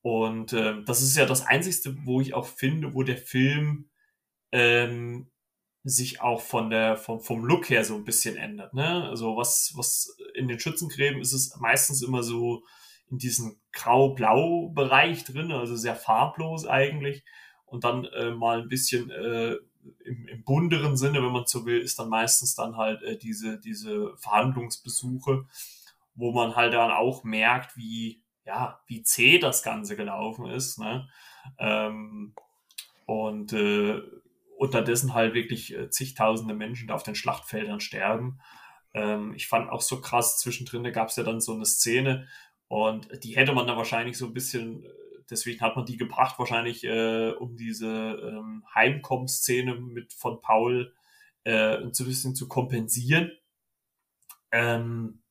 Und 0.02 0.54
äh, 0.54 0.84
das 0.84 1.02
ist 1.02 1.16
ja 1.16 1.26
das 1.26 1.46
Einzige, 1.46 1.96
wo 2.06 2.20
ich 2.22 2.34
auch 2.34 2.48
finde, 2.48 2.96
wo 2.96 3.04
der 3.04 3.18
Film 3.18 3.90
ähm, 4.52 5.31
sich 5.84 6.22
auch 6.22 6.42
von 6.42 6.70
der, 6.70 6.96
vom, 6.96 7.22
vom 7.22 7.44
Look 7.44 7.70
her 7.70 7.84
so 7.84 7.96
ein 7.96 8.06
bisschen 8.06 8.38
ändert. 8.38 8.74
Ne? 8.74 9.10
Also 9.10 9.36
was, 9.36 9.74
was 9.76 10.16
in 10.36 10.48
den 10.48 10.60
Schützengräben 10.60 11.22
ist 11.22 11.34
es 11.34 11.58
meistens 11.60 12.04
immer 12.04 12.24
so 12.24 12.64
in 13.10 13.18
diesem 13.18 13.60
Grau-Blau-Bereich 13.74 15.24
drin, 15.26 15.52
also 15.52 15.76
sehr 15.76 15.96
farblos 15.96 16.66
eigentlich. 16.66 17.24
Und 17.66 17.84
dann 17.84 18.06
äh, 18.06 18.32
mal 18.32 18.62
ein 18.62 18.70
bisschen 18.70 19.10
äh, 19.10 19.56
im, 20.06 20.28
im 20.28 20.44
bunderen 20.44 20.98
Sinne, 20.98 21.24
wenn 21.24 21.32
man 21.32 21.46
so 21.46 21.66
will, 21.66 21.80
ist 21.80 22.00
dann 22.00 22.10
meistens 22.10 22.56
dann 22.56 22.78
halt 22.78 23.02
äh, 23.04 23.18
diese, 23.18 23.60
diese 23.60 24.16
Verhandlungsbesuche, 24.18 25.46
wo 26.16 26.32
man 26.32 26.56
halt 26.56 26.74
dann 26.74 26.92
auch 26.92 27.24
merkt, 27.24 27.76
wie, 27.76 28.22
ja, 28.46 28.80
wie 28.88 29.04
zäh 29.04 29.40
das 29.40 29.64
Ganze 29.64 29.96
gelaufen 29.96 30.46
ist. 30.46 30.80
Ne? 30.80 31.08
Ähm, 31.58 32.34
und 33.06 33.54
äh, 33.54 34.02
unterdessen 34.62 35.16
halt 35.16 35.34
wirklich 35.34 35.76
äh, 35.76 35.90
zigtausende 35.90 36.54
Menschen 36.54 36.88
da 36.88 36.94
auf 36.94 37.02
den 37.02 37.16
Schlachtfeldern 37.16 37.80
sterben. 37.80 38.40
Ähm, 38.94 39.34
ich 39.34 39.48
fand 39.48 39.72
auch 39.72 39.82
so 39.82 40.00
krass, 40.02 40.38
zwischendrin 40.38 40.84
gab 40.94 41.08
es 41.08 41.16
ja 41.16 41.24
dann 41.24 41.42
so 41.42 41.56
eine 41.56 41.66
Szene 41.66 42.28
und 42.68 43.08
die 43.24 43.36
hätte 43.36 43.54
man 43.54 43.66
dann 43.66 43.78
wahrscheinlich 43.78 44.20
so 44.20 44.28
ein 44.28 44.36
bisschen, 44.36 44.84
äh, 44.84 44.90
deswegen 45.32 45.62
hat 45.62 45.76
man 45.76 45.88
die 45.88 45.98
gebracht, 45.98 46.38
wahrscheinlich 46.38 46.84
äh, 46.84 47.32
um 47.32 47.58
diese 47.58 47.88
ähm, 47.88 48.64
Heimkomm-Szene 48.76 49.74
mit 49.82 50.14
von 50.14 50.42
Paul 50.42 50.94
äh, 51.44 51.78
ein 51.78 51.92
bisschen 51.92 52.36
zu 52.36 52.48
kompensieren. 52.48 53.32
Ähm, 54.52 55.24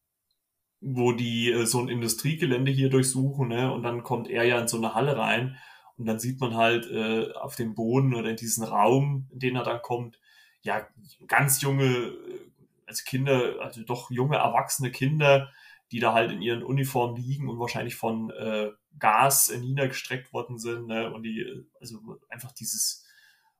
wo 0.80 1.12
die 1.12 1.52
äh, 1.52 1.66
so 1.66 1.78
ein 1.78 1.88
Industriegelände 1.88 2.72
hier 2.72 2.90
durchsuchen, 2.90 3.48
ne? 3.48 3.72
Und 3.72 3.84
dann 3.84 4.02
kommt 4.02 4.28
er 4.28 4.44
ja 4.44 4.58
in 4.58 4.66
so 4.66 4.78
eine 4.78 4.94
Halle 4.94 5.16
rein 5.16 5.56
und 6.00 6.06
dann 6.06 6.18
sieht 6.18 6.40
man 6.40 6.54
halt 6.54 6.86
äh, 6.90 7.30
auf 7.34 7.56
dem 7.56 7.74
Boden 7.74 8.14
oder 8.14 8.30
in 8.30 8.36
diesen 8.36 8.64
Raum, 8.64 9.28
in 9.32 9.38
den 9.38 9.56
er 9.56 9.64
dann 9.64 9.82
kommt, 9.82 10.18
ja, 10.62 10.88
ganz 11.28 11.60
junge, 11.60 11.84
äh, 11.84 12.50
also 12.86 13.02
Kinder, 13.04 13.56
also 13.60 13.82
doch 13.82 14.10
junge, 14.10 14.38
erwachsene 14.38 14.90
Kinder, 14.90 15.50
die 15.92 16.00
da 16.00 16.14
halt 16.14 16.32
in 16.32 16.40
ihren 16.40 16.62
Uniformen 16.62 17.16
liegen 17.16 17.50
und 17.50 17.58
wahrscheinlich 17.58 17.96
von 17.96 18.30
äh, 18.30 18.70
Gas 18.98 19.54
niedergestreckt 19.54 20.32
worden 20.32 20.58
sind. 20.58 20.86
Ne? 20.86 21.12
Und 21.12 21.22
die, 21.22 21.66
also 21.78 21.98
einfach 22.30 22.52
dieses 22.52 23.04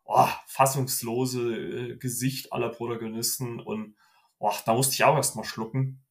oh, 0.05 0.29
fassungslose 0.47 1.91
äh, 1.91 1.97
Gesicht 1.99 2.55
aller 2.55 2.71
Protagonisten. 2.71 3.61
Und 3.61 3.97
oh, 4.39 4.55
da 4.65 4.73
musste 4.73 4.95
ich 4.95 5.05
auch 5.05 5.17
erstmal 5.17 5.45
schlucken. 5.45 6.03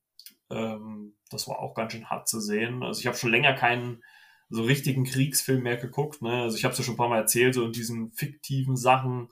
Ähm, 0.52 1.16
das 1.32 1.48
war 1.48 1.58
auch 1.58 1.74
ganz 1.74 1.94
schön 1.94 2.08
hart 2.12 2.28
zu 2.28 2.40
sehen. 2.40 2.84
Also 2.84 3.00
ich 3.00 3.08
habe 3.08 3.18
schon 3.18 3.32
länger 3.32 3.54
keinen 3.54 4.04
so 4.50 4.64
richtigen 4.64 5.04
Kriegsfilm 5.04 5.64
mehr 5.64 5.78
geguckt. 5.78 6.22
Ne? 6.22 6.41
Also 6.43 6.58
ich 6.58 6.64
habe 6.64 6.74
es 6.74 6.80
ja 6.80 6.84
schon 6.84 6.95
ein 6.95 6.97
paar 6.97 7.10
Mal 7.10 7.20
erzählt, 7.20 7.56
so 7.56 7.66
in 7.66 7.72
diesen 7.72 8.12
fiktiven 8.12 8.76
Sachen, 8.76 9.30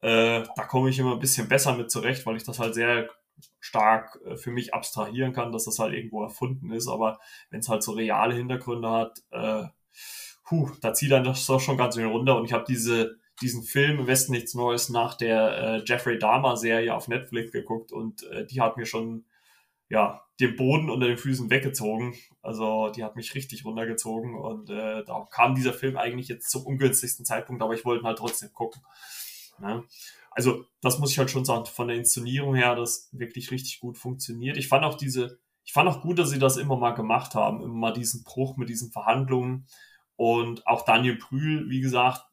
äh, 0.00 0.42
da 0.56 0.64
komme 0.64 0.90
ich 0.90 0.98
immer 0.98 1.12
ein 1.12 1.20
bisschen 1.20 1.48
besser 1.48 1.76
mit 1.76 1.90
zurecht, 1.90 2.26
weil 2.26 2.36
ich 2.36 2.44
das 2.44 2.58
halt 2.58 2.74
sehr 2.74 3.08
stark 3.60 4.18
äh, 4.26 4.36
für 4.36 4.50
mich 4.50 4.74
abstrahieren 4.74 5.32
kann, 5.32 5.52
dass 5.52 5.64
das 5.64 5.78
halt 5.78 5.94
irgendwo 5.94 6.22
erfunden 6.22 6.72
ist. 6.72 6.88
Aber 6.88 7.18
wenn 7.50 7.60
es 7.60 7.68
halt 7.68 7.82
so 7.82 7.92
reale 7.92 8.34
Hintergründe 8.34 8.90
hat, 8.90 9.22
äh, 9.30 9.64
puh, 10.44 10.70
da 10.80 10.92
zieht 10.92 11.12
dann 11.12 11.24
das 11.24 11.46
doch 11.46 11.60
schon 11.60 11.76
ganz 11.76 11.94
schön 11.94 12.06
runter. 12.06 12.36
Und 12.36 12.44
ich 12.44 12.52
habe 12.52 12.64
diese 12.68 13.18
diesen 13.40 13.62
Film 13.62 14.06
Westen 14.06 14.32
nichts 14.32 14.54
Neues 14.54 14.88
nach 14.88 15.14
der 15.14 15.58
äh, 15.58 15.82
Jeffrey 15.84 16.18
Dahmer 16.18 16.56
Serie 16.56 16.94
auf 16.94 17.08
Netflix 17.08 17.52
geguckt 17.52 17.92
und 17.92 18.24
äh, 18.24 18.46
die 18.46 18.60
hat 18.60 18.76
mir 18.76 18.86
schon 18.86 19.24
ja, 19.88 20.22
den 20.40 20.56
Boden 20.56 20.90
unter 20.90 21.06
den 21.06 21.18
Füßen 21.18 21.50
weggezogen. 21.50 22.14
Also 22.42 22.90
die 22.90 23.04
hat 23.04 23.16
mich 23.16 23.34
richtig 23.34 23.64
runtergezogen 23.64 24.34
und 24.34 24.70
äh, 24.70 25.04
da 25.04 25.26
kam 25.30 25.54
dieser 25.54 25.72
Film 25.72 25.96
eigentlich 25.96 26.28
jetzt 26.28 26.50
zum 26.50 26.64
ungünstigsten 26.64 27.24
Zeitpunkt, 27.24 27.62
aber 27.62 27.74
ich 27.74 27.84
wollte 27.84 28.02
ihn 28.02 28.06
halt 28.06 28.18
trotzdem 28.18 28.52
gucken. 28.52 28.82
Ne? 29.58 29.84
Also 30.30 30.64
das 30.82 30.98
muss 30.98 31.10
ich 31.10 31.18
halt 31.18 31.30
schon 31.30 31.44
sagen, 31.44 31.66
von 31.66 31.88
der 31.88 31.96
Inszenierung 31.96 32.54
her, 32.54 32.76
das 32.76 33.08
wirklich 33.12 33.50
richtig 33.50 33.80
gut 33.80 33.98
funktioniert. 33.98 34.56
Ich 34.56 34.68
fand 34.68 34.84
auch 34.84 34.96
diese, 34.96 35.40
ich 35.64 35.72
fand 35.72 35.88
auch 35.88 36.00
gut, 36.00 36.18
dass 36.18 36.30
sie 36.30 36.38
das 36.38 36.56
immer 36.56 36.76
mal 36.76 36.92
gemacht 36.92 37.34
haben, 37.34 37.62
immer 37.62 37.74
mal 37.74 37.92
diesen 37.92 38.22
Bruch 38.22 38.56
mit 38.56 38.68
diesen 38.68 38.92
Verhandlungen 38.92 39.66
und 40.16 40.66
auch 40.66 40.84
Daniel 40.84 41.16
Brühl, 41.16 41.68
wie 41.70 41.80
gesagt, 41.80 42.24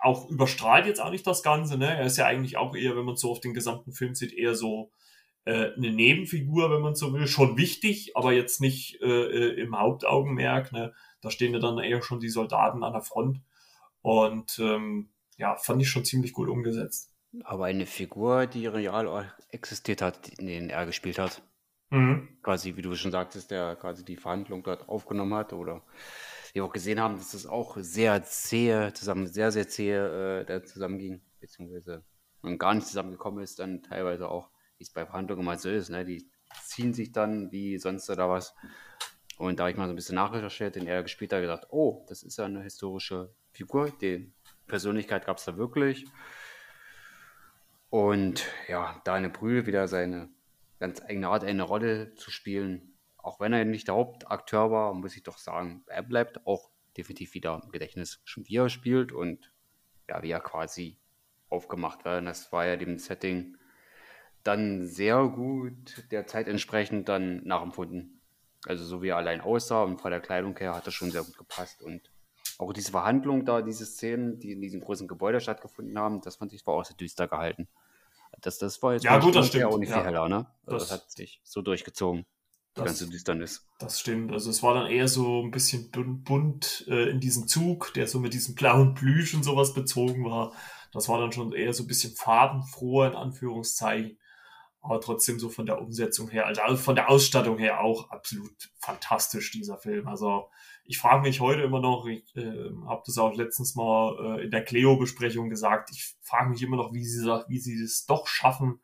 auch 0.00 0.28
überstrahlt 0.28 0.86
jetzt 0.86 1.00
auch 1.00 1.10
nicht 1.10 1.26
das 1.26 1.42
Ganze. 1.42 1.76
Ne? 1.76 1.96
Er 1.96 2.06
ist 2.06 2.16
ja 2.16 2.26
eigentlich 2.26 2.56
auch 2.56 2.74
eher, 2.74 2.96
wenn 2.96 3.04
man 3.04 3.16
so 3.16 3.30
auf 3.30 3.40
den 3.40 3.54
gesamten 3.54 3.92
Film 3.92 4.14
sieht, 4.14 4.32
eher 4.32 4.54
so 4.54 4.90
äh, 5.48 5.72
eine 5.74 5.90
Nebenfigur, 5.90 6.70
wenn 6.70 6.82
man 6.82 6.94
so 6.94 7.14
will, 7.14 7.26
schon 7.26 7.56
wichtig, 7.56 8.14
aber 8.14 8.32
jetzt 8.32 8.60
nicht 8.60 9.00
äh, 9.00 9.06
äh, 9.06 9.60
im 9.60 9.78
Hauptaugenmerk. 9.78 10.72
Ne? 10.72 10.92
Da 11.22 11.30
stehen 11.30 11.54
ja 11.54 11.58
dann 11.58 11.78
eher 11.78 12.02
schon 12.02 12.20
die 12.20 12.28
Soldaten 12.28 12.84
an 12.84 12.92
der 12.92 13.00
Front. 13.00 13.40
Und 14.02 14.58
ähm, 14.58 15.08
ja, 15.38 15.56
fand 15.56 15.80
ich 15.80 15.88
schon 15.88 16.04
ziemlich 16.04 16.34
gut 16.34 16.50
umgesetzt. 16.50 17.14
Aber 17.44 17.64
eine 17.64 17.86
Figur, 17.86 18.46
die 18.46 18.66
real 18.66 19.32
existiert 19.48 20.02
hat, 20.02 20.28
in 20.38 20.46
denen 20.46 20.68
er 20.68 20.84
gespielt 20.84 21.18
hat. 21.18 21.40
Mhm. 21.88 22.28
Quasi, 22.42 22.76
wie 22.76 22.82
du 22.82 22.94
schon 22.94 23.12
sagtest, 23.12 23.50
der 23.50 23.76
quasi 23.76 24.04
die 24.04 24.16
Verhandlung 24.16 24.62
dort 24.62 24.86
aufgenommen 24.90 25.32
hat 25.32 25.54
oder 25.54 25.82
wir 26.52 26.62
auch 26.62 26.72
gesehen 26.72 27.00
haben, 27.00 27.16
dass 27.16 27.32
es 27.32 27.46
auch 27.46 27.78
sehr 27.80 28.22
zäh 28.22 28.90
zusammen, 28.92 29.26
sehr, 29.26 29.50
sehr 29.50 29.66
zäh 29.66 29.92
äh, 29.94 30.62
zusammenging, 30.62 31.22
beziehungsweise 31.40 32.04
man 32.42 32.58
gar 32.58 32.74
nicht 32.74 32.86
zusammengekommen 32.86 33.42
ist, 33.42 33.58
dann 33.60 33.82
teilweise 33.82 34.28
auch 34.28 34.50
wie 34.78 34.84
es 34.84 34.90
bei 34.90 35.04
Verhandlungen 35.04 35.44
mal 35.44 35.58
so 35.58 35.68
ist. 35.68 35.90
Ne? 35.90 36.04
Die 36.04 36.28
ziehen 36.64 36.94
sich 36.94 37.12
dann 37.12 37.52
wie 37.52 37.78
sonst 37.78 38.08
oder 38.10 38.28
was. 38.28 38.54
Und 39.36 39.58
da 39.58 39.64
habe 39.64 39.70
ich 39.70 39.76
mal 39.76 39.86
so 39.86 39.92
ein 39.92 39.96
bisschen 39.96 40.16
nachrecherchiert, 40.16 40.76
den 40.76 40.86
er 40.86 41.02
gespielt 41.02 41.32
hat, 41.32 41.40
gedacht, 41.40 41.66
oh, 41.70 42.04
das 42.08 42.22
ist 42.22 42.38
ja 42.38 42.46
eine 42.46 42.62
historische 42.62 43.32
Figur. 43.52 43.90
Die 44.00 44.32
Persönlichkeit 44.66 45.26
gab 45.26 45.38
es 45.38 45.44
da 45.44 45.56
wirklich. 45.56 46.06
Und 47.90 48.46
ja, 48.68 49.00
Daniel 49.04 49.30
Brühl 49.30 49.66
wieder 49.66 49.88
seine 49.88 50.28
ganz 50.78 51.02
eigene 51.02 51.28
Art, 51.28 51.44
eine 51.44 51.62
Rolle 51.62 52.14
zu 52.14 52.30
spielen. 52.30 52.94
Auch 53.16 53.40
wenn 53.40 53.52
er 53.52 53.64
nicht 53.64 53.88
der 53.88 53.94
Hauptakteur 53.94 54.70
war, 54.70 54.94
muss 54.94 55.16
ich 55.16 55.22
doch 55.22 55.38
sagen, 55.38 55.82
er 55.86 56.02
bleibt 56.02 56.46
auch 56.46 56.70
definitiv 56.96 57.34
wieder 57.34 57.60
im 57.62 57.70
Gedächtnis, 57.70 58.22
wie 58.36 58.56
er 58.56 58.68
spielt 58.68 59.12
und 59.12 59.52
ja, 60.08 60.22
wie 60.22 60.30
er 60.30 60.40
quasi 60.40 60.98
aufgemacht. 61.48 62.04
Und 62.06 62.24
das 62.24 62.52
war 62.52 62.66
ja 62.66 62.76
dem 62.76 62.98
Setting 62.98 63.56
dann 64.44 64.86
sehr 64.86 65.26
gut 65.28 66.04
der 66.10 66.26
Zeit 66.26 66.48
entsprechend 66.48 67.08
dann 67.08 67.44
nachempfunden. 67.44 68.20
Also 68.66 68.84
so 68.84 69.02
wie 69.02 69.08
er 69.08 69.16
allein 69.16 69.40
aussah 69.40 69.82
und 69.82 70.00
von 70.00 70.10
der 70.10 70.20
Kleidung 70.20 70.56
her 70.58 70.74
hat 70.74 70.86
das 70.86 70.94
schon 70.94 71.10
sehr 71.10 71.22
gut 71.22 71.36
gepasst. 71.36 71.82
Und 71.82 72.10
auch 72.58 72.72
diese 72.72 72.90
Verhandlung 72.90 73.44
da, 73.44 73.62
diese 73.62 73.86
Szenen, 73.86 74.40
die 74.40 74.52
in 74.52 74.60
diesem 74.60 74.80
großen 74.80 75.06
Gebäude 75.06 75.40
stattgefunden 75.40 75.98
haben, 75.98 76.20
das 76.20 76.36
fand 76.36 76.52
ich 76.52 76.66
war 76.66 76.74
auch 76.74 76.84
sehr 76.84 76.96
düster 76.96 77.28
gehalten. 77.28 77.68
Das, 78.40 78.58
das 78.58 78.82
war 78.82 78.94
jetzt 78.94 79.04
ja, 79.04 79.18
gut, 79.18 79.34
das 79.34 79.48
stimmt. 79.48 79.64
auch 79.66 79.78
nicht 79.78 79.92
viel 79.92 80.02
heller, 80.02 80.28
ne? 80.28 80.46
Also 80.66 80.78
das, 80.78 80.88
das, 80.88 80.92
hat 80.92 81.10
sich 81.10 81.40
so 81.44 81.62
durchgezogen, 81.62 82.26
die 82.76 82.80
das, 82.80 82.84
ganze 82.84 83.08
Düsternis. 83.08 83.66
Das 83.78 84.00
stimmt. 84.00 84.32
Also 84.32 84.50
es 84.50 84.62
war 84.62 84.74
dann 84.74 84.90
eher 84.90 85.08
so 85.08 85.42
ein 85.42 85.50
bisschen 85.50 85.90
bunt 85.90 86.84
äh, 86.88 87.10
in 87.10 87.20
diesem 87.20 87.48
Zug, 87.48 87.94
der 87.94 88.06
so 88.06 88.20
mit 88.20 88.34
diesem 88.34 88.54
blauen 88.54 88.94
Plüsch 88.94 89.34
und 89.34 89.44
sowas 89.44 89.72
bezogen 89.72 90.24
war. 90.24 90.52
Das 90.92 91.08
war 91.08 91.20
dann 91.20 91.32
schon 91.32 91.52
eher 91.52 91.72
so 91.72 91.84
ein 91.84 91.86
bisschen 91.86 92.14
farbenfroher 92.14 93.08
in 93.08 93.14
Anführungszeichen 93.14 94.18
aber 94.80 95.00
trotzdem 95.00 95.38
so 95.38 95.48
von 95.48 95.66
der 95.66 95.80
Umsetzung 95.80 96.28
her, 96.28 96.46
also 96.46 96.76
von 96.76 96.94
der 96.94 97.10
Ausstattung 97.10 97.58
her 97.58 97.80
auch 97.80 98.10
absolut 98.10 98.70
fantastisch, 98.78 99.50
dieser 99.50 99.76
Film. 99.76 100.06
Also 100.08 100.48
ich 100.84 100.98
frage 100.98 101.22
mich 101.22 101.40
heute 101.40 101.62
immer 101.62 101.80
noch, 101.80 102.06
ich 102.06 102.24
äh, 102.36 102.70
habe 102.86 103.02
das 103.04 103.18
auch 103.18 103.34
letztens 103.34 103.74
mal 103.74 104.38
äh, 104.38 104.44
in 104.44 104.50
der 104.50 104.64
Cleo-Besprechung 104.64 105.50
gesagt, 105.50 105.90
ich 105.90 106.14
frage 106.22 106.50
mich 106.50 106.62
immer 106.62 106.76
noch, 106.76 106.92
wie 106.92 107.04
sie, 107.04 107.26
wie 107.48 107.58
sie 107.58 107.82
das 107.82 108.06
doch 108.06 108.26
schaffen, 108.26 108.80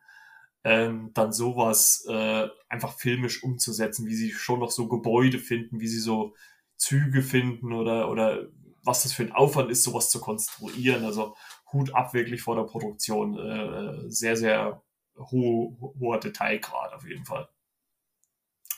ähm, 0.64 1.10
dann 1.14 1.32
sowas 1.32 2.04
äh, 2.08 2.48
einfach 2.68 2.94
filmisch 2.98 3.42
umzusetzen, 3.42 4.06
wie 4.06 4.14
sie 4.14 4.32
schon 4.32 4.60
noch 4.60 4.70
so 4.70 4.88
Gebäude 4.88 5.38
finden, 5.38 5.80
wie 5.80 5.88
sie 5.88 6.00
so 6.00 6.34
Züge 6.76 7.22
finden 7.22 7.72
oder, 7.72 8.10
oder 8.10 8.48
was 8.82 9.04
das 9.04 9.12
für 9.12 9.22
ein 9.22 9.32
Aufwand 9.32 9.70
ist, 9.70 9.82
sowas 9.82 10.10
zu 10.10 10.20
konstruieren. 10.20 11.04
Also 11.04 11.36
Hut 11.72 11.94
ab 11.94 12.14
wirklich 12.14 12.42
vor 12.42 12.56
der 12.56 12.64
Produktion. 12.64 13.38
Äh, 13.38 14.10
sehr, 14.10 14.36
sehr 14.36 14.82
ho 15.16 15.94
hoher 15.98 16.20
Detailgrad 16.20 16.92
auf 16.92 17.06
jeden 17.06 17.24
Fall. 17.24 17.48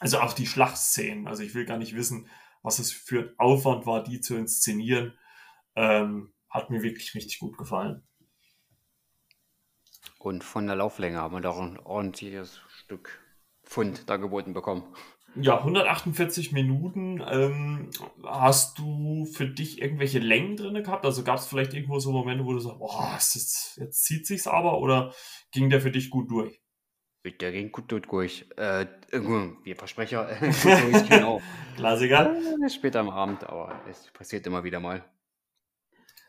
Also 0.01 0.21
auch 0.21 0.33
die 0.33 0.47
Schlachtszenen. 0.47 1.27
Also 1.27 1.43
ich 1.43 1.55
will 1.55 1.65
gar 1.65 1.79
nicht 1.79 1.97
wissen, 1.97 2.29
was 2.63 2.79
es 2.79 2.93
für 2.93 3.21
ein 3.21 3.39
Aufwand 3.39 3.87
war, 3.87 4.03
die 4.03 4.21
zu 4.21 4.37
inszenieren. 4.37 5.17
Ähm, 5.75 6.33
hat 6.49 6.71
mir 6.71 6.83
wirklich 6.83 7.15
richtig 7.15 7.39
gut 7.39 7.57
gefallen. 7.57 8.07
Und 10.19 10.45
von 10.45 10.67
der 10.67 10.77
Lauflänge 10.77 11.19
haben 11.19 11.35
wir 11.35 11.41
doch 11.41 11.59
ein 11.59 11.79
ordentliches 11.79 12.61
Stück 12.69 13.23
Pfund 13.63 14.09
da 14.09 14.17
geboten 14.17 14.55
bekommen. 14.55 14.95
Ja, 15.39 15.59
148 15.59 16.53
Minuten. 16.53 17.23
Ähm, 17.29 17.91
hast 18.25 18.79
du 18.79 19.27
für 19.27 19.47
dich 19.47 19.83
irgendwelche 19.83 20.19
Längen 20.19 20.57
drin 20.57 20.83
gehabt? 20.83 21.05
Also 21.05 21.25
gab 21.25 21.39
es 21.39 21.47
vielleicht 21.47 21.75
irgendwo 21.75 21.99
so 21.99 22.13
Momente, 22.13 22.45
wo 22.45 22.53
du 22.53 22.59
sagst, 22.59 22.79
boah, 22.79 23.13
jetzt, 23.15 23.77
jetzt 23.77 24.05
zieht 24.05 24.27
sich's 24.27 24.47
aber 24.47 24.79
oder 24.81 25.13
ging 25.53 25.69
der 25.69 25.81
für 25.81 25.91
dich 25.91 26.11
gut 26.11 26.31
durch? 26.31 26.61
Der 27.41 27.53
ging 27.53 27.73
gut 27.73 27.91
durch. 27.91 28.47
Äh, 28.57 28.87
wir 29.11 29.77
Versprecher. 29.77 30.29
durch, 30.41 31.09
genau. 31.09 31.43
Klassiker. 31.77 32.35
Äh, 32.37 32.71
später 32.71 33.01
am 33.01 33.11
Abend, 33.11 33.45
aber 33.45 33.81
es 33.91 34.11
passiert 34.13 34.47
immer 34.47 34.65
wieder 34.65 34.81
mal. 34.81 35.05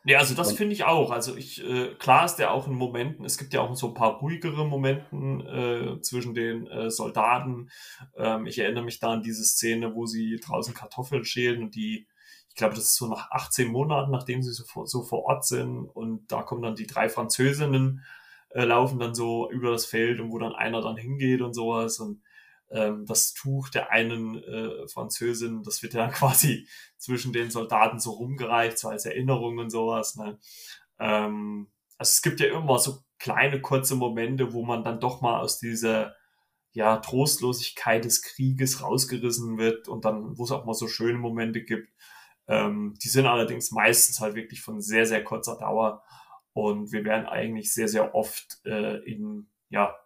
Nee, 0.08 0.16
also 0.16 0.36
das 0.36 0.53
finde 0.53 0.72
ich 0.72 0.86
auch. 0.86 1.12
Also 1.12 1.36
ich, 1.36 1.62
äh, 1.62 1.93
klar 1.95 2.24
ist 2.24 2.38
der 2.38 2.53
auch 2.53 2.66
in 2.66 2.74
Momenten, 2.74 3.26
es 3.26 3.38
gibt 3.38 3.53
ja 3.53 3.60
auch 3.60 3.76
so 3.76 3.89
ein 3.89 3.93
paar 3.93 4.20
ruhigere 4.20 4.66
Momenten 4.66 5.45
äh, 5.45 5.99
zwischen 5.99 6.34
den 6.34 6.66
äh, 6.68 6.89
Soldaten. 6.89 7.70
Ähm, 8.16 8.45
ich 8.45 8.58
erinnere 8.58 8.86
mich 8.86 9.01
da 9.01 9.12
an 9.12 9.22
diese 9.22 9.43
Szene, 9.43 9.95
wo 9.95 10.05
sie 10.05 10.39
draußen 10.41 10.74
Kartoffeln 10.74 11.26
schälen 11.26 11.62
und 11.62 11.76
die, 11.76 12.08
ich 12.47 12.55
glaube, 12.55 12.76
das 12.76 12.86
ist 12.86 12.95
so 12.95 13.10
nach 13.10 13.32
18 13.32 13.70
Monaten, 13.70 14.10
nachdem 14.12 14.41
sie 14.41 14.53
so, 14.53 14.64
vor, 14.64 14.88
so 14.88 15.03
vor 15.03 15.26
Ort 15.26 15.45
sind 15.45 15.84
und 15.84 16.32
da 16.32 16.41
kommen 16.41 16.62
dann 16.62 16.76
die 16.76 16.88
drei 16.88 17.10
Französinnen, 17.10 18.05
äh, 18.51 18.64
laufen 18.64 18.99
dann 18.99 19.14
so 19.14 19.51
über 19.51 19.72
das 19.72 19.86
Feld 19.86 20.22
und 20.22 20.32
wo 20.32 20.39
dann 20.39 20.55
einer 20.55 20.80
dann 20.80 20.95
hingeht 20.95 21.41
und 21.41 21.53
sowas 21.53 21.99
und 21.99 22.22
ähm, 22.70 23.05
das 23.05 23.34
Tuch 23.34 23.70
der 23.70 23.91
einen 23.91 24.43
äh, 24.43 24.88
Französin, 24.88 25.63
das 25.63 25.82
wird 25.84 25.93
ja 25.93 26.07
quasi 26.11 26.68
zwischen 26.97 27.34
den 27.34 27.49
Soldaten 27.49 27.99
so 27.99 28.11
rumgereicht, 28.11 28.78
so 28.78 28.89
als 28.89 29.05
Erinnerung 29.05 29.57
und 29.57 29.70
sowas. 29.70 30.15
Ne? 30.15 30.39
Ähm, 30.99 31.72
also 31.97 32.09
es 32.11 32.22
gibt 32.22 32.39
ja 32.39 32.47
immer 32.47 32.80
so 32.80 32.99
kleine, 33.20 33.61
kurze 33.61 33.95
Momente, 33.95 34.53
wo 34.53 34.63
man 34.63 34.84
dann 34.84 34.99
doch 34.99 35.22
mal 35.22 35.39
aus 35.39 35.59
dieser 35.59 36.15
ja, 36.74 36.97
Trostlosigkeit 36.97 38.05
des 38.05 38.22
Krieges 38.22 38.84
rausgerissen 38.84 39.57
wird 39.57 39.88
und 39.88 40.05
dann, 40.05 40.38
wo 40.38 40.43
es 40.43 40.51
auch 40.51 40.65
mal 40.65 40.76
so 40.76 40.88
schöne 40.88 41.18
Momente 41.18 41.63
gibt. 41.63 41.89
Ähm, 42.47 42.93
die 43.03 43.09
sind 43.09 43.26
allerdings 43.26 43.72
meistens 43.72 44.20
halt 44.20 44.36
wirklich 44.36 44.61
von 44.61 44.80
sehr, 44.80 45.05
sehr 45.05 45.24
kurzer 45.24 45.57
Dauer 45.57 46.03
und 46.53 46.91
wir 46.91 47.03
werden 47.03 47.26
eigentlich 47.26 47.74
sehr, 47.74 47.88
sehr 47.88 48.13
oft 48.13 48.59
äh, 48.65 48.97
in, 49.09 49.49
ja, 49.70 49.97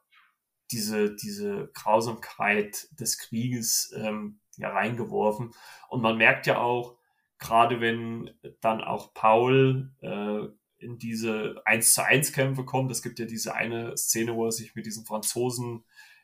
diese, 0.72 1.15
diese 1.15 1.69
Grausamkeit 1.74 2.88
des 2.99 3.17
Krieges 3.17 3.93
ähm, 3.95 4.39
ja, 4.57 4.69
reingeworfen. 4.69 5.51
Und 5.89 6.01
man 6.01 6.17
merkt 6.17 6.47
ja 6.47 6.59
auch, 6.59 6.97
gerade 7.39 7.82
wenn 7.82 8.32
dann 8.61 8.82
auch 8.82 9.13
Paul 9.13 9.91
äh, 10.01 10.47
in 10.78 10.97
diese 10.97 11.61
1 11.65 11.93
zu 11.93 12.05
1 12.05 12.34
Kämpfe 12.34 12.65
kommt, 12.65 12.91
es 12.91 13.01
gibt 13.01 13.19
ja 13.19 13.26
diese 13.26 13.55
eine 13.55 13.97
Szene, 13.97 14.36
wo 14.36 14.45
er 14.45 14.51
sich 14.51 14.76
mit 14.76 14.86
diesen 14.86 15.05
Franzosen 15.05 15.84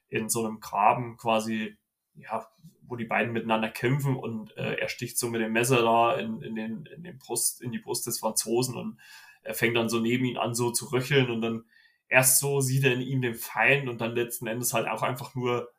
in 0.10 0.30
so 0.30 0.46
einem 0.46 0.60
Graben 0.60 1.18
quasi, 1.18 1.78
ja, 2.16 2.48
wo 2.82 2.96
die 2.96 3.06
beiden 3.06 3.34
miteinander 3.34 3.70
kämpfen 3.70 4.16
und 4.16 4.56
äh, 4.58 4.76
er 4.76 4.90
sticht 4.90 5.18
so 5.18 5.30
mit 5.30 5.42
dem 5.42 5.52
Messer 5.52 5.82
da 5.82 6.16
in, 6.16 6.42
in, 6.42 6.56
den, 6.56 6.86
in, 6.86 7.04
den 7.04 7.18
Brust, 7.18 7.62
in 7.62 7.72
die 7.72 7.80
Brust 7.80 8.08
des 8.08 8.20
Franzosen 8.20 8.76
und 8.76 9.00
er 9.44 9.54
fängt 9.54 9.76
dann 9.76 9.90
so 9.90 10.00
neben 10.00 10.26
ihn 10.26 10.38
an, 10.38 10.56
so 10.56 10.72
zu 10.72 10.86
röcheln 10.92 11.30
und 11.30 11.42
dann 11.42 11.66
erst 12.10 12.40
so 12.40 12.62
sieht 12.62 12.84
er 12.84 12.94
in 12.94 13.02
ihm 13.02 13.22
den 13.22 13.36
Feind 13.36 13.90
und 13.90 14.02
dann 14.02 14.16
letzten 14.16 14.48
Endes 14.48 14.74
halt 14.74 14.88
auch 14.88 15.04
einfach 15.04 15.36
nur 15.36 15.70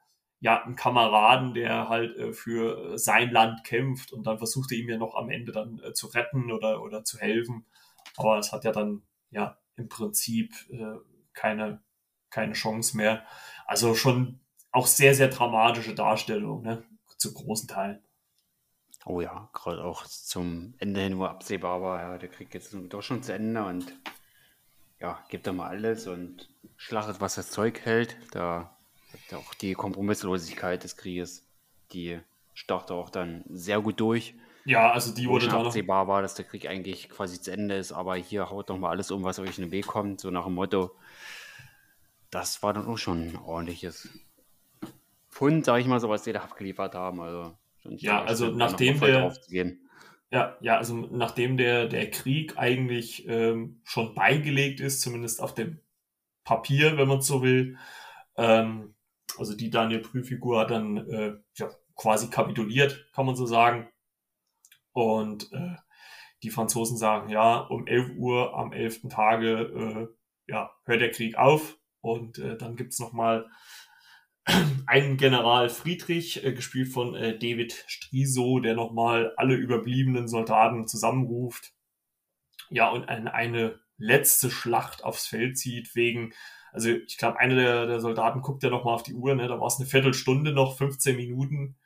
ja 0.41 0.63
einen 0.63 0.77
Kameraden, 0.77 1.55
der 1.55 1.89
halt 1.89 2.17
äh, 2.17 2.33
für 2.33 2.95
äh, 2.95 2.99
sein 2.99 3.31
Land 3.31 3.65
kämpft 3.65 4.13
und 4.13 4.27
dann 4.27 4.39
versucht 4.39 4.71
er 4.73 4.79
ihm 4.79 4.89
ja 4.89 4.99
noch 4.99 5.15
am 5.15 5.31
Ende 5.31 5.53
dann 5.53 5.81
äh, 5.81 5.93
zu 5.93 6.07
retten 6.09 6.53
oder 6.53 6.83
oder 6.83 7.05
zu 7.05 7.19
helfen, 7.19 7.67
aber 8.17 8.39
es 8.39 8.53
hat 8.53 8.65
ja 8.65 8.73
dann 8.73 9.03
ja 9.31 9.59
im 9.77 9.89
Prinzip 9.89 10.55
äh, 10.71 10.97
keine 11.33 11.83
keine 12.31 12.53
Chance 12.53 12.97
mehr. 12.97 13.25
Also 13.67 13.95
schon 13.95 14.41
auch 14.71 14.87
sehr 14.87 15.15
sehr 15.15 15.29
dramatische 15.29 15.95
Darstellung, 15.95 16.63
ne, 16.63 16.85
zu 17.17 17.35
großen 17.35 17.69
Teilen. 17.69 18.03
Oh 19.07 19.21
ja, 19.21 19.49
gerade 19.55 19.83
auch 19.83 20.07
zum 20.07 20.75
Ende 20.79 21.01
hin, 21.01 21.19
wo 21.19 21.25
absehbar 21.25 21.81
war, 21.81 22.01
ja, 22.01 22.19
der 22.19 22.29
Krieg 22.29 22.53
jetzt 22.53 22.77
doch 22.91 23.03
schon 23.03 23.23
zu 23.23 23.33
Ende 23.33 23.65
und 23.65 23.93
ja, 25.01 25.19
gibt 25.29 25.47
da 25.47 25.53
mal 25.53 25.69
alles 25.69 26.07
und 26.07 26.49
schlachtet, 26.77 27.21
was 27.21 27.37
das 27.37 27.51
Zeug 27.51 27.81
hält. 27.85 28.17
Da 28.33 28.77
hat 29.13 29.39
auch 29.39 29.55
die 29.55 29.75
Kompromisslosigkeit 29.75 30.83
des 30.85 30.97
Krieges, 30.97 31.47
die 31.93 32.21
stach 32.55 32.91
auch 32.91 33.11
dann 33.11 33.45
sehr 33.49 33.81
gut 33.81 34.01
durch. 34.01 34.35
Ja, 34.65 34.91
also 34.91 35.15
die 35.15 35.29
wurde 35.29 35.47
dann 35.47 35.65
absehbar 35.67 36.09
war, 36.09 36.21
dass 36.21 36.35
der 36.35 36.45
Krieg 36.45 36.67
eigentlich 36.67 37.09
quasi 37.09 37.41
zu 37.41 37.53
Ende 37.53 37.77
ist, 37.77 37.93
aber 37.93 38.17
hier 38.17 38.51
haut 38.51 38.69
noch 38.69 38.77
mal 38.77 38.91
alles 38.91 39.11
um, 39.11 39.23
was 39.23 39.39
euch 39.39 39.57
in 39.57 39.65
den 39.65 39.71
Weg 39.71 39.87
kommt, 39.87 40.21
so 40.21 40.31
nach 40.31 40.45
dem 40.45 40.55
Motto. 40.55 40.95
Das 42.31 42.63
war 42.63 42.75
dann 42.75 42.87
auch 42.87 42.99
schon 42.99 43.29
ein 43.29 43.37
ordentliches 43.37 44.11
Fund, 45.31 45.65
sag 45.65 45.81
ich 45.81 45.87
mal, 45.87 46.01
so 46.01 46.11
was 46.11 46.25
die 46.25 46.33
da 46.33 46.41
abgeliefert 46.41 46.95
haben. 46.95 47.21
Also 47.21 47.57
ja, 47.85 48.23
also 48.25 48.49
nachdem 48.49 49.01
der, 49.01 49.35
ja, 50.31 50.57
ja, 50.61 50.77
also 50.77 50.95
nachdem 50.95 51.57
der, 51.57 51.89
der 51.89 52.11
Krieg 52.11 52.59
eigentlich 52.59 53.27
ähm, 53.29 53.81
schon 53.85 54.15
beigelegt 54.15 54.81
ist, 54.81 55.01
zumindest 55.01 55.41
auf 55.41 55.55
dem 55.55 55.81
Papier, 56.45 56.97
wenn 56.97 57.09
man 57.09 57.21
so 57.21 57.43
will, 57.43 57.79
ähm, 58.37 58.95
also 59.39 59.57
die 59.57 59.71
Daniel 59.71 60.01
Prüffigur 60.01 60.61
hat 60.61 60.71
dann 60.71 60.97
äh, 60.97 61.37
ja, 61.55 61.71
quasi 61.95 62.29
kapituliert, 62.31 63.11
kann 63.13 63.27
man 63.27 63.37
so 63.37 63.47
sagen. 63.47 63.89
Und 64.93 65.53
äh, 65.53 65.77
die 66.43 66.51
Franzosen 66.51 66.97
sagen, 66.97 67.29
ja, 67.31 67.59
um 67.59 67.87
11 67.87 68.13
Uhr 68.17 68.57
am 68.57 68.73
11. 68.73 69.09
Tage 69.09 69.51
äh, 69.51 70.53
ja, 70.53 70.71
hört 70.85 71.01
der 71.01 71.11
Krieg 71.11 71.37
auf 71.37 71.79
und 72.01 72.39
äh, 72.39 72.57
dann 72.57 72.77
gibt's 72.77 72.99
noch 72.99 73.13
mal 73.13 73.47
einen 74.87 75.17
General 75.17 75.69
Friedrich, 75.69 76.45
äh, 76.45 76.53
gespielt 76.53 76.89
von 76.89 77.15
äh, 77.15 77.39
David 77.39 77.85
Striso, 77.87 78.61
der 78.61 78.75
nochmal 78.75 79.33
alle 79.37 79.55
überbliebenen 79.55 80.29
Soldaten 80.29 80.87
zusammenruft. 80.87 81.73
Ja, 82.71 82.91
und 82.91 83.09
ein, 83.09 83.29
eine 83.29 83.79
letzte 83.97 84.51
Schlacht 84.51 85.05
aufs 85.05 85.27
Feld 85.27 85.59
zieht, 85.59 85.95
wegen, 85.95 86.33
also 86.73 86.91
ich 86.91 87.19
glaube, 87.19 87.39
einer 87.39 87.55
der, 87.55 87.87
der 87.87 88.01
Soldaten 88.01 88.43
guckt 88.43 88.63
ja 88.63 88.71
nochmal 88.71 88.95
auf 88.95 89.03
die 89.03 89.15
Uhr, 89.15 89.35
ne, 89.35 89.49
da 89.49 89.59
war 89.61 89.67
es 89.67 89.79
eine 89.79 89.87
Viertelstunde 89.89 90.53
noch, 90.53 90.77
15 90.77 91.17
Minuten. 91.17 91.77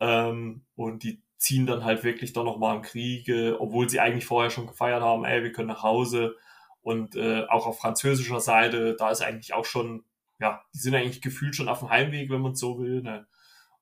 Ähm, 0.00 0.64
und 0.74 1.02
die 1.04 1.22
ziehen 1.36 1.66
dann 1.66 1.84
halt 1.84 2.04
wirklich 2.04 2.32
doch 2.32 2.44
nochmal 2.44 2.76
im 2.76 2.82
Krieg, 2.82 3.28
obwohl 3.58 3.88
sie 3.88 3.98
eigentlich 4.00 4.26
vorher 4.26 4.50
schon 4.50 4.68
gefeiert 4.68 5.02
haben, 5.02 5.24
ey, 5.24 5.42
wir 5.42 5.52
können 5.52 5.68
nach 5.68 5.82
Hause. 5.82 6.36
Und 6.82 7.16
äh, 7.16 7.44
auch 7.48 7.66
auf 7.66 7.78
französischer 7.78 8.40
Seite, 8.40 8.96
da 8.96 9.10
ist 9.10 9.22
eigentlich 9.22 9.54
auch 9.54 9.64
schon 9.64 10.04
ja, 10.42 10.64
die 10.74 10.78
sind 10.78 10.94
eigentlich 10.96 11.22
gefühlt 11.22 11.54
schon 11.54 11.68
auf 11.68 11.78
dem 11.78 11.90
Heimweg, 11.90 12.28
wenn 12.28 12.40
man 12.40 12.56
so 12.56 12.80
will. 12.80 13.00
Ne? 13.00 13.26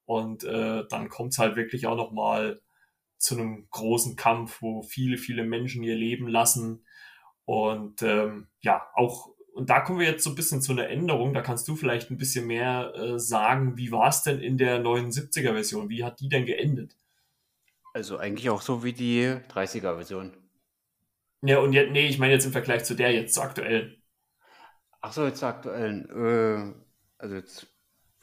Und 0.05 0.45
äh, 0.45 0.85
dann 0.89 1.09
kommt 1.09 1.33
es 1.33 1.39
halt 1.39 1.57
wirklich 1.57 1.87
auch 1.87 1.97
nochmal 1.97 2.61
zu 3.17 3.35
einem 3.35 3.67
großen 3.71 4.15
Kampf, 4.15 4.61
wo 4.61 4.83
viele, 4.83 5.17
viele 5.17 5.45
Menschen 5.45 5.83
ihr 5.83 5.97
Leben 5.97 6.29
lassen. 6.29 6.85
Und 7.47 8.03
ähm, 8.03 8.49
ja, 8.61 8.87
auch, 8.95 9.31
und 9.55 9.71
da 9.71 9.81
kommen 9.81 10.01
wir 10.01 10.07
jetzt 10.07 10.23
so 10.23 10.31
ein 10.31 10.37
bisschen 10.37 10.61
zu 10.61 10.73
einer 10.73 10.89
Änderung. 10.89 11.33
Da 11.33 11.41
kannst 11.41 11.67
du 11.67 11.77
vielleicht 11.77 12.11
ein 12.11 12.19
bisschen 12.19 12.47
mehr 12.47 12.93
äh, 12.95 13.19
sagen, 13.19 13.79
wie 13.79 13.91
war 13.91 14.09
es 14.09 14.23
denn 14.23 14.39
in 14.39 14.59
der 14.59 14.83
79er-Version? 14.83 15.89
Wie 15.89 16.05
hat 16.05 16.21
die 16.21 16.29
denn 16.29 16.45
geendet? 16.45 16.99
Also 17.95 18.19
eigentlich 18.19 18.51
auch 18.51 18.61
so 18.61 18.85
wie 18.85 18.93
die 18.93 19.35
30er-Version. 19.49 20.37
Ja, 21.43 21.59
und 21.61 21.73
jetzt, 21.73 21.91
nee, 21.93 22.07
ich 22.07 22.19
meine 22.19 22.35
jetzt 22.35 22.45
im 22.45 22.53
Vergleich 22.53 22.85
zu 22.85 22.95
der 22.95 23.13
jetzt, 23.13 23.35
zur 23.35 23.45
aktuellen. 23.45 24.00
Ach 25.01 25.13
so, 25.13 25.25
jetzt 25.25 25.39
zur 25.39 25.49
aktuellen. 25.49 26.09
Äh, 26.11 26.75
also 27.19 27.35
jetzt 27.35 27.67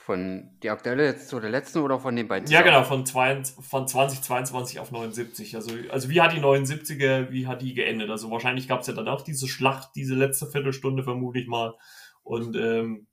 von 0.08 0.58
die 0.64 0.70
aktuelle 0.70 1.04
jetzt 1.04 1.28
zu 1.28 1.38
der 1.40 1.50
letzten 1.50 1.80
oder 1.80 2.00
von 2.00 2.16
den 2.16 2.30
beiden? 2.30 2.50
Ja, 2.50 2.62
genau, 2.62 2.84
von, 2.84 3.06
zwei, 3.06 3.44
von 3.44 3.88
2022 3.88 4.80
auf 4.80 4.92
79. 4.92 5.56
Also, 5.56 5.72
also 5.90 6.10
wie 6.10 6.22
hat 6.22 6.32
die 6.32 6.40
79er, 6.40 7.30
wie 7.30 7.46
hat 7.46 7.62
die 7.62 7.74
geendet? 7.74 8.10
Also 8.10 8.32
wahrscheinlich 8.32 8.70
gab 8.70 8.82
es 8.82 8.88
ja 8.88 8.94
dann 8.94 9.10
auch 9.10 9.22
diese 9.22 9.50
Schlacht, 9.50 9.90
diese 9.96 10.16
letzte 10.16 10.48
Viertelstunde 10.48 11.04
vermute 11.04 11.40
ich 11.40 11.48
mal. 11.48 11.76
Und 12.24 12.56
ähm, 12.56 13.08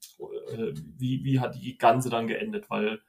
äh, 0.53 0.73
wie, 0.97 1.25
wie 1.25 1.41
hat 1.41 1.57
die 1.57 1.77
ganze 1.79 2.11
dann 2.11 2.29
geendet? 2.29 2.71
Weil, 2.71 3.01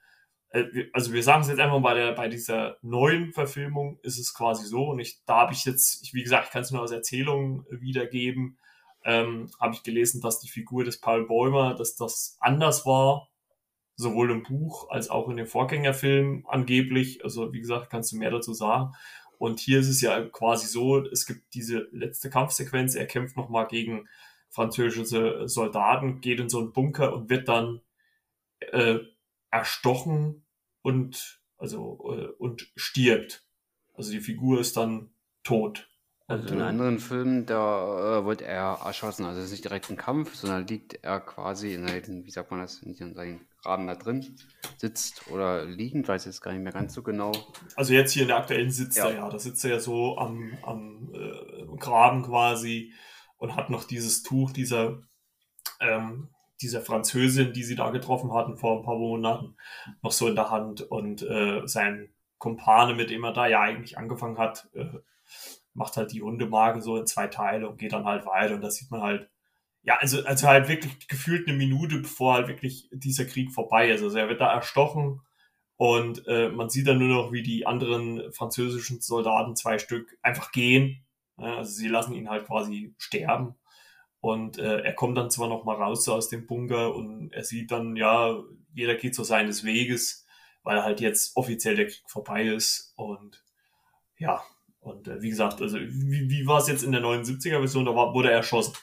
äh, 0.49 0.85
also 0.91 1.13
wir 1.13 1.21
sagen 1.21 1.43
es 1.43 1.49
jetzt 1.49 1.59
einfach 1.59 1.79
bei, 1.79 1.93
der, 1.93 2.13
bei 2.13 2.27
dieser 2.27 2.77
neuen 2.81 3.33
Verfilmung 3.33 3.99
ist 4.01 4.17
es 4.17 4.33
quasi 4.33 4.65
so. 4.65 4.89
Und 4.89 4.99
ich, 4.99 5.23
da 5.27 5.41
habe 5.41 5.53
ich 5.53 5.63
jetzt, 5.63 6.01
ich, 6.01 6.15
wie 6.15 6.23
gesagt, 6.23 6.47
ich 6.47 6.51
kann 6.51 6.63
es 6.63 6.71
nur 6.71 6.81
als 6.81 6.91
Erzählung 6.91 7.65
wiedergeben 7.69 8.57
ähm, 9.05 9.49
habe 9.59 9.75
ich 9.75 9.83
gelesen, 9.83 10.19
dass 10.19 10.39
die 10.39 10.49
Figur 10.49 10.83
des 10.83 10.99
Paul 10.99 11.27
Bäumer, 11.27 11.75
dass 11.75 11.95
das 11.95 12.37
anders 12.39 12.85
war, 12.85 13.29
sowohl 13.95 14.31
im 14.31 14.43
Buch 14.43 14.89
als 14.89 15.09
auch 15.09 15.29
in 15.29 15.37
dem 15.37 15.47
Vorgängerfilm 15.47 16.45
angeblich. 16.47 17.23
Also 17.23 17.53
wie 17.53 17.61
gesagt, 17.61 17.89
kannst 17.89 18.11
du 18.11 18.17
mehr 18.17 18.31
dazu 18.31 18.53
sagen. 18.53 18.93
Und 19.37 19.59
hier 19.59 19.79
ist 19.79 19.89
es 19.89 20.01
ja 20.01 20.21
quasi 20.29 20.67
so, 20.67 20.99
es 21.05 21.25
gibt 21.25 21.53
diese 21.53 21.87
letzte 21.91 22.29
Kampfsequenz, 22.29 22.95
er 22.95 23.05
kämpft 23.05 23.37
nochmal 23.37 23.67
gegen 23.67 24.07
französische 24.49 25.47
Soldaten, 25.47 26.21
geht 26.21 26.39
in 26.39 26.49
so 26.49 26.59
einen 26.59 26.71
Bunker 26.73 27.13
und 27.13 27.29
wird 27.29 27.47
dann 27.47 27.81
äh, 28.59 28.99
erstochen 29.51 30.45
und 30.81 31.41
also 31.57 32.11
äh, 32.11 32.27
und 32.37 32.71
stirbt. 32.75 33.45
Also 33.93 34.11
die 34.11 34.21
Figur 34.21 34.59
ist 34.59 34.77
dann 34.77 35.11
tot. 35.43 35.89
Also 36.27 36.55
in 36.55 36.61
anderen 36.61 36.97
Filmen, 36.97 37.45
da 37.45 38.19
äh, 38.19 38.25
wird 38.25 38.41
er 38.41 38.79
erschossen. 38.83 39.25
Also 39.25 39.39
es 39.39 39.45
ist 39.45 39.51
nicht 39.51 39.63
direkt 39.63 39.91
ein 39.91 39.97
Kampf, 39.97 40.33
sondern 40.33 40.65
liegt 40.65 41.03
er 41.03 41.19
quasi 41.19 41.73
in 41.73 41.87
seinen, 41.87 42.25
wie 42.25 42.31
sagt 42.31 42.49
man 42.49 42.61
das, 42.61 42.81
nicht 42.81 42.99
in 42.99 43.13
seinem 43.13 43.41
Graben 43.61 43.85
da 43.85 43.93
drin, 43.93 44.35
sitzt 44.77 45.29
oder 45.29 45.65
liegend, 45.65 46.07
weiß 46.07 46.25
jetzt 46.25 46.41
gar 46.41 46.51
nicht 46.51 46.63
mehr 46.63 46.73
ganz 46.73 46.95
so 46.95 47.03
genau. 47.03 47.31
Also 47.75 47.93
jetzt 47.93 48.11
hier 48.11 48.23
in 48.23 48.29
der 48.29 48.37
aktuellen 48.37 48.71
sitzt 48.71 48.97
ja. 48.97 49.09
er 49.09 49.15
ja. 49.15 49.29
Da 49.29 49.37
sitzt 49.37 49.63
er 49.65 49.71
ja 49.71 49.79
so 49.79 50.17
am, 50.17 50.57
am 50.63 51.11
äh, 51.13 51.77
Graben 51.77 52.23
quasi 52.23 52.93
und 53.37 53.55
hat 53.55 53.69
noch 53.69 53.83
dieses 53.83 54.23
Tuch 54.23 54.51
dieser 54.51 55.01
ähm, 55.79 56.29
dieser 56.61 56.81
Französin, 56.81 57.53
die 57.53 57.63
sie 57.63 57.75
da 57.75 57.89
getroffen 57.89 58.33
hatten 58.33 58.57
vor 58.57 58.77
ein 58.77 58.85
paar 58.85 58.97
Monaten, 58.97 59.57
noch 60.01 60.11
so 60.11 60.27
in 60.27 60.35
der 60.35 60.49
Hand 60.49 60.81
und 60.81 61.21
äh, 61.21 61.61
sein 61.65 62.13
Kumpane, 62.37 62.95
mit 62.95 63.09
dem 63.09 63.23
er 63.23 63.33
da 63.33 63.47
ja 63.47 63.61
eigentlich 63.61 63.97
angefangen 63.97 64.37
hat, 64.37 64.69
äh, 64.73 64.85
macht 65.75 65.97
halt 65.97 66.11
die 66.11 66.21
Hundemarke 66.21 66.81
so 66.81 66.97
in 66.97 67.05
zwei 67.05 67.27
Teile 67.27 67.69
und 67.69 67.77
geht 67.77 67.93
dann 67.93 68.05
halt 68.05 68.25
weiter 68.25 68.55
und 68.55 68.61
da 68.61 68.71
sieht 68.71 68.89
man 68.89 69.01
halt, 69.01 69.29
ja, 69.83 69.97
also, 69.97 70.23
also 70.25 70.47
halt 70.47 70.67
wirklich 70.67 71.07
gefühlt 71.07 71.47
eine 71.47 71.57
Minute, 71.57 71.99
bevor 71.99 72.33
halt 72.33 72.47
wirklich 72.47 72.89
dieser 72.91 73.25
Krieg 73.25 73.51
vorbei 73.51 73.91
ist. 73.91 74.01
Also 74.01 74.17
er 74.17 74.29
wird 74.29 74.41
da 74.41 74.51
erstochen 74.51 75.21
und 75.77 76.25
äh, 76.27 76.49
man 76.49 76.69
sieht 76.69 76.87
dann 76.87 76.99
nur 76.99 77.09
noch, 77.09 77.31
wie 77.31 77.43
die 77.43 77.67
anderen 77.67 78.31
französischen 78.31 79.01
Soldaten, 79.01 79.55
zwei 79.55 79.77
Stück, 79.77 80.17
einfach 80.21 80.51
gehen. 80.51 81.05
Also 81.37 81.71
sie 81.71 81.89
lassen 81.89 82.13
ihn 82.13 82.29
halt 82.29 82.47
quasi 82.47 82.95
sterben. 82.97 83.55
Und 84.21 84.57
äh, 84.57 84.79
er 84.79 84.93
kommt 84.93 85.17
dann 85.17 85.29
zwar 85.29 85.49
noch 85.49 85.65
mal 85.65 85.75
raus 85.75 86.07
aus 86.09 86.29
dem 86.29 86.47
Bunker 86.47 86.95
und 86.95 87.31
er 87.31 87.43
sieht 87.43 87.69
dann, 87.71 87.95
ja, 87.95 88.41
jeder 88.73 88.95
geht 88.95 89.13
so 89.13 89.23
seines 89.23 89.63
Weges, 89.63 90.25
weil 90.63 90.81
halt 90.81 90.99
jetzt 90.99 91.35
offiziell 91.37 91.75
der 91.75 91.87
Krieg 91.87 92.03
vorbei 92.07 92.45
ist. 92.45 92.93
Und 92.95 93.43
ja, 94.17 94.43
und 94.85 95.07
äh, 95.07 95.21
wie 95.21 95.29
gesagt, 95.29 95.61
also 95.61 95.77
wie, 95.79 96.29
wie 96.29 96.45
war 96.45 96.59
es 96.59 96.67
jetzt 96.67 96.83
in 96.83 96.91
der 96.91 97.01
79er-Version? 97.01 97.85
Da 97.85 97.95
war, 97.95 98.13
wurde 98.13 98.29
er 98.29 98.37
erschossen. 98.37 98.75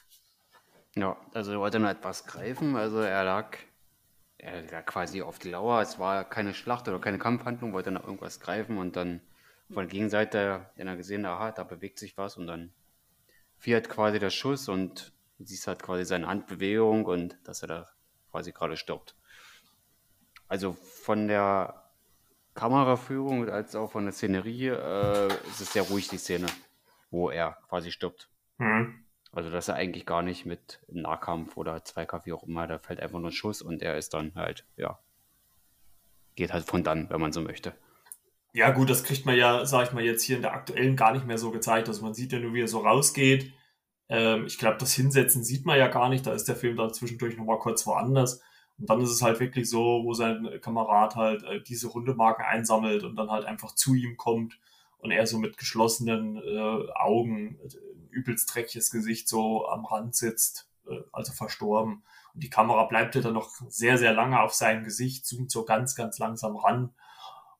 Ja, 0.97 1.17
also 1.33 1.53
er 1.53 1.61
wollte 1.61 1.79
nur 1.79 1.91
etwas 1.91 2.27
greifen. 2.27 2.75
Also 2.75 2.99
er 2.99 3.25
lag, 3.25 3.57
er 4.37 4.63
lag 4.63 4.85
quasi 4.85 5.23
auf 5.23 5.39
die 5.39 5.51
Lauer. 5.51 5.81
Es 5.81 5.99
war 6.01 6.29
keine 6.29 6.55
Schlacht 6.55 6.89
oder 6.89 6.99
keine 6.99 7.19
Kampfhandlung, 7.19 7.73
wollte 7.73 7.93
noch 7.93 8.05
irgendwas 8.05 8.41
greifen 8.41 8.79
und 8.79 8.97
dann 8.97 9.21
von 9.69 9.85
der 9.85 9.87
Gegenseite, 9.87 10.67
dann 10.77 10.89
er 10.89 10.97
gesehen, 10.97 11.25
aha, 11.25 11.53
da 11.53 11.63
bewegt 11.63 11.99
sich 11.99 12.19
was 12.19 12.37
und 12.37 12.47
dann 12.49 12.73
fiert 13.57 13.89
quasi 13.89 14.19
der 14.19 14.31
Schuss 14.31 14.69
und 14.69 15.13
siehst 15.39 15.69
halt 15.69 15.83
quasi 15.83 16.05
seine 16.05 16.27
Handbewegung 16.27 17.07
und 17.07 17.39
dass 17.45 17.63
er 17.63 17.69
da 17.69 17.89
quasi 18.31 18.51
gerade 18.53 18.77
stirbt. 18.77 19.15
Also 20.49 20.73
von 20.73 21.29
der 21.29 21.82
Kameraführung 22.55 23.49
als 23.49 23.75
auch 23.75 23.93
von 23.93 24.05
der 24.05 24.13
Szenerie 24.13 24.69
äh, 24.69 25.29
ist 25.49 25.61
es 25.61 25.73
sehr 25.73 25.83
ruhig, 25.83 26.09
die 26.09 26.19
Szene, 26.19 26.47
wo 27.11 27.31
er 27.31 27.59
quasi 27.69 27.91
stirbt. 27.91 28.29
Mhm. 28.59 29.05
Also, 29.33 29.49
dass 29.49 29.69
er 29.69 29.77
eigentlich 29.77 30.05
gar 30.05 30.23
nicht 30.23 30.45
mit 30.45 30.81
Nahkampf 30.89 31.57
oder 31.57 31.85
Zweikampf, 31.85 32.27
wie 32.27 32.35
auch 32.35 32.43
immer, 32.43 32.67
da 32.67 32.79
fällt 32.79 33.01
einfach 33.01 33.19
nur 33.19 33.31
ein 33.31 33.33
Schuss 33.33 33.63
und 33.63 33.83
er 33.83 33.97
ist 33.97 34.13
dann 34.13 34.35
halt, 34.35 34.67
ja, 34.77 34.99
geht 36.35 36.53
halt 36.53 36.65
von 36.65 36.85
dann, 36.85 37.09
wenn 37.09 37.21
man 37.21 37.33
so 37.33 37.41
möchte. 37.41 37.73
Ja, 38.53 38.71
gut, 38.71 38.91
das 38.91 39.05
kriegt 39.05 39.25
man 39.25 39.35
ja, 39.35 39.65
sag 39.65 39.89
ich 39.89 39.93
mal, 39.95 40.05
jetzt 40.05 40.23
hier 40.23 40.37
in 40.37 40.43
der 40.43 40.53
aktuellen 40.53 40.97
gar 40.97 41.13
nicht 41.13 41.27
mehr 41.27 41.39
so 41.39 41.51
gezeigt. 41.51 41.89
Also, 41.89 42.03
man 42.03 42.13
sieht 42.13 42.33
ja 42.33 42.39
nur, 42.39 42.53
wie 42.53 42.61
er 42.61 42.69
so 42.69 42.81
rausgeht. 42.81 43.55
Ähm, 44.11 44.45
ich 44.45 44.59
glaube, 44.59 44.77
das 44.77 44.93
Hinsetzen 44.93 45.43
sieht 45.43 45.65
man 45.65 45.79
ja 45.79 45.89
gar 45.89 46.11
nicht. 46.11 46.27
Da 46.27 46.35
ist 46.35 46.49
der 46.49 46.57
Film 46.57 46.77
dann 46.77 46.93
zwischendurch 46.93 47.39
nochmal 47.39 47.59
kurz 47.59 47.87
woanders. 47.87 48.43
Und 48.79 48.91
dann 48.91 49.01
ist 49.01 49.11
es 49.11 49.23
halt 49.23 49.41
wirklich 49.41 49.69
so, 49.69 50.03
wo 50.05 50.15
sein 50.15 50.49
Kamerad 50.61 51.17
halt 51.17 51.43
äh, 51.45 51.63
diese 51.63 51.89
Rundemarken 51.89 52.45
einsammelt 52.45 53.05
und 53.05 53.17
dann 53.17 53.31
halt 53.31 53.45
einfach 53.45 53.75
zu 53.75 53.95
ihm 53.95 54.17
kommt 54.17 54.59
und 54.99 55.11
er 55.11 55.27
so 55.27 55.39
mit 55.39 55.59
geschlossenen 55.59 56.37
äh, 56.37 56.93
Augen, 56.95 57.59
äh, 57.61 57.69
übelst 58.11 58.55
dreckiges 58.55 58.91
Gesicht 58.91 59.29
so 59.29 59.67
am 59.69 59.85
Rand 59.85 60.15
sitzt, 60.15 60.69
äh, 60.87 61.01
also 61.13 61.33
verstorben. 61.33 62.05
Und 62.35 62.43
die 62.43 62.51
Kamera 62.51 62.85
bleibt 62.85 63.15
ja 63.15 63.21
dann 63.21 63.35
noch 63.35 63.51
sehr, 63.69 63.99
sehr 63.99 64.15
lange 64.15 64.41
auf 64.41 64.55
seinem 64.55 64.85
Gesicht, 64.85 65.27
zoomt 65.27 65.51
so 65.51 65.65
ganz, 65.65 65.95
ganz 65.95 66.19
langsam 66.19 66.57
ran. 66.57 66.95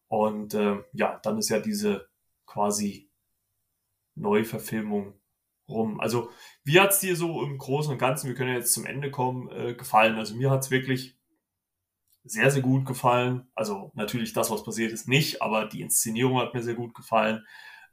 Und 0.09 0.55
äh, 0.55 0.83
ja, 0.93 1.19
dann 1.23 1.39
ist 1.39 1.49
ja 1.49 1.59
diese 1.59 2.09
quasi 2.47 3.11
Neuverfilmung 4.15 5.15
rum. 5.73 6.01
Also, 6.01 6.31
wie 6.65 6.81
hat's 6.81 7.01
dir 7.01 7.17
so 7.17 7.43
im 7.43 7.59
Großen 7.59 7.93
und 7.93 7.99
Ganzen, 7.99 8.29
wir 8.29 8.35
können 8.35 8.51
ja 8.51 8.57
jetzt 8.57 8.73
zum 8.73 8.87
Ende 8.87 9.11
kommen, 9.11 9.51
äh, 9.51 9.75
gefallen? 9.75 10.17
Also, 10.17 10.35
mir 10.35 10.51
hat's 10.51 10.71
wirklich 10.71 11.19
sehr, 12.25 12.51
sehr 12.51 12.63
gut 12.63 12.87
gefallen. 12.87 13.49
Also, 13.55 13.91
natürlich 13.95 14.33
das, 14.33 14.51
was 14.51 14.65
passiert 14.65 14.93
ist, 14.93 15.09
nicht, 15.09 15.43
aber 15.43 15.67
die 15.67 15.81
Inszenierung 15.81 16.39
hat 16.39 16.55
mir 16.55 16.63
sehr 16.63 16.75
gut 16.75 16.95
gefallen. 16.95 17.45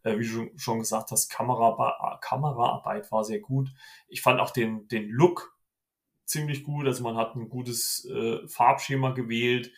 Äh, 0.04 0.20
wie 0.20 0.28
du 0.28 0.52
schon 0.58 0.80
gesagt 0.80 1.12
hast, 1.12 1.30
Kamera, 1.30 2.20
Kameraarbeit 2.22 3.12
war 3.12 3.24
sehr 3.24 3.40
gut. 3.40 3.70
Ich 4.08 4.22
fand 4.22 4.40
auch 4.40 4.52
den, 4.52 4.88
den 4.88 5.10
Look 5.10 5.58
ziemlich 6.26 6.64
gut. 6.64 6.86
Also, 6.86 7.04
man 7.04 7.18
hat 7.18 7.36
ein 7.36 7.50
gutes 7.50 8.06
äh, 8.06 8.48
Farbschema 8.48 9.12
gewählt. 9.12 9.72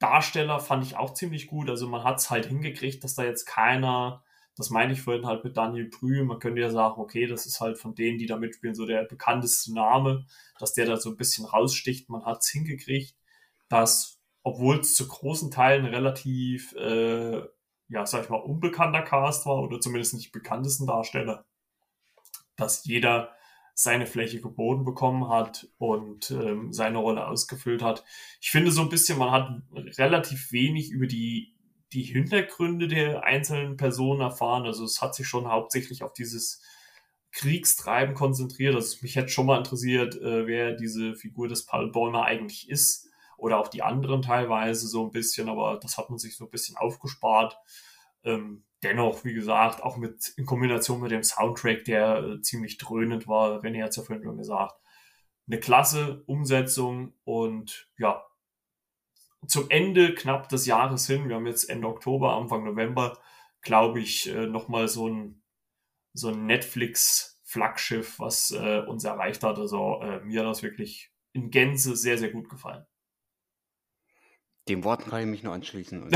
Darsteller 0.00 0.60
fand 0.60 0.84
ich 0.84 0.96
auch 0.96 1.14
ziemlich 1.14 1.46
gut. 1.46 1.70
Also, 1.70 1.88
man 1.88 2.04
hat's 2.04 2.30
halt 2.30 2.46
hingekriegt, 2.46 3.04
dass 3.04 3.14
da 3.14 3.24
jetzt 3.24 3.46
keiner 3.46 4.24
das 4.58 4.70
meine 4.70 4.92
ich 4.92 5.00
vorhin 5.00 5.24
halt 5.24 5.44
mit 5.44 5.56
Daniel 5.56 5.88
Brühl. 5.88 6.24
Man 6.24 6.40
könnte 6.40 6.60
ja 6.60 6.68
sagen, 6.68 7.00
okay, 7.00 7.26
das 7.28 7.46
ist 7.46 7.60
halt 7.60 7.78
von 7.78 7.94
denen, 7.94 8.18
die 8.18 8.26
da 8.26 8.36
mitspielen, 8.36 8.74
so 8.74 8.86
der 8.86 9.04
bekannteste 9.04 9.72
Name, 9.72 10.26
dass 10.58 10.74
der 10.74 10.84
da 10.84 10.96
so 10.96 11.10
ein 11.10 11.16
bisschen 11.16 11.46
raussticht. 11.46 12.10
Man 12.10 12.24
hat 12.24 12.40
es 12.40 12.48
hingekriegt, 12.48 13.14
dass, 13.68 14.18
obwohl 14.42 14.80
es 14.80 14.96
zu 14.96 15.06
großen 15.06 15.52
Teilen 15.52 15.86
relativ, 15.86 16.74
äh, 16.74 17.38
ja, 17.88 18.04
sag 18.04 18.24
ich 18.24 18.30
mal, 18.30 18.38
unbekannter 18.38 19.02
Cast 19.02 19.46
war 19.46 19.62
oder 19.62 19.80
zumindest 19.80 20.14
nicht 20.14 20.32
bekanntesten 20.32 20.88
Darsteller, 20.88 21.44
dass 22.56 22.84
jeder 22.84 23.30
seine 23.74 24.06
Fläche 24.06 24.40
geboten 24.40 24.84
bekommen 24.84 25.28
hat 25.28 25.68
und 25.78 26.32
ähm, 26.32 26.72
seine 26.72 26.98
Rolle 26.98 27.28
ausgefüllt 27.28 27.80
hat. 27.80 28.02
Ich 28.40 28.50
finde 28.50 28.72
so 28.72 28.80
ein 28.82 28.88
bisschen, 28.88 29.18
man 29.18 29.30
hat 29.30 29.62
relativ 29.98 30.50
wenig 30.50 30.90
über 30.90 31.06
die 31.06 31.54
die 31.92 32.02
Hintergründe 32.02 32.88
der 32.88 33.24
einzelnen 33.24 33.76
Personen 33.76 34.20
erfahren. 34.20 34.66
Also 34.66 34.84
es 34.84 35.00
hat 35.00 35.14
sich 35.14 35.26
schon 35.26 35.48
hauptsächlich 35.48 36.02
auf 36.02 36.12
dieses 36.12 36.62
Kriegstreiben 37.32 38.14
konzentriert. 38.14 38.74
Also 38.74 38.98
mich 39.02 39.16
hätte 39.16 39.28
schon 39.28 39.46
mal 39.46 39.58
interessiert, 39.58 40.16
äh, 40.16 40.46
wer 40.46 40.74
diese 40.74 41.14
Figur 41.14 41.48
des 41.48 41.66
Paul 41.66 41.90
Bäumer 41.90 42.24
eigentlich 42.24 42.68
ist. 42.68 43.08
Oder 43.36 43.58
auch 43.58 43.68
die 43.68 43.82
anderen 43.82 44.22
teilweise 44.22 44.88
so 44.88 45.04
ein 45.04 45.12
bisschen, 45.12 45.48
aber 45.48 45.78
das 45.80 45.96
hat 45.96 46.10
man 46.10 46.18
sich 46.18 46.36
so 46.36 46.44
ein 46.44 46.50
bisschen 46.50 46.76
aufgespart. 46.76 47.56
Ähm, 48.24 48.64
dennoch, 48.82 49.24
wie 49.24 49.32
gesagt, 49.32 49.82
auch 49.82 49.96
mit 49.96 50.32
in 50.36 50.44
Kombination 50.44 51.00
mit 51.00 51.12
dem 51.12 51.22
Soundtrack, 51.22 51.84
der 51.84 52.18
äh, 52.18 52.40
ziemlich 52.40 52.78
dröhnend 52.78 53.28
war, 53.28 53.62
René 53.62 53.82
hat 53.82 53.90
es 53.90 53.96
ja 53.96 54.02
vorhin 54.02 54.24
schon 54.24 54.38
gesagt. 54.38 54.74
Eine 55.46 55.60
klasse 55.60 56.24
Umsetzung 56.26 57.14
und 57.24 57.88
ja, 57.96 58.24
zum 59.46 59.70
Ende 59.70 60.14
knapp 60.14 60.48
des 60.48 60.66
Jahres 60.66 61.06
hin, 61.06 61.28
wir 61.28 61.36
haben 61.36 61.46
jetzt 61.46 61.68
Ende 61.68 61.88
Oktober, 61.88 62.34
Anfang 62.34 62.64
November, 62.64 63.18
glaube 63.62 64.00
ich, 64.00 64.28
äh, 64.28 64.46
nochmal 64.46 64.88
so 64.88 65.08
ein, 65.08 65.42
so 66.12 66.28
ein 66.28 66.46
Netflix-Flaggschiff, 66.46 68.18
was 68.18 68.50
äh, 68.50 68.80
uns 68.80 69.04
erreicht 69.04 69.42
hat. 69.42 69.58
Also 69.58 70.00
äh, 70.02 70.20
mir 70.20 70.40
hat 70.40 70.48
das 70.48 70.62
wirklich 70.62 71.12
in 71.32 71.50
Gänze 71.50 71.96
sehr, 71.96 72.18
sehr 72.18 72.30
gut 72.30 72.48
gefallen. 72.48 72.84
Dem 74.68 74.84
Worten 74.84 75.08
kann 75.08 75.20
ich 75.20 75.26
mich 75.26 75.42
nur 75.42 75.54
anschließen. 75.54 76.10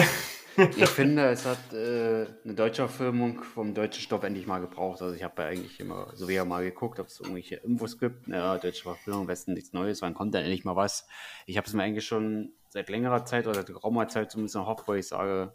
ich 0.76 0.88
finde, 0.88 1.30
es 1.30 1.46
hat 1.46 1.72
äh, 1.72 2.26
eine 2.44 2.54
deutsche 2.54 2.86
Firmung 2.88 3.42
vom 3.42 3.72
deutschen 3.72 4.02
Stoff 4.02 4.24
endlich 4.24 4.46
mal 4.46 4.60
gebraucht. 4.60 5.00
Also 5.00 5.14
ich 5.14 5.22
habe 5.22 5.42
ja 5.42 5.48
eigentlich 5.48 5.80
immer 5.80 6.12
so 6.14 6.28
wieder 6.28 6.44
mal 6.44 6.62
geguckt, 6.62 6.98
ob 7.00 7.06
es 7.06 7.20
irgendwelche 7.20 7.56
Infos 7.56 7.98
gibt. 7.98 8.28
Ja, 8.28 8.58
deutsche 8.58 8.82
Verfilmung, 8.82 9.26
Westen 9.28 9.54
nichts 9.54 9.72
Neues, 9.72 10.02
wann 10.02 10.14
kommt 10.14 10.34
denn 10.34 10.42
endlich 10.42 10.64
mal 10.64 10.76
was? 10.76 11.06
Ich 11.46 11.56
habe 11.56 11.66
es 11.66 11.72
mir 11.72 11.82
eigentlich 11.82 12.06
schon 12.06 12.52
seit 12.72 12.88
längerer 12.88 13.26
Zeit 13.26 13.46
oder 13.46 13.64
geraumer 13.64 14.08
Zeit 14.08 14.30
zumindest 14.30 14.54
erhofft, 14.54 14.88
wo 14.88 14.94
ich 14.94 15.06
sage, 15.06 15.52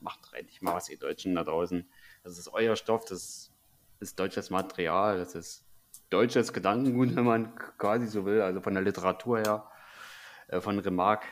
macht 0.00 0.18
endlich 0.32 0.60
mal 0.62 0.74
was, 0.74 0.88
ihr 0.88 0.98
Deutschen 0.98 1.36
da 1.36 1.44
draußen. 1.44 1.88
Das 2.24 2.38
ist 2.38 2.48
euer 2.52 2.74
Stoff, 2.74 3.04
das 3.04 3.52
ist 4.00 4.18
deutsches 4.18 4.50
Material, 4.50 5.16
das 5.16 5.36
ist 5.36 5.64
deutsches 6.10 6.52
Gedankengut, 6.52 7.14
wenn 7.14 7.24
man 7.24 7.54
quasi 7.78 8.08
so 8.08 8.24
will, 8.24 8.40
also 8.40 8.60
von 8.60 8.74
der 8.74 8.82
Literatur 8.82 9.38
her, 9.38 9.70
äh, 10.48 10.60
von 10.60 10.80
Remarque. 10.80 11.28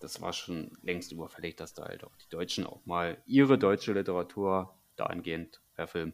Das 0.00 0.20
war 0.20 0.34
schon 0.34 0.76
längst 0.82 1.12
überfällig, 1.12 1.56
dass 1.56 1.72
da 1.72 1.86
halt 1.86 2.04
auch 2.04 2.14
die 2.16 2.28
Deutschen 2.28 2.66
auch 2.66 2.84
mal 2.84 3.16
ihre 3.24 3.56
deutsche 3.56 3.94
Literatur 3.94 4.74
dahingehend 4.96 5.62
verfilmen. 5.72 6.12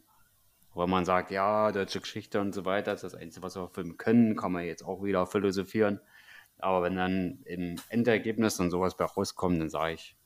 Weil 0.75 0.87
man 0.87 1.05
sagt, 1.05 1.33
ja, 1.33 1.73
deutsche 1.73 2.01
Geschichte 2.01 2.41
und 2.41 2.55
so 2.55 2.65
weiter, 2.65 2.93
das 2.93 3.03
ist 3.03 3.15
das 3.15 3.21
Einzige, 3.21 3.43
was 3.43 3.57
wir 3.57 3.69
filmen 3.69 3.97
können, 3.97 4.37
kann 4.37 4.53
man 4.53 4.65
jetzt 4.65 4.85
auch 4.85 5.03
wieder 5.03 5.27
philosophieren. 5.27 6.01
Aber 6.63 6.83
wenn 6.83 6.97
dann 6.97 7.41
im 7.45 7.77
Endergebnis 7.89 8.57
dann 8.57 8.71
sowas 8.71 8.97
bei 8.97 9.05
rauskommt, 9.05 9.61
dann 9.61 9.71
sage 9.71 9.95
ich, 9.95 10.17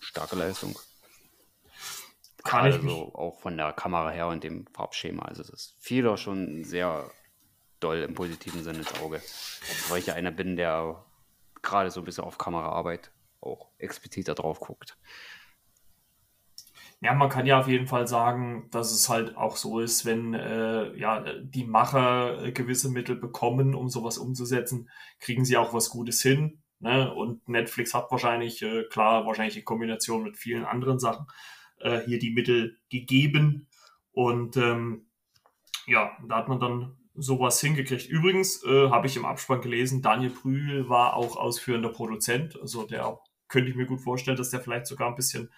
starke 0.00 0.36
Leistung. 0.36 0.78
Kann 2.44 2.64
also 2.64 2.78
ich 2.78 3.14
auch 3.14 3.40
von 3.40 3.56
der 3.56 3.72
Kamera 3.72 4.10
her 4.10 4.28
und 4.28 4.44
dem 4.44 4.66
Farbschema. 4.72 5.24
Also 5.24 5.42
das 5.42 5.74
fiel 5.78 6.02
doch 6.02 6.16
schon 6.16 6.64
sehr 6.64 7.10
doll 7.80 7.98
im 7.98 8.14
positiven 8.14 8.62
Sinne 8.62 8.78
ins 8.78 9.00
Auge. 9.00 9.20
Weil 9.88 9.98
ich 9.98 10.06
ja 10.06 10.14
einer 10.14 10.30
bin, 10.30 10.56
der 10.56 11.04
gerade 11.62 11.90
so 11.90 12.00
ein 12.00 12.04
bisschen 12.04 12.24
auf 12.24 12.38
Kameraarbeit 12.38 13.10
auch 13.40 13.68
explizit 13.78 14.28
darauf 14.28 14.60
guckt. 14.60 14.96
Ja, 17.00 17.14
man 17.14 17.28
kann 17.28 17.46
ja 17.46 17.60
auf 17.60 17.68
jeden 17.68 17.86
Fall 17.86 18.08
sagen, 18.08 18.68
dass 18.72 18.90
es 18.90 19.08
halt 19.08 19.36
auch 19.36 19.56
so 19.56 19.78
ist, 19.78 20.04
wenn 20.04 20.34
äh, 20.34 20.96
ja, 20.96 21.24
die 21.42 21.64
Macher 21.64 22.42
äh, 22.42 22.52
gewisse 22.52 22.90
Mittel 22.90 23.14
bekommen, 23.14 23.76
um 23.76 23.88
sowas 23.88 24.18
umzusetzen, 24.18 24.90
kriegen 25.20 25.44
sie 25.44 25.56
auch 25.56 25.72
was 25.72 25.90
Gutes 25.90 26.20
hin. 26.20 26.60
Ne? 26.80 27.12
Und 27.14 27.48
Netflix 27.48 27.94
hat 27.94 28.10
wahrscheinlich, 28.10 28.62
äh, 28.62 28.82
klar, 28.90 29.26
wahrscheinlich 29.26 29.56
in 29.56 29.64
Kombination 29.64 30.24
mit 30.24 30.36
vielen 30.36 30.64
anderen 30.64 30.98
Sachen 30.98 31.26
äh, 31.78 32.00
hier 32.00 32.18
die 32.18 32.32
Mittel 32.32 32.78
gegeben. 32.90 33.68
Und 34.10 34.56
ähm, 34.56 35.06
ja, 35.86 36.10
da 36.28 36.38
hat 36.38 36.48
man 36.48 36.58
dann 36.58 36.96
sowas 37.14 37.60
hingekriegt. 37.60 38.08
Übrigens 38.08 38.64
äh, 38.64 38.90
habe 38.90 39.06
ich 39.06 39.16
im 39.16 39.24
Abspann 39.24 39.60
gelesen, 39.60 40.02
Daniel 40.02 40.30
Brühl 40.30 40.88
war 40.88 41.14
auch 41.14 41.36
ausführender 41.36 41.90
Produzent. 41.90 42.60
Also 42.60 42.84
der 42.84 43.20
könnte 43.46 43.70
ich 43.70 43.76
mir 43.76 43.86
gut 43.86 44.00
vorstellen, 44.00 44.36
dass 44.36 44.50
der 44.50 44.60
vielleicht 44.60 44.86
sogar 44.86 45.08
ein 45.08 45.14
bisschen 45.14 45.50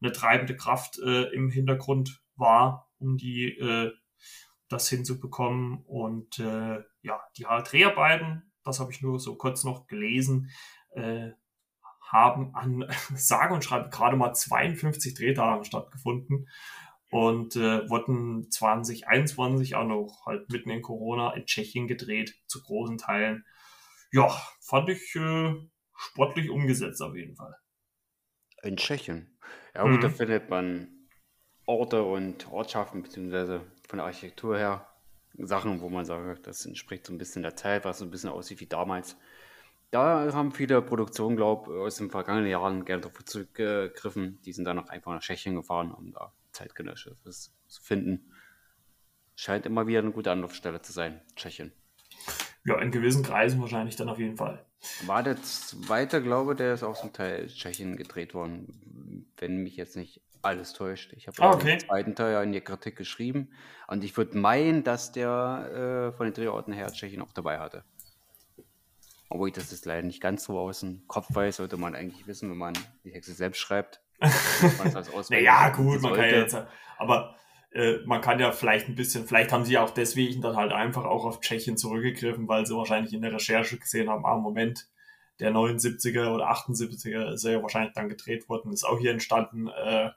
eine 0.00 0.12
treibende 0.12 0.56
Kraft 0.56 0.98
äh, 0.98 1.24
im 1.32 1.50
Hintergrund 1.50 2.22
war, 2.36 2.90
um 2.98 3.16
die 3.16 3.56
äh, 3.58 3.92
das 4.68 4.88
hinzubekommen. 4.88 5.82
Und 5.84 6.38
äh, 6.38 6.82
ja, 7.02 7.20
die 7.36 7.42
Dreharbeiten, 7.42 8.50
das 8.64 8.80
habe 8.80 8.92
ich 8.92 9.02
nur 9.02 9.18
so 9.18 9.36
kurz 9.36 9.64
noch 9.64 9.86
gelesen, 9.86 10.50
äh, 10.90 11.30
haben 12.00 12.54
an 12.54 12.86
sage 13.14 13.54
und 13.54 13.64
schreibe 13.64 13.90
gerade 13.90 14.16
mal 14.16 14.32
52 14.32 15.14
Drehtagen 15.14 15.64
stattgefunden 15.64 16.48
und 17.10 17.56
äh, 17.56 17.88
wurden 17.88 18.50
2021 18.50 19.74
auch 19.74 19.86
noch 19.86 20.26
halt 20.26 20.48
mitten 20.50 20.70
in 20.70 20.82
Corona 20.82 21.34
in 21.34 21.44
Tschechien 21.44 21.88
gedreht, 21.88 22.36
zu 22.46 22.62
großen 22.62 22.98
Teilen. 22.98 23.44
Ja, 24.12 24.28
fand 24.60 24.88
ich 24.88 25.14
äh, 25.16 25.54
sportlich 25.96 26.50
umgesetzt 26.50 27.02
auf 27.02 27.14
jeden 27.14 27.36
Fall. 27.36 27.54
In 28.62 28.76
Tschechien. 28.76 29.38
Ja 29.74 29.82
gut, 29.82 29.92
mhm. 29.92 30.00
da 30.00 30.08
findet 30.08 30.50
man 30.50 30.88
Orte 31.66 32.02
und 32.02 32.50
Ortschaften, 32.50 33.02
beziehungsweise 33.02 33.60
von 33.88 33.98
der 33.98 34.06
Architektur 34.06 34.56
her 34.56 34.86
Sachen, 35.38 35.80
wo 35.80 35.88
man 35.88 36.04
sagt, 36.04 36.46
das 36.46 36.66
entspricht 36.66 37.06
so 37.06 37.12
ein 37.12 37.18
bisschen 37.18 37.42
der 37.42 37.56
Zeit, 37.56 37.84
was 37.84 37.98
so 37.98 38.04
ein 38.04 38.10
bisschen 38.10 38.30
aussieht 38.30 38.60
wie 38.60 38.66
damals. 38.66 39.16
Da 39.90 40.32
haben 40.32 40.52
viele 40.52 40.82
Produktionen, 40.82 41.36
glaube 41.36 41.72
ich, 41.72 41.78
aus 41.78 41.96
den 41.96 42.10
vergangenen 42.10 42.48
Jahren 42.48 42.84
gerne 42.84 43.02
darauf 43.02 43.24
zurückgegriffen. 43.24 44.40
Die 44.42 44.52
sind 44.52 44.64
dann 44.64 44.78
auch 44.78 44.88
einfach 44.88 45.12
nach 45.12 45.20
Tschechien 45.20 45.56
gefahren, 45.56 45.92
um 45.92 46.12
da 46.12 46.32
zeitgenössisches 46.52 47.52
zu 47.66 47.82
finden. 47.82 48.32
Scheint 49.34 49.66
immer 49.66 49.86
wieder 49.86 50.00
eine 50.00 50.12
gute 50.12 50.30
Anlaufstelle 50.30 50.82
zu 50.82 50.92
sein, 50.92 51.20
Tschechien. 51.34 51.72
Ja, 52.64 52.78
in 52.80 52.90
gewissen 52.90 53.22
Kreisen 53.22 53.60
wahrscheinlich 53.60 53.96
dann 53.96 54.08
auf 54.08 54.18
jeden 54.18 54.36
Fall. 54.36 54.64
War 55.06 55.22
der 55.22 55.40
zweite, 55.42 56.22
glaube 56.22 56.54
der 56.54 56.74
ist 56.74 56.82
auch 56.82 56.98
zum 56.98 57.12
Teil 57.12 57.48
Tschechien 57.48 57.96
gedreht 57.96 58.34
worden, 58.34 59.19
wenn 59.40 59.56
mich 59.56 59.76
jetzt 59.76 59.96
nicht 59.96 60.20
alles 60.42 60.72
täuscht. 60.72 61.12
Ich 61.14 61.26
habe 61.26 61.42
ah, 61.42 61.54
okay. 61.54 61.76
den 61.76 61.80
zweiten 61.80 62.14
Teil 62.14 62.42
in 62.44 62.52
die 62.52 62.60
Kritik 62.60 62.96
geschrieben 62.96 63.50
und 63.88 64.04
ich 64.04 64.16
würde 64.16 64.38
meinen, 64.38 64.84
dass 64.84 65.12
der 65.12 66.10
äh, 66.12 66.16
von 66.16 66.26
den 66.26 66.34
Drehorten 66.34 66.72
her 66.72 66.90
Tschechien 66.92 67.22
auch 67.22 67.32
dabei 67.32 67.58
hatte. 67.58 67.84
Obwohl 69.28 69.48
ich 69.48 69.54
das 69.54 69.70
jetzt 69.70 69.86
leider 69.86 70.06
nicht 70.06 70.20
ganz 70.20 70.44
so 70.44 70.58
aus 70.58 70.80
dem 70.80 71.06
Kopf 71.06 71.26
weiß, 71.30 71.56
sollte 71.56 71.76
man 71.76 71.94
eigentlich 71.94 72.26
wissen, 72.26 72.50
wenn 72.50 72.58
man 72.58 72.74
die 73.04 73.12
Texte 73.12 73.32
selbst 73.32 73.58
schreibt. 73.58 74.00
naja, 75.30 75.70
gut, 75.70 76.02
man 76.02 76.14
kann 76.14 76.24
ja 76.24 76.38
jetzt, 76.38 76.56
aber 76.98 77.36
äh, 77.72 77.98
man 78.04 78.20
kann 78.20 78.40
ja 78.40 78.50
vielleicht 78.50 78.88
ein 78.88 78.96
bisschen, 78.96 79.26
vielleicht 79.26 79.52
haben 79.52 79.64
sie 79.64 79.78
auch 79.78 79.90
deswegen 79.90 80.42
dann 80.42 80.56
halt 80.56 80.72
einfach 80.72 81.04
auch 81.04 81.24
auf 81.24 81.40
Tschechien 81.40 81.76
zurückgegriffen, 81.76 82.48
weil 82.48 82.66
sie 82.66 82.76
wahrscheinlich 82.76 83.12
in 83.14 83.22
der 83.22 83.32
Recherche 83.32 83.78
gesehen 83.78 84.10
haben, 84.10 84.26
ah, 84.26 84.36
Moment, 84.36 84.88
der 85.40 85.52
79er 85.52 86.32
oder 86.34 86.50
78er 86.50 87.32
ist 87.32 87.44
ja 87.44 87.62
wahrscheinlich 87.62 87.94
dann 87.94 88.08
gedreht 88.08 88.48
worden, 88.48 88.72
ist 88.72 88.84
auch 88.84 88.98
hier 88.98 89.10
entstanden. 89.10 89.68
Äh, 89.68 90.10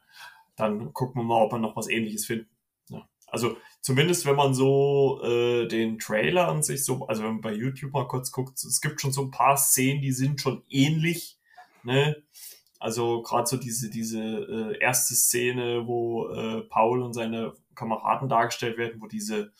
dann 0.55 0.93
gucken 0.93 1.21
wir 1.21 1.25
mal, 1.25 1.41
ob 1.41 1.51
wir 1.51 1.59
noch 1.59 1.75
was 1.75 1.89
ähnliches 1.89 2.25
finden. 2.25 2.49
Ja. 2.89 3.07
Also 3.27 3.57
zumindest 3.81 4.25
wenn 4.25 4.35
man 4.35 4.53
so 4.53 5.21
äh, 5.23 5.67
den 5.67 5.97
Trailer 5.97 6.47
an 6.47 6.61
sich 6.61 6.85
so, 6.85 7.07
also 7.07 7.23
wenn 7.23 7.33
man 7.33 7.41
bei 7.41 7.53
YouTube 7.53 7.93
mal 7.93 8.07
kurz 8.07 8.31
guckt, 8.31 8.63
es 8.63 8.81
gibt 8.81 9.01
schon 9.01 9.11
so 9.11 9.23
ein 9.23 9.31
paar 9.31 9.57
Szenen, 9.57 10.01
die 10.01 10.11
sind 10.11 10.41
schon 10.41 10.63
ähnlich. 10.69 11.39
Ne? 11.83 12.21
Also 12.79 13.21
gerade 13.21 13.47
so 13.47 13.57
diese, 13.57 13.89
diese 13.89 14.19
äh, 14.21 14.77
erste 14.79 15.15
Szene, 15.15 15.87
wo 15.87 16.27
äh, 16.29 16.61
Paul 16.61 17.01
und 17.01 17.13
seine 17.13 17.53
Kameraden 17.75 18.29
dargestellt 18.29 18.77
werden, 18.77 19.01
wo 19.01 19.07
diese 19.07 19.53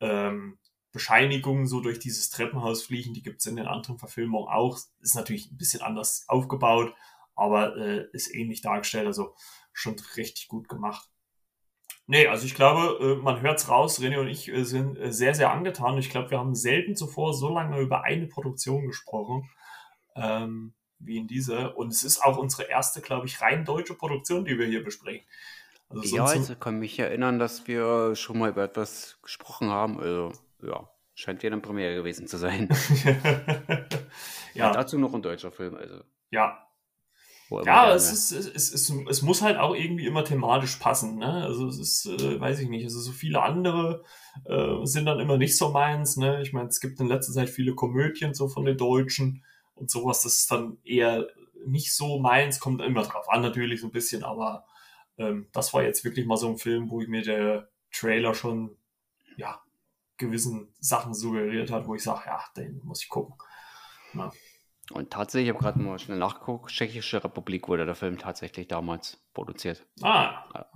ähm, 0.00 0.56
Bescheinigungen 0.92 1.66
so 1.66 1.80
durch 1.80 1.98
dieses 1.98 2.30
Treppenhaus 2.30 2.82
fliegen, 2.82 3.14
die 3.14 3.22
gibt's 3.22 3.46
in 3.46 3.56
den 3.56 3.66
anderen 3.66 3.98
Verfilmungen 3.98 4.48
auch. 4.48 4.78
Ist 5.00 5.14
natürlich 5.14 5.50
ein 5.50 5.56
bisschen 5.56 5.82
anders 5.82 6.24
aufgebaut, 6.28 6.94
aber 7.34 7.76
äh, 7.76 8.06
ist 8.12 8.34
ähnlich 8.34 8.60
dargestellt, 8.62 9.06
also 9.06 9.34
schon 9.72 9.96
richtig 10.16 10.48
gut 10.48 10.68
gemacht. 10.68 11.08
Nee, 12.06 12.26
also 12.26 12.44
ich 12.44 12.54
glaube, 12.54 12.98
äh, 13.00 13.22
man 13.22 13.40
hört's 13.40 13.68
raus, 13.68 14.00
René 14.00 14.18
und 14.18 14.28
ich 14.28 14.48
äh, 14.48 14.64
sind 14.64 14.98
äh, 14.98 15.12
sehr, 15.12 15.34
sehr 15.34 15.52
angetan. 15.52 15.96
Ich 15.98 16.10
glaube, 16.10 16.30
wir 16.30 16.38
haben 16.38 16.56
selten 16.56 16.96
zuvor 16.96 17.34
so 17.34 17.48
lange 17.48 17.78
über 17.80 18.02
eine 18.02 18.26
Produktion 18.26 18.86
gesprochen. 18.86 19.48
Ähm, 20.16 20.74
wie 21.00 21.16
in 21.16 21.26
dieser. 21.26 21.76
Und 21.76 21.92
es 21.92 22.04
ist 22.04 22.22
auch 22.22 22.36
unsere 22.36 22.64
erste, 22.64 23.00
glaube 23.00 23.26
ich, 23.26 23.40
rein 23.40 23.64
deutsche 23.64 23.94
Produktion, 23.94 24.44
die 24.44 24.58
wir 24.58 24.66
hier 24.66 24.84
besprechen. 24.84 25.24
Also 25.88 26.16
ja, 26.16 26.24
also 26.24 26.52
ich 26.52 26.60
kann 26.60 26.78
mich 26.78 26.98
erinnern, 26.98 27.40
dass 27.40 27.66
wir 27.66 28.14
schon 28.14 28.38
mal 28.38 28.50
über 28.50 28.62
etwas 28.62 29.18
gesprochen 29.22 29.70
haben. 29.70 29.98
Also, 29.98 30.32
ja, 30.62 30.88
scheint 31.14 31.42
ja 31.42 31.50
eine 31.50 31.60
Premiere 31.60 31.94
gewesen 31.94 32.26
zu 32.26 32.38
sein. 32.38 32.68
ja. 34.54 34.68
Und 34.68 34.76
dazu 34.76 34.98
noch 34.98 35.14
ein 35.14 35.22
deutscher 35.22 35.50
Film. 35.50 35.74
Also. 35.74 36.02
Ja. 36.30 36.66
Ja, 37.64 37.92
es, 37.92 38.12
ist, 38.12 38.30
es, 38.30 38.72
es, 38.72 38.90
es, 38.90 39.22
muss 39.22 39.42
halt 39.42 39.58
auch 39.58 39.74
irgendwie 39.74 40.06
immer 40.06 40.24
thematisch 40.24 40.76
passen. 40.76 41.18
Ne? 41.18 41.42
Also 41.42 41.66
es 41.66 41.80
ist, 41.80 42.06
äh, 42.06 42.40
weiß 42.40 42.60
ich 42.60 42.68
nicht, 42.68 42.84
also 42.84 43.00
so 43.00 43.10
viele 43.10 43.42
andere 43.42 44.04
äh, 44.44 44.84
sind 44.84 45.06
dann 45.06 45.18
immer 45.18 45.36
nicht 45.36 45.56
so 45.56 45.70
meins. 45.70 46.16
Ne? 46.16 46.42
Ich 46.42 46.52
meine, 46.52 46.68
es 46.68 46.80
gibt 46.80 47.00
in 47.00 47.08
letzter 47.08 47.32
Zeit 47.32 47.50
viele 47.50 47.74
Komödien 47.74 48.34
so 48.34 48.46
von 48.46 48.64
den 48.64 48.76
Deutschen 48.76 49.44
und 49.74 49.90
sowas, 49.90 50.22
das 50.22 50.38
ist 50.38 50.52
dann 50.52 50.78
eher 50.84 51.26
nicht 51.66 51.92
so 51.92 52.20
meins, 52.20 52.60
kommt 52.60 52.82
immer 52.82 53.02
drauf 53.02 53.28
an 53.28 53.42
natürlich 53.42 53.80
so 53.80 53.88
ein 53.88 53.92
bisschen, 53.92 54.22
aber 54.22 54.64
ähm, 55.18 55.48
das 55.52 55.74
war 55.74 55.82
jetzt 55.82 56.04
wirklich 56.04 56.26
mal 56.26 56.36
so 56.36 56.48
ein 56.48 56.58
Film, 56.58 56.90
wo 56.90 57.00
ich 57.00 57.08
mir 57.08 57.22
der 57.22 57.68
Trailer 57.92 58.34
schon, 58.34 58.76
ja, 59.36 59.60
gewissen 60.20 60.72
Sachen 60.78 61.14
suggeriert 61.14 61.72
hat, 61.72 61.88
wo 61.88 61.96
ich 61.96 62.02
sage, 62.04 62.22
ja, 62.26 62.40
den 62.56 62.80
muss 62.84 63.02
ich 63.02 63.08
gucken. 63.08 63.34
Ja. 64.14 64.30
Und 64.92 65.10
tatsächlich, 65.10 65.48
ich 65.48 65.54
habe 65.54 65.64
gerade 65.64 65.80
mal 65.80 65.98
schnell 65.98 66.18
nachgeguckt, 66.18 66.70
Tschechische 66.70 67.22
Republik 67.22 67.68
wurde 67.68 67.86
der 67.86 67.94
Film 67.94 68.18
tatsächlich 68.18 68.68
damals 68.68 69.18
produziert. 69.34 69.86
Ah. 70.02 70.44
Ja. 70.54 70.66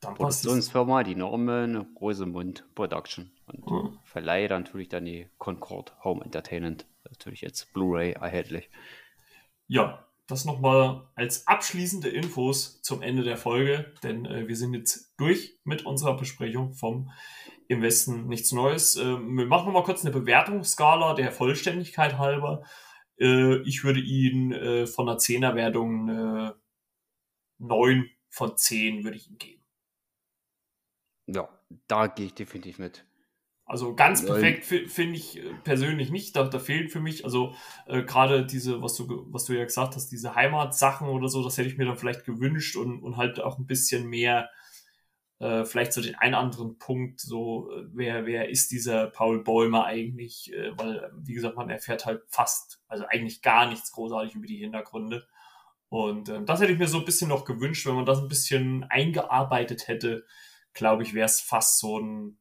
Dann 0.00 0.14
Produktionsfirma, 0.14 1.02
die 1.02 1.16
Norman 1.16 1.88
Rosemund 2.00 2.64
Production. 2.76 3.32
Und 3.46 3.68
mhm. 3.68 3.98
Verleiher 4.04 4.48
natürlich 4.48 4.88
dann 4.88 5.04
die 5.04 5.28
Concord 5.38 5.92
Home 6.04 6.24
Entertainment 6.24 6.86
natürlich 7.04 7.40
jetzt 7.40 7.72
Blu-ray 7.72 8.12
erhältlich. 8.12 8.70
Ja, 9.66 10.06
das 10.28 10.44
nochmal 10.44 11.08
als 11.14 11.46
abschließende 11.48 12.10
Infos 12.10 12.80
zum 12.82 13.02
Ende 13.02 13.24
der 13.24 13.38
Folge, 13.38 13.92
denn 14.02 14.24
äh, 14.26 14.46
wir 14.46 14.56
sind 14.56 14.74
jetzt 14.74 15.14
durch 15.16 15.58
mit 15.64 15.84
unserer 15.84 16.16
Besprechung 16.16 16.74
vom 16.74 17.10
Im 17.68 17.82
Westen 17.82 18.26
nichts 18.26 18.52
Neues. 18.52 18.96
Äh, 18.96 19.04
wir 19.04 19.46
machen 19.46 19.66
nochmal 19.66 19.84
kurz 19.84 20.04
eine 20.04 20.12
Bewertungsskala 20.12 21.14
der 21.14 21.32
Vollständigkeit 21.32 22.18
halber. 22.18 22.64
Äh, 23.18 23.58
ich 23.62 23.84
würde 23.84 24.00
ihn 24.00 24.52
äh, 24.52 24.86
von 24.86 25.06
der 25.06 25.16
10er-Wertung 25.16 26.54
9 27.58 28.02
äh, 28.02 28.08
von 28.30 28.56
10 28.56 29.04
würde 29.04 29.16
ich 29.16 29.30
ihm 29.30 29.38
geben. 29.38 29.62
Ja, 31.26 31.48
da 31.86 32.06
gehe 32.06 32.26
ich 32.26 32.34
definitiv 32.34 32.78
mit. 32.78 33.04
Also 33.68 33.94
ganz 33.94 34.24
perfekt 34.24 34.64
finde 34.64 35.18
ich 35.18 35.38
äh, 35.38 35.52
persönlich 35.62 36.10
nicht. 36.10 36.34
Da, 36.34 36.44
da 36.44 36.58
fehlen 36.58 36.88
für 36.88 37.00
mich, 37.00 37.26
also 37.26 37.54
äh, 37.86 38.02
gerade 38.02 38.46
diese, 38.46 38.80
was 38.80 38.94
du, 38.94 39.26
was 39.30 39.44
du 39.44 39.52
ja 39.52 39.64
gesagt 39.64 39.94
hast, 39.94 40.08
diese 40.08 40.34
Heimatsachen 40.34 41.06
oder 41.06 41.28
so, 41.28 41.44
das 41.44 41.58
hätte 41.58 41.68
ich 41.68 41.76
mir 41.76 41.84
dann 41.84 41.98
vielleicht 41.98 42.24
gewünscht 42.24 42.76
und, 42.76 43.02
und 43.02 43.18
halt 43.18 43.40
auch 43.40 43.58
ein 43.58 43.66
bisschen 43.66 44.08
mehr, 44.08 44.48
äh, 45.40 45.64
vielleicht 45.64 45.92
so 45.92 46.02
den 46.02 46.16
einen 46.16 46.34
anderen 46.34 46.78
Punkt, 46.78 47.20
so, 47.20 47.70
äh, 47.72 47.84
wer, 47.92 48.26
wer 48.26 48.48
ist 48.48 48.70
dieser 48.70 49.08
Paul 49.08 49.42
Bäumer 49.44 49.84
eigentlich? 49.84 50.52
Äh, 50.52 50.76
weil, 50.76 51.12
wie 51.16 51.34
gesagt, 51.34 51.56
man 51.56 51.70
erfährt 51.70 52.06
halt 52.06 52.22
fast, 52.28 52.82
also 52.88 53.04
eigentlich 53.06 53.42
gar 53.42 53.68
nichts 53.68 53.92
großartig 53.92 54.34
über 54.34 54.46
die 54.46 54.56
Hintergründe. 54.56 55.26
Und 55.88 56.28
äh, 56.28 56.44
das 56.44 56.60
hätte 56.60 56.72
ich 56.72 56.78
mir 56.78 56.88
so 56.88 56.98
ein 56.98 57.04
bisschen 57.04 57.28
noch 57.28 57.44
gewünscht, 57.44 57.86
wenn 57.86 57.94
man 57.94 58.06
das 58.06 58.18
ein 58.18 58.28
bisschen 58.28 58.84
eingearbeitet 58.84 59.88
hätte, 59.88 60.24
glaube 60.74 61.02
ich, 61.02 61.14
wäre 61.14 61.26
es 61.26 61.40
fast 61.40 61.78
so 61.78 61.98
ein 61.98 62.38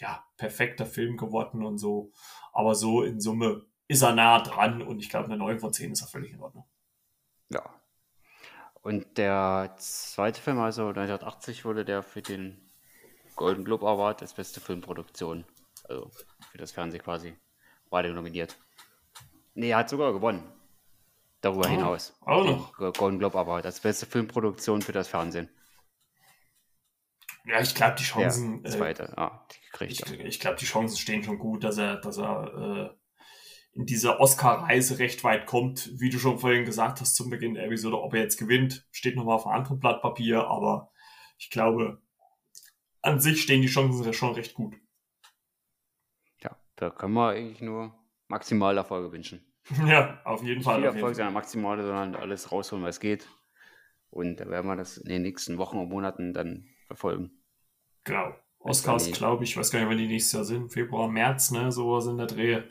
ja, 0.00 0.24
perfekter 0.36 0.86
Film 0.86 1.16
geworden 1.16 1.64
und 1.64 1.78
so. 1.78 2.12
Aber 2.52 2.74
so 2.74 3.02
in 3.02 3.20
Summe 3.20 3.66
ist 3.86 4.02
er 4.02 4.14
nah 4.14 4.40
dran 4.40 4.82
und 4.82 5.00
ich 5.00 5.08
glaube, 5.08 5.26
eine 5.26 5.36
9 5.36 5.58
von 5.58 5.72
10 5.72 5.92
ist 5.92 6.02
er 6.02 6.08
völlig 6.08 6.32
in 6.32 6.40
Ordnung. 6.40 6.68
Ja. 7.50 7.64
Und 8.82 9.18
der 9.18 9.74
zweite 9.78 10.40
Film, 10.40 10.58
also 10.58 10.88
1980, 10.88 11.64
wurde 11.64 11.84
der 11.84 12.02
für 12.02 12.22
den 12.22 12.70
Golden 13.36 13.64
Globe 13.64 13.86
Award 13.86 14.22
als 14.22 14.34
beste 14.34 14.60
Filmproduktion, 14.60 15.44
also 15.88 16.10
für 16.50 16.58
das 16.58 16.72
Fernsehen 16.72 17.02
quasi, 17.02 17.36
war 17.90 18.02
der 18.02 18.12
nominiert. 18.12 18.56
Nee, 19.54 19.70
er 19.70 19.78
hat 19.78 19.88
sogar 19.88 20.12
gewonnen. 20.12 20.52
Darüber 21.40 21.66
oh, 21.66 21.70
hinaus. 21.70 22.16
Auch 22.22 22.44
noch. 22.44 22.94
Golden 22.94 23.18
Globe 23.18 23.38
Award 23.38 23.66
als 23.66 23.80
beste 23.80 24.06
Filmproduktion 24.06 24.82
für 24.82 24.92
das 24.92 25.08
Fernsehen. 25.08 25.48
Ja, 27.44 27.60
ich 27.60 27.74
glaube, 27.74 27.96
die 27.98 28.04
Chancen. 28.04 28.62
Ja, 28.64 28.70
zweite, 28.70 29.04
äh, 29.04 29.20
ah, 29.20 29.46
ich, 29.80 30.04
ich 30.12 30.40
glaube, 30.40 30.56
die 30.56 30.66
Chancen 30.66 30.98
stehen 30.98 31.22
schon 31.22 31.38
gut, 31.38 31.64
dass 31.64 31.78
er, 31.78 31.96
dass 31.96 32.18
er 32.18 32.92
äh, 32.92 32.97
in 33.72 33.86
dieser 33.86 34.20
Oscar-Reise 34.20 34.98
recht 34.98 35.22
weit 35.24 35.46
kommt. 35.46 35.90
Wie 36.00 36.10
du 36.10 36.18
schon 36.18 36.38
vorhin 36.38 36.64
gesagt 36.64 37.00
hast 37.00 37.14
zum 37.14 37.30
Beginn 37.30 37.54
der 37.54 37.64
Episode, 37.64 38.00
ob 38.00 38.14
er 38.14 38.22
jetzt 38.22 38.38
gewinnt, 38.38 38.86
steht 38.90 39.16
nochmal 39.16 39.36
auf 39.36 39.46
einem 39.46 39.60
anderen 39.60 39.78
Blatt 39.78 40.02
Papier, 40.02 40.46
aber 40.48 40.90
ich 41.38 41.50
glaube, 41.50 42.02
an 43.02 43.20
sich 43.20 43.42
stehen 43.42 43.62
die 43.62 43.68
Chancen 43.68 44.12
schon 44.12 44.34
recht 44.34 44.54
gut. 44.54 44.74
Da 46.78 46.90
können 46.90 47.14
wir 47.14 47.30
eigentlich 47.30 47.60
nur 47.60 47.92
maximale 48.28 48.78
Erfolge 48.78 49.12
wünschen. 49.12 49.44
Ja, 49.86 50.22
auf 50.24 50.42
jeden 50.42 50.62
Fall. 50.62 50.80
Nicht 50.80 50.90
viel 50.90 50.96
Erfolg, 50.96 51.16
sondern 51.16 51.34
maximale, 51.34 51.82
sondern 51.82 52.14
alles 52.14 52.50
rausholen, 52.52 52.84
was 52.84 53.00
geht. 53.00 53.28
Und 54.08 54.40
da 54.40 54.48
werden 54.48 54.66
wir 54.66 54.76
das 54.76 54.96
in 54.96 55.10
den 55.10 55.22
nächsten 55.22 55.58
Wochen 55.58 55.76
und 55.76 55.90
Monaten 55.90 56.32
dann 56.32 56.66
verfolgen. 56.86 57.42
Genau. 58.04 58.32
Oscars, 58.60 59.10
glaube 59.12 59.44
ich, 59.44 59.56
weiß 59.56 59.70
gar 59.70 59.80
nicht, 59.80 59.88
wann 59.90 59.98
die 59.98 60.06
nächstes 60.06 60.32
Jahr 60.32 60.44
sind. 60.44 60.72
Februar, 60.72 61.08
März, 61.08 61.50
ne? 61.50 61.70
Sowas 61.70 62.06
in 62.06 62.16
der 62.16 62.26
Dreh. 62.28 62.62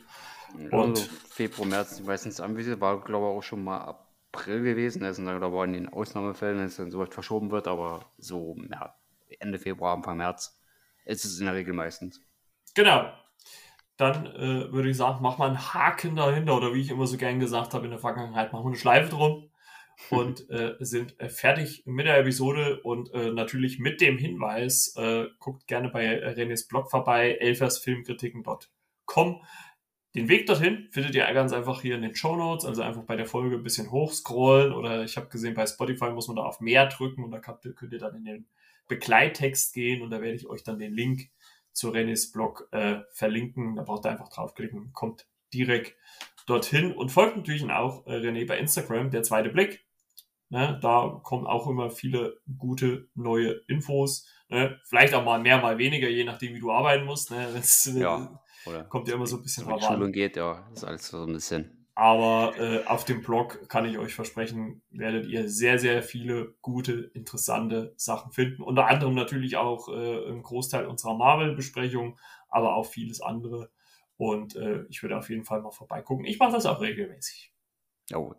Und 0.54 0.98
also 0.98 1.02
Februar, 1.30 1.68
März, 1.68 2.00
ich 2.00 2.06
weiß 2.06 2.26
nicht, 2.26 2.40
anwesend 2.40 2.80
war, 2.80 3.02
glaube 3.02 3.26
ich, 3.26 3.38
auch 3.38 3.42
schon 3.42 3.64
mal 3.64 3.96
April 4.32 4.62
gewesen. 4.62 5.02
Das 5.02 5.16
sind 5.16 5.26
dann, 5.26 5.38
glaube 5.38 5.56
ich, 5.56 5.64
in 5.64 5.72
den 5.72 5.92
Ausnahmefällen, 5.92 6.58
dass 6.58 6.76
dann 6.76 6.90
so 6.90 6.98
weit 6.98 7.14
verschoben 7.14 7.50
wird, 7.50 7.68
aber 7.68 8.04
so 8.18 8.56
ja, 8.70 8.94
Ende 9.38 9.58
Februar, 9.58 9.94
Anfang 9.94 10.16
März 10.16 10.60
ist 11.04 11.24
es 11.24 11.40
in 11.40 11.46
der 11.46 11.54
Regel 11.54 11.74
meistens. 11.74 12.20
Genau. 12.74 13.10
Dann 13.96 14.26
äh, 14.26 14.72
würde 14.72 14.90
ich 14.90 14.96
sagen, 14.96 15.18
mach 15.22 15.38
mal 15.38 15.48
einen 15.48 15.74
Haken 15.74 16.14
dahinter 16.14 16.56
oder 16.56 16.72
wie 16.72 16.80
ich 16.80 16.90
immer 16.90 17.06
so 17.06 17.16
gern 17.16 17.40
gesagt 17.40 17.74
habe 17.74 17.86
in 17.86 17.90
der 17.90 17.98
Vergangenheit, 17.98 18.52
machen 18.52 18.64
wir 18.64 18.68
eine 18.68 18.76
Schleife 18.76 19.10
drum 19.10 19.50
und 20.10 20.48
äh, 20.50 20.76
sind 20.78 21.18
äh, 21.20 21.28
fertig 21.28 21.82
mit 21.86 22.06
der 22.06 22.18
Episode 22.18 22.80
und 22.82 23.12
äh, 23.12 23.32
natürlich 23.32 23.80
mit 23.80 24.00
dem 24.00 24.18
Hinweis, 24.18 24.94
äh, 24.96 25.26
guckt 25.40 25.66
gerne 25.66 25.88
bei 25.88 26.22
Renés 26.34 26.68
Blog 26.68 26.90
vorbei, 26.90 27.38
elfersfilmkritiken.com. 27.40 29.42
Den 30.14 30.28
Weg 30.28 30.46
dorthin 30.46 30.88
findet 30.90 31.14
ihr 31.14 31.32
ganz 31.34 31.52
einfach 31.52 31.82
hier 31.82 31.94
in 31.94 32.02
den 32.02 32.14
Show 32.14 32.34
Notes, 32.34 32.64
also 32.64 32.82
einfach 32.82 33.02
bei 33.04 33.16
der 33.16 33.26
Folge 33.26 33.56
ein 33.56 33.62
bisschen 33.62 33.90
hochscrollen 33.90 34.72
oder 34.72 35.04
ich 35.04 35.16
habe 35.16 35.28
gesehen, 35.28 35.54
bei 35.54 35.66
Spotify 35.66 36.10
muss 36.10 36.28
man 36.28 36.36
da 36.36 36.44
auf 36.44 36.60
mehr 36.60 36.86
drücken 36.86 37.24
und 37.24 37.30
da 37.30 37.40
könnt 37.40 37.92
ihr 37.92 37.98
dann 37.98 38.16
in 38.16 38.24
den 38.24 38.46
Begleittext 38.88 39.74
gehen 39.74 40.02
und 40.02 40.10
da 40.10 40.22
werde 40.22 40.36
ich 40.36 40.48
euch 40.48 40.64
dann 40.64 40.78
den 40.78 40.94
Link 40.94 41.28
zu 41.72 41.90
Renés 41.90 42.32
Blog 42.32 42.68
äh, 42.72 43.00
verlinken. 43.12 43.76
Da 43.76 43.82
braucht 43.82 44.06
ihr 44.06 44.10
einfach 44.10 44.30
draufklicken, 44.30 44.92
kommt 44.92 45.26
direkt 45.52 45.94
dorthin 46.46 46.92
und 46.92 47.10
folgt 47.10 47.36
natürlich 47.36 47.62
auch 47.70 48.06
äh, 48.06 48.14
René 48.14 48.46
bei 48.46 48.58
Instagram, 48.58 49.10
der 49.10 49.22
zweite 49.22 49.50
Blick. 49.50 49.84
Ne, 50.50 50.78
da 50.80 51.20
kommen 51.22 51.46
auch 51.46 51.68
immer 51.68 51.90
viele 51.90 52.40
gute 52.56 53.08
neue 53.14 53.60
Infos. 53.68 54.26
Ne? 54.48 54.80
Vielleicht 54.84 55.12
auch 55.12 55.22
mal 55.24 55.38
mehr, 55.38 55.60
mal 55.60 55.76
weniger, 55.76 56.08
je 56.08 56.24
nachdem, 56.24 56.54
wie 56.54 56.60
du 56.60 56.72
arbeiten 56.72 57.04
musst. 57.04 57.30
Ne? 57.30 57.62
Ja, 57.94 58.40
oder 58.68 58.84
kommt 58.84 59.08
ja 59.08 59.14
immer 59.14 59.26
so 59.26 59.36
ein 59.36 59.42
bisschen 59.42 59.64
drauf 59.64 59.82
an. 59.82 59.94
Schulung 59.94 60.12
geht, 60.12 60.36
ja, 60.36 60.68
ist 60.72 60.84
alles 60.84 61.08
so 61.08 61.24
ein 61.24 61.32
bisschen. 61.32 61.78
Aber 61.98 62.56
äh, 62.58 62.84
auf 62.86 63.04
dem 63.04 63.22
Blog 63.22 63.68
kann 63.68 63.84
ich 63.84 63.98
euch 63.98 64.14
versprechen, 64.14 64.82
werdet 64.90 65.26
ihr 65.26 65.48
sehr, 65.48 65.80
sehr 65.80 66.04
viele 66.04 66.54
gute, 66.62 67.10
interessante 67.12 67.92
Sachen 67.96 68.30
finden. 68.30 68.62
Unter 68.62 68.86
anderem 68.86 69.16
natürlich 69.16 69.56
auch 69.56 69.88
äh, 69.88 70.28
einen 70.28 70.44
Großteil 70.44 70.86
unserer 70.86 71.14
Marvel-Besprechung, 71.14 72.16
aber 72.48 72.76
auch 72.76 72.86
vieles 72.86 73.20
andere. 73.20 73.72
Und 74.16 74.54
äh, 74.54 74.84
ich 74.88 75.02
würde 75.02 75.18
auf 75.18 75.28
jeden 75.28 75.44
Fall 75.44 75.60
mal 75.60 75.72
vorbeigucken. 75.72 76.24
Ich 76.24 76.38
mache 76.38 76.52
das 76.52 76.66
auch 76.66 76.80
regelmäßig. 76.80 77.52
Oh, 78.14 78.32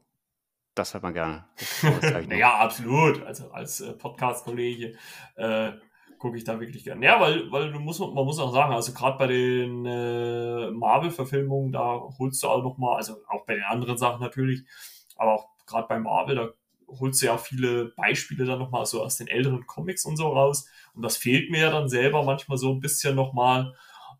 das 0.73 0.93
hört 0.93 1.03
man 1.03 1.13
gerne. 1.13 1.45
naja, 2.29 2.59
absolut. 2.59 3.21
Also 3.23 3.51
als 3.51 3.81
äh, 3.81 3.91
Podcast-Kollege 3.91 4.97
äh, 5.35 5.71
gucke 6.19 6.37
ich 6.37 6.43
da 6.43 6.59
wirklich 6.59 6.83
gerne. 6.83 7.03
Ja, 7.03 7.19
weil, 7.19 7.51
weil 7.51 7.71
du 7.71 7.79
musst, 7.79 7.99
man 7.99 8.13
muss 8.13 8.39
auch 8.39 8.53
sagen, 8.53 8.73
also 8.73 8.93
gerade 8.93 9.17
bei 9.17 9.27
den 9.27 9.85
äh, 9.85 10.69
Marvel-Verfilmungen, 10.71 11.71
da 11.71 12.01
holst 12.19 12.43
du 12.43 12.47
auch 12.47 12.61
nochmal, 12.61 12.97
also 12.97 13.15
auch 13.27 13.45
bei 13.45 13.55
den 13.55 13.63
anderen 13.63 13.97
Sachen 13.97 14.21
natürlich, 14.21 14.63
aber 15.15 15.33
auch 15.33 15.47
gerade 15.65 15.87
bei 15.87 15.97
Marvel, 15.97 16.35
da 16.35 16.49
holst 16.99 17.21
du 17.21 17.27
ja 17.27 17.37
viele 17.37 17.85
Beispiele 17.95 18.45
dann 18.45 18.59
nochmal 18.59 18.85
so 18.85 19.03
aus 19.03 19.17
den 19.17 19.27
älteren 19.27 19.65
Comics 19.65 20.05
und 20.05 20.17
so 20.17 20.27
raus. 20.29 20.67
Und 20.93 21.03
das 21.03 21.17
fehlt 21.17 21.51
mir 21.51 21.61
ja 21.61 21.71
dann 21.71 21.87
selber 21.87 22.23
manchmal 22.23 22.57
so 22.57 22.71
ein 22.71 22.79
bisschen 22.79 23.15
nochmal. 23.15 23.73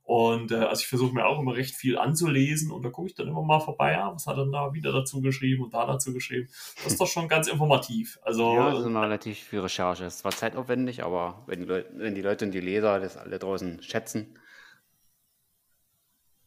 Und 0.09 0.51
äh, 0.51 0.55
also 0.55 0.81
ich 0.81 0.87
versuche 0.87 1.13
mir 1.13 1.27
auch 1.27 1.39
immer 1.39 1.53
recht 1.53 1.75
viel 1.75 1.95
anzulesen 1.95 2.71
und 2.71 2.81
da 2.81 2.89
gucke 2.89 3.09
ich 3.09 3.13
dann 3.13 3.27
immer 3.27 3.43
mal 3.43 3.59
vorbei, 3.59 3.91
ja, 3.91 4.11
was 4.11 4.25
hat 4.25 4.37
er 4.37 4.47
da 4.47 4.73
wieder 4.73 4.91
dazu 4.91 5.21
geschrieben 5.21 5.65
und 5.65 5.75
da 5.75 5.85
dazu 5.85 6.13
geschrieben. 6.13 6.49
Das 6.83 6.93
ist 6.93 6.99
doch 6.99 7.05
schon 7.05 7.27
ganz 7.27 7.47
informativ. 7.47 8.17
Also, 8.23 8.55
ja, 8.55 8.71
das 8.71 8.79
ist 8.79 8.85
immer 8.87 9.03
relativ 9.03 9.37
viel 9.37 9.59
Recherche. 9.59 10.05
Es 10.05 10.17
zwar 10.17 10.31
zeitaufwendig, 10.31 11.03
aber 11.03 11.43
wenn 11.45 11.59
die, 11.59 11.67
Leute, 11.67 11.91
wenn 11.93 12.15
die 12.15 12.23
Leute 12.23 12.45
und 12.45 12.51
die 12.53 12.59
Leser 12.59 12.99
das 12.99 13.17
alle 13.17 13.37
draußen 13.37 13.83
schätzen 13.83 14.39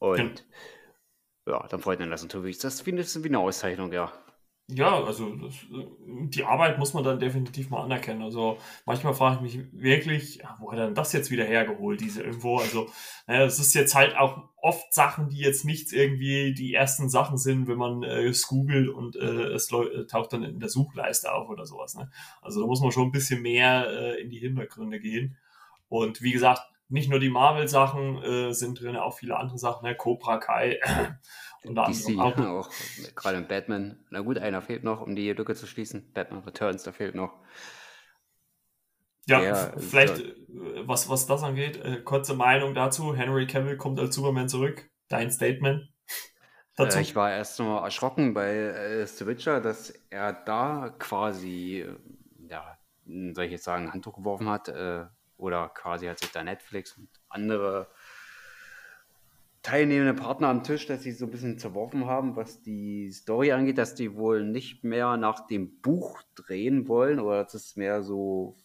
und 0.00 0.44
ja, 1.46 1.52
ja 1.52 1.68
dann 1.68 1.80
freut 1.80 2.00
mich 2.00 2.08
das 2.08 2.24
natürlich. 2.24 2.58
Das 2.58 2.78
das 2.78 2.88
ist 2.88 3.22
wie 3.22 3.28
eine 3.28 3.38
Auszeichnung, 3.38 3.92
ja. 3.92 4.12
Ja, 4.68 5.04
also 5.04 5.34
das, 5.36 5.54
die 6.06 6.44
Arbeit 6.44 6.78
muss 6.78 6.94
man 6.94 7.04
dann 7.04 7.18
definitiv 7.18 7.68
mal 7.68 7.82
anerkennen. 7.82 8.22
Also 8.22 8.58
manchmal 8.86 9.12
frage 9.12 9.44
ich 9.44 9.56
mich 9.56 9.66
wirklich, 9.72 10.40
wo 10.60 10.70
hat 10.72 10.78
er 10.78 10.86
denn 10.86 10.94
das 10.94 11.12
jetzt 11.12 11.30
wieder 11.30 11.44
hergeholt, 11.44 12.00
diese 12.00 12.22
Info? 12.22 12.58
Also 12.58 12.88
naja, 13.26 13.44
das 13.44 13.58
ist 13.58 13.74
jetzt 13.74 13.94
halt 13.94 14.16
auch 14.16 14.48
oft 14.56 14.94
Sachen, 14.94 15.28
die 15.28 15.40
jetzt 15.40 15.64
nicht 15.64 15.92
irgendwie 15.92 16.54
die 16.54 16.72
ersten 16.72 17.10
Sachen 17.10 17.36
sind, 17.36 17.66
wenn 17.66 17.76
man 17.76 18.02
äh, 18.02 18.22
es 18.22 18.46
googelt 18.46 18.88
und 18.88 19.16
äh, 19.16 19.48
es 19.52 19.70
äh, 19.72 20.06
taucht 20.06 20.32
dann 20.32 20.44
in 20.44 20.60
der 20.60 20.68
Suchleiste 20.68 21.32
auf 21.32 21.50
oder 21.50 21.66
sowas. 21.66 21.94
Ne? 21.96 22.10
Also 22.40 22.60
da 22.60 22.66
muss 22.66 22.80
man 22.80 22.92
schon 22.92 23.08
ein 23.08 23.12
bisschen 23.12 23.42
mehr 23.42 23.88
äh, 23.90 24.22
in 24.22 24.30
die 24.30 24.38
Hintergründe 24.38 25.00
gehen. 25.00 25.36
Und 25.88 26.22
wie 26.22 26.32
gesagt, 26.32 26.62
nicht 26.92 27.08
nur 27.10 27.18
die 27.18 27.30
Marvel-Sachen 27.30 28.22
äh, 28.22 28.52
sind 28.52 28.80
drin, 28.80 28.96
auch 28.96 29.16
viele 29.16 29.36
andere 29.36 29.58
Sachen, 29.58 29.86
ne? 29.86 29.96
Cobra 29.96 30.38
Kai. 30.38 30.78
Unter 31.64 31.86
DC 31.86 32.18
auch. 32.18 32.36
auch. 32.38 32.70
Gerade 33.14 33.38
in 33.38 33.46
Batman. 33.46 34.04
Na 34.10 34.20
gut, 34.20 34.38
einer 34.38 34.62
fehlt 34.62 34.84
noch, 34.84 35.00
um 35.00 35.14
die 35.14 35.32
Lücke 35.32 35.54
zu 35.54 35.66
schließen. 35.66 36.12
Batman 36.12 36.42
Returns, 36.42 36.82
da 36.82 36.92
fehlt 36.92 37.14
noch. 37.14 37.32
Ja, 39.26 39.40
Der, 39.40 39.74
vielleicht, 39.78 40.20
äh, 40.20 40.34
was, 40.84 41.08
was 41.08 41.26
das 41.26 41.42
angeht, 41.42 41.76
äh, 41.76 42.02
kurze 42.02 42.34
Meinung 42.34 42.74
dazu. 42.74 43.14
Henry 43.14 43.46
Cavill 43.46 43.76
kommt 43.76 44.00
als 44.00 44.14
Superman 44.14 44.48
zurück. 44.48 44.90
Dein 45.08 45.30
Statement 45.30 45.92
dazu? 46.76 46.98
Äh, 46.98 47.02
ich 47.02 47.16
war 47.16 47.30
erst 47.30 47.58
mal 47.60 47.84
erschrocken 47.84 48.34
bei 48.34 48.52
äh, 48.54 49.06
Switcher, 49.06 49.60
dass 49.60 49.90
er 50.10 50.32
da 50.32 50.94
quasi, 50.98 51.80
äh, 51.80 51.96
ja, 52.48 52.78
soll 53.06 53.44
ich 53.44 53.52
jetzt 53.52 53.64
sagen, 53.64 53.92
Handtuch 53.92 54.14
geworfen 54.14 54.48
hat. 54.48 54.68
Oder 55.42 55.68
quasi 55.70 56.06
hat 56.06 56.20
sich 56.20 56.30
da 56.30 56.44
Netflix 56.44 56.96
und 56.96 57.08
andere 57.28 57.88
teilnehmende 59.62 60.14
Partner 60.14 60.48
am 60.48 60.62
Tisch, 60.62 60.86
dass 60.86 61.02
sie 61.02 61.12
so 61.12 61.26
ein 61.26 61.30
bisschen 61.30 61.58
zerworfen 61.58 62.06
haben, 62.06 62.36
was 62.36 62.62
die 62.62 63.10
Story 63.10 63.52
angeht, 63.52 63.78
dass 63.78 63.94
die 63.94 64.14
wohl 64.14 64.44
nicht 64.44 64.84
mehr 64.84 65.16
nach 65.16 65.46
dem 65.46 65.80
Buch 65.80 66.22
drehen 66.36 66.86
wollen 66.88 67.18
oder 67.18 67.42
dass 67.42 67.54
es 67.54 67.76
mehr 67.76 68.02
so 68.02 68.56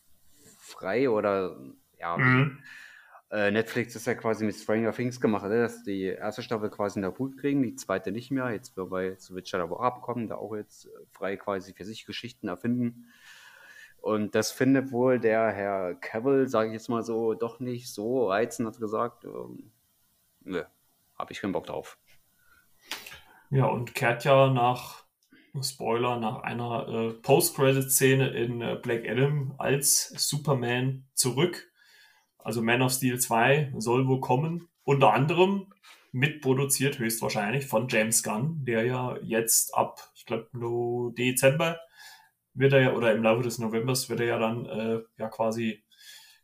frei 0.59 1.09
oder 1.09 1.57
ja. 1.99 2.17
Mhm. 2.17 2.59
Äh, 3.29 3.51
Netflix 3.51 3.93
ist 3.95 4.07
ja 4.07 4.15
quasi 4.15 4.45
mit 4.45 4.55
Stranger 4.55 4.93
Things 4.93 5.19
gemacht, 5.19 5.47
ne? 5.47 5.61
dass 5.61 5.83
die 5.83 6.03
erste 6.03 6.41
Staffel 6.41 6.69
quasi 6.69 6.99
in 6.99 7.01
der 7.01 7.17
Hut 7.17 7.37
kriegen, 7.37 7.61
die 7.61 7.75
zweite 7.75 8.11
nicht 8.11 8.31
mehr. 8.31 8.51
Jetzt 8.51 8.77
wird 8.77 8.89
bei 8.89 9.15
Switcher 9.17 9.59
aber 9.59 9.81
abkommen, 9.81 10.29
da 10.29 10.35
auch 10.35 10.55
jetzt 10.55 10.87
frei 11.11 11.35
quasi 11.35 11.73
für 11.73 11.83
sich 11.83 12.05
Geschichten 12.05 12.47
erfinden. 12.47 13.07
Und 14.07 14.35
das 14.35 14.51
findet 14.51 14.93
wohl 14.93 15.19
der 15.19 15.51
Herr 15.51 15.93
Cavill, 15.95 16.47
sage 16.47 16.69
ich 16.69 16.73
jetzt 16.75 16.87
mal 16.87 17.03
so, 17.03 17.33
doch 17.33 17.59
nicht 17.59 17.93
so 17.93 18.29
reizend, 18.29 18.65
hat 18.65 18.79
gesagt. 18.79 19.25
Ähm, 19.25 19.69
nö, 20.45 20.63
habe 21.17 21.33
ich 21.33 21.41
keinen 21.41 21.51
Bock 21.51 21.65
drauf. 21.65 21.97
Ja, 23.49 23.65
und 23.65 23.95
kehrt 23.95 24.23
ja 24.23 24.49
nach, 24.49 25.03
Spoiler, 25.61 26.21
nach 26.21 26.43
einer 26.43 26.87
äh, 26.87 27.13
Post-Credit-Szene 27.15 28.29
in 28.29 28.61
äh, 28.61 28.79
Black 28.81 29.03
Adam 29.05 29.53
als 29.57 30.07
Superman 30.15 31.03
zurück. 31.13 31.69
Also 32.37 32.61
Man 32.61 32.81
of 32.81 32.93
Steel 32.93 33.19
2 33.19 33.73
soll 33.75 34.07
wohl 34.07 34.21
kommen. 34.21 34.69
Unter 34.85 35.11
anderem 35.11 35.73
mitproduziert 36.13 36.97
höchstwahrscheinlich 36.97 37.65
von 37.65 37.89
James 37.89 38.23
Gunn, 38.23 38.63
der 38.63 38.85
ja 38.85 39.17
jetzt 39.21 39.75
ab, 39.75 39.99
ich 40.15 40.25
glaube, 40.25 40.47
no 40.53 41.09
Dezember 41.09 41.77
wird 42.57 42.73
er 42.73 42.81
ja, 42.81 42.93
oder 42.93 43.13
im 43.13 43.23
Laufe 43.23 43.43
des 43.43 43.59
Novembers 43.59 44.09
wird 44.09 44.19
er 44.19 44.25
ja 44.25 44.39
dann 44.39 44.65
äh, 44.65 44.99
ja 45.17 45.29
quasi 45.29 45.83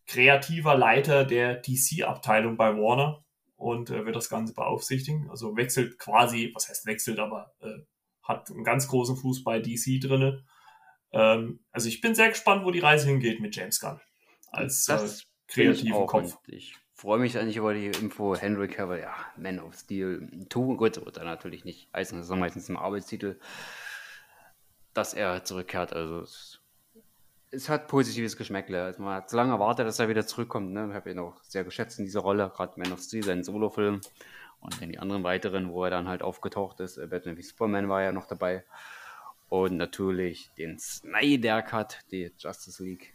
kreativer 0.05 0.76
Leiter 0.76 1.26
der 1.26 1.55
DC-Abteilung 1.55 2.57
bei 2.57 2.76
Warner 2.76 3.24
und 3.55 3.89
äh, 3.89 4.05
wird 4.05 4.16
das 4.16 4.30
Ganze 4.30 4.53
beaufsichtigen. 4.53 5.30
Also 5.30 5.55
wechselt 5.55 5.97
quasi, 5.97 6.51
was 6.53 6.70
heißt 6.70 6.86
wechselt, 6.86 7.20
aber 7.20 7.53
äh, 7.61 7.80
hat 8.22 8.49
einen 8.51 8.64
ganz 8.64 8.88
großen 8.88 9.18
Fuß 9.18 9.43
bei 9.43 9.59
DC 9.59 10.01
drinne. 10.01 10.45
Ähm, 11.11 11.59
also 11.72 11.88
ich 11.88 12.01
bin 12.01 12.16
sehr 12.16 12.30
gespannt, 12.30 12.66
wo 12.66 12.72
die 12.72 12.80
Reise 12.80 13.07
hingeht 13.07 13.39
mit 13.39 13.55
James 13.55 13.80
Gunn 13.80 13.99
als 14.51 14.88
äh, 14.89 14.99
kreativen 15.47 16.05
Kopf. 16.05 16.38
Ich 16.47 16.76
freue 16.93 17.20
mich 17.20 17.38
eigentlich 17.38 17.57
über 17.57 17.74
die 17.74 17.88
Info 17.88 18.36
Henry 18.36 18.68
Cavill, 18.68 18.99
ja, 18.99 19.14
Man 19.38 19.59
of 19.59 19.76
Steel 19.76 20.30
2. 20.49 20.76
Gut, 20.76 21.05
wird 21.05 21.18
er 21.18 21.26
natürlich 21.26 21.66
nicht 21.66 21.89
heißen, 21.93 22.18
das 22.18 22.30
ist 22.30 22.36
meistens 22.36 22.70
im 22.70 22.78
Arbeitstitel, 22.78 23.39
dass 24.93 25.13
er 25.13 25.43
zurückkehrt. 25.43 25.93
Also 25.93 26.21
es 26.21 26.63
es 27.53 27.69
hat 27.69 27.87
positives 27.87 28.35
Geschmäckle. 28.35 28.83
Also 28.83 29.03
man 29.03 29.15
hat 29.15 29.29
so 29.29 29.37
lange 29.37 29.53
erwartet, 29.53 29.85
dass 29.85 29.99
er 29.99 30.09
wieder 30.09 30.25
zurückkommt. 30.25 30.73
Ne? 30.73 30.87
Ich 30.89 30.95
habe 30.95 31.11
ihn 31.11 31.19
auch 31.19 31.41
sehr 31.43 31.63
geschätzt 31.63 31.99
in 31.99 32.05
dieser 32.05 32.21
Rolle, 32.21 32.51
gerade 32.53 32.79
Man 32.79 32.91
of 32.91 32.99
Steel, 32.99 33.23
seinen 33.23 33.43
Solo-Film 33.43 34.01
und 34.59 34.81
dann 34.81 34.89
die 34.89 34.99
anderen 34.99 35.23
weiteren, 35.23 35.71
wo 35.71 35.83
er 35.83 35.91
dann 35.91 36.07
halt 36.07 36.23
aufgetaucht 36.23 36.79
ist. 36.79 36.97
Äh, 36.97 37.07
Batman 37.07 37.37
wie 37.37 37.43
Superman 37.43 37.89
war 37.89 38.01
ja 38.01 38.11
noch 38.11 38.25
dabei. 38.25 38.65
Und 39.49 39.77
natürlich 39.77 40.51
den 40.57 40.79
Snyder 40.79 41.61
Cut, 41.61 41.99
die 42.11 42.31
Justice 42.37 42.83
League. 42.83 43.13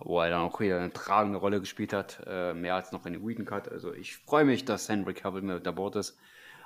wo 0.00 0.20
er 0.20 0.30
dann 0.30 0.40
auch 0.40 0.58
wieder 0.58 0.78
eine 0.78 0.92
tragende 0.92 1.38
Rolle 1.38 1.60
gespielt 1.60 1.92
hat, 1.92 2.20
äh, 2.26 2.52
mehr 2.52 2.74
als 2.74 2.90
noch 2.90 3.06
in 3.06 3.12
den 3.12 3.26
Whedon 3.26 3.44
Cut. 3.44 3.68
Also 3.68 3.92
ich 3.92 4.16
freue 4.16 4.44
mich, 4.44 4.64
dass 4.64 4.88
Henry 4.88 5.14
Cavill 5.14 5.42
mit 5.42 5.66
an 5.66 5.74
Bord 5.74 5.96
ist. 5.96 6.18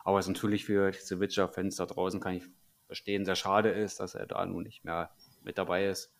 Aber 0.04 0.18
es 0.18 0.26
ist 0.26 0.32
natürlich 0.32 0.64
für 0.64 0.92
diese 0.92 1.20
Witcher-Fans 1.20 1.76
da 1.76 1.86
draußen, 1.86 2.20
kann 2.20 2.36
ich 2.36 2.44
verstehen, 2.88 3.24
sehr 3.24 3.36
schade 3.36 3.70
ist, 3.70 4.00
dass 4.00 4.16
er 4.16 4.26
da 4.26 4.44
nun 4.44 4.64
nicht 4.64 4.84
mehr 4.84 5.10
mit 5.42 5.58
dabei 5.58 5.86
ist. 5.86 6.12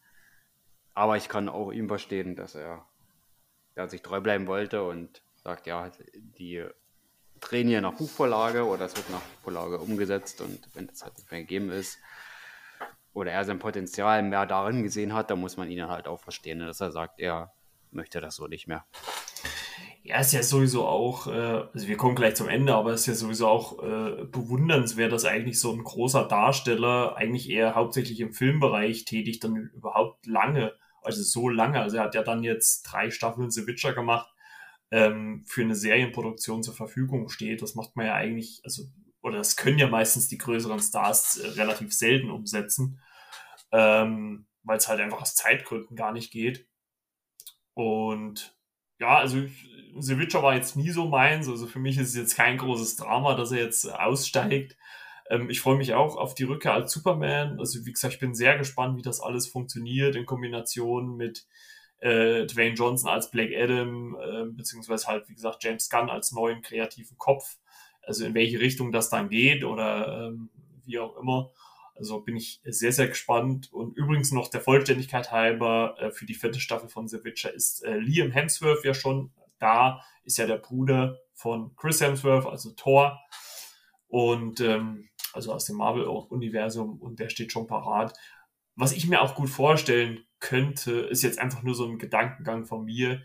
Aber 0.95 1.17
ich 1.17 1.29
kann 1.29 1.49
auch 1.49 1.73
ihm 1.73 1.89
verstehen, 1.89 2.37
dass 2.37 2.55
er, 2.55 2.87
er 3.75 3.89
sich 3.89 4.03
treu 4.03 4.21
bleiben 4.21 4.47
wollte 4.47 4.85
und 4.85 5.23
sagt, 5.43 5.67
ja, 5.67 5.91
die 6.15 6.65
drehen 7.41 7.69
hier 7.69 7.81
nach 7.81 7.95
Buchvorlage 7.95 8.65
oder 8.65 8.85
es 8.85 8.97
wird 8.97 9.11
nach 9.11 9.21
Buchvorlage 9.21 9.79
umgesetzt 9.79 10.41
und 10.41 10.69
wenn 10.75 10.87
das 10.87 11.03
halt 11.03 11.17
nicht 11.17 11.31
mehr 11.31 11.41
gegeben 11.41 11.71
ist 11.71 11.99
oder 13.13 13.33
er 13.33 13.45
sein 13.45 13.59
Potenzial 13.59 14.23
mehr 14.23 14.47
darin 14.47 14.83
gesehen 14.83 15.15
hat, 15.15 15.31
dann 15.31 15.41
muss 15.41 15.57
man 15.57 15.71
ihn 15.71 15.89
halt 15.89 16.07
auch 16.07 16.21
verstehen, 16.21 16.61
dass 16.61 16.81
er 16.81 16.93
sagt, 16.93 17.21
er 17.21 17.53
möchte 17.91 18.21
das 18.21 18.37
so 18.37 18.47
nicht 18.47 18.67
mehr. 18.67 18.85
Ja, 20.09 20.21
ist 20.21 20.33
ja 20.33 20.43
sowieso 20.43 20.87
auch, 20.87 21.27
äh, 21.27 21.69
also 21.75 21.87
wir 21.87 21.99
kommen 21.99 22.15
gleich 22.15 22.35
zum 22.35 22.49
Ende, 22.49 22.75
aber 22.75 22.93
es 22.93 23.03
ist 23.03 23.07
ja 23.09 23.15
sowieso 23.15 23.47
auch 23.47 23.83
äh, 23.83 24.25
bewundernswert, 24.25 25.13
dass 25.13 25.27
eigentlich 25.27 25.61
so 25.61 25.71
ein 25.71 25.85
großer 25.85 26.27
Darsteller 26.27 27.15
eigentlich 27.17 27.51
eher 27.51 27.75
hauptsächlich 27.75 28.19
im 28.21 28.33
Filmbereich 28.33 29.05
tätig 29.05 29.39
dann 29.39 29.57
überhaupt 29.57 30.25
lange, 30.25 30.73
also 31.03 31.23
so 31.23 31.51
lange, 31.51 31.79
also 31.83 31.99
er 31.99 32.05
hat 32.05 32.15
ja 32.15 32.23
dann 32.23 32.43
jetzt 32.43 32.85
drei 32.85 33.11
Staffeln 33.11 33.51
The 33.51 33.67
Witcher 33.67 33.93
gemacht, 33.93 34.33
ähm, 34.91 35.45
für 35.47 35.61
eine 35.61 35.75
Serienproduktion 35.75 36.63
zur 36.63 36.73
Verfügung 36.73 37.29
steht. 37.29 37.61
Das 37.61 37.75
macht 37.75 37.95
man 37.95 38.07
ja 38.07 38.15
eigentlich, 38.15 38.63
also, 38.65 38.85
oder 39.21 39.37
das 39.37 39.57
können 39.57 39.79
ja 39.79 39.89
meistens 39.89 40.29
die 40.29 40.39
größeren 40.39 40.81
Stars 40.81 41.37
äh, 41.37 41.49
relativ 41.49 41.93
selten 41.93 42.31
umsetzen, 42.31 42.99
ähm, 43.73 44.47
weil 44.63 44.79
es 44.79 44.89
halt 44.89 45.01
einfach 45.01 45.21
aus 45.21 45.35
Zeitgründen 45.35 45.97
gar 45.97 46.13
nicht 46.13 46.31
geht. 46.31 46.67
Und 47.75 48.58
ja, 48.99 49.19
also 49.19 49.39
The 49.99 50.19
Witcher 50.19 50.43
war 50.43 50.55
jetzt 50.55 50.77
nie 50.77 50.91
so 50.91 51.07
meins. 51.07 51.49
Also 51.49 51.67
für 51.67 51.79
mich 51.79 51.99
ist 51.99 52.11
es 52.11 52.17
jetzt 52.17 52.37
kein 52.37 52.59
großes 52.59 52.97
Drama, 52.97 53.35
dass 53.35 53.53
er 53.53 53.59
jetzt 53.59 53.91
aussteigt. 53.91 54.77
Ähm, 55.31 55.51
ich 55.51 55.61
freue 55.61 55.77
mich 55.77 55.95
auch 55.95 56.17
auf 56.17 56.35
die 56.35 56.45
Rückkehr 56.45 56.75
als 56.75 56.93
Superman. 56.93 57.59
Also 57.59 57.85
wie 57.87 57.93
gesagt, 57.93 58.15
ich 58.15 58.21
bin 58.21 58.35
sehr 58.35 58.59
gespannt, 58.59 58.97
wie 58.99 59.03
das 59.03 59.21
alles 59.21 59.49
funktioniert 59.49 60.17
in 60.17 60.27
Kombination 60.27 61.17
mit 61.17 61.47
äh, 62.01 62.47
Dwayne 62.47 62.75
Johnson 62.75 63.11
als 63.11 63.31
Black 63.31 63.51
Adam, 63.57 64.17
äh, 64.17 64.45
beziehungsweise 64.51 65.07
halt, 65.07 65.29
wie 65.29 65.35
gesagt, 65.35 65.65
James 65.65 65.91
Gunn 65.91 66.11
als 66.11 66.33
neuen 66.33 66.63
kreativen 66.63 67.19
Kopf. 67.19 67.59
Also 68.03 68.25
in 68.25 68.35
welche 68.35 68.61
Richtung 68.61 68.93
das 68.93 69.11
dann 69.11 69.29
geht 69.29 69.65
oder 69.65 70.29
ähm, 70.29 70.51
wie 70.87 70.99
auch 70.99 71.17
immer. 71.19 71.51
Also 71.99 72.21
bin 72.21 72.37
ich 72.37 72.61
sehr, 72.65 72.93
sehr 72.93 73.09
gespannt. 73.09 73.73
Und 73.73 73.97
übrigens 73.97 74.33
noch 74.33 74.49
der 74.49 74.61
Vollständigkeit 74.61 75.33
halber 75.33 75.97
äh, 75.99 76.11
für 76.11 76.27
die 76.27 76.35
vierte 76.35 76.61
Staffel 76.61 76.89
von 76.89 77.09
The 77.09 77.25
Witcher 77.25 77.53
ist 77.53 77.85
äh, 77.85 77.99
Liam 77.99 78.31
Hemsworth 78.31 78.85
ja 78.85 78.95
schon 78.95 79.33
da. 79.59 80.03
Ist 80.25 80.39
ja 80.39 80.47
der 80.47 80.59
Bruder 80.59 81.19
von 81.35 81.75
Chris 81.77 82.01
Hemsworth, 82.01 82.47
also 82.47 82.71
Thor. 82.73 83.21
Und 84.07 84.61
ähm, 84.61 85.09
also 85.33 85.53
aus 85.53 85.67
dem 85.67 85.77
Marvel-Universum 85.77 86.99
und 87.01 87.19
der 87.21 87.29
steht 87.29 87.53
schon 87.53 87.67
parat. 87.67 88.17
Was 88.77 88.93
ich 88.93 89.09
mir 89.09 89.21
auch 89.21 89.35
gut 89.35 89.51
vorstellen 89.51 90.25
könnte, 90.41 91.01
ist 91.01 91.23
jetzt 91.23 91.39
einfach 91.39 91.63
nur 91.63 91.75
so 91.75 91.85
ein 91.85 91.99
Gedankengang 91.99 92.65
von 92.65 92.85
mir, 92.85 93.23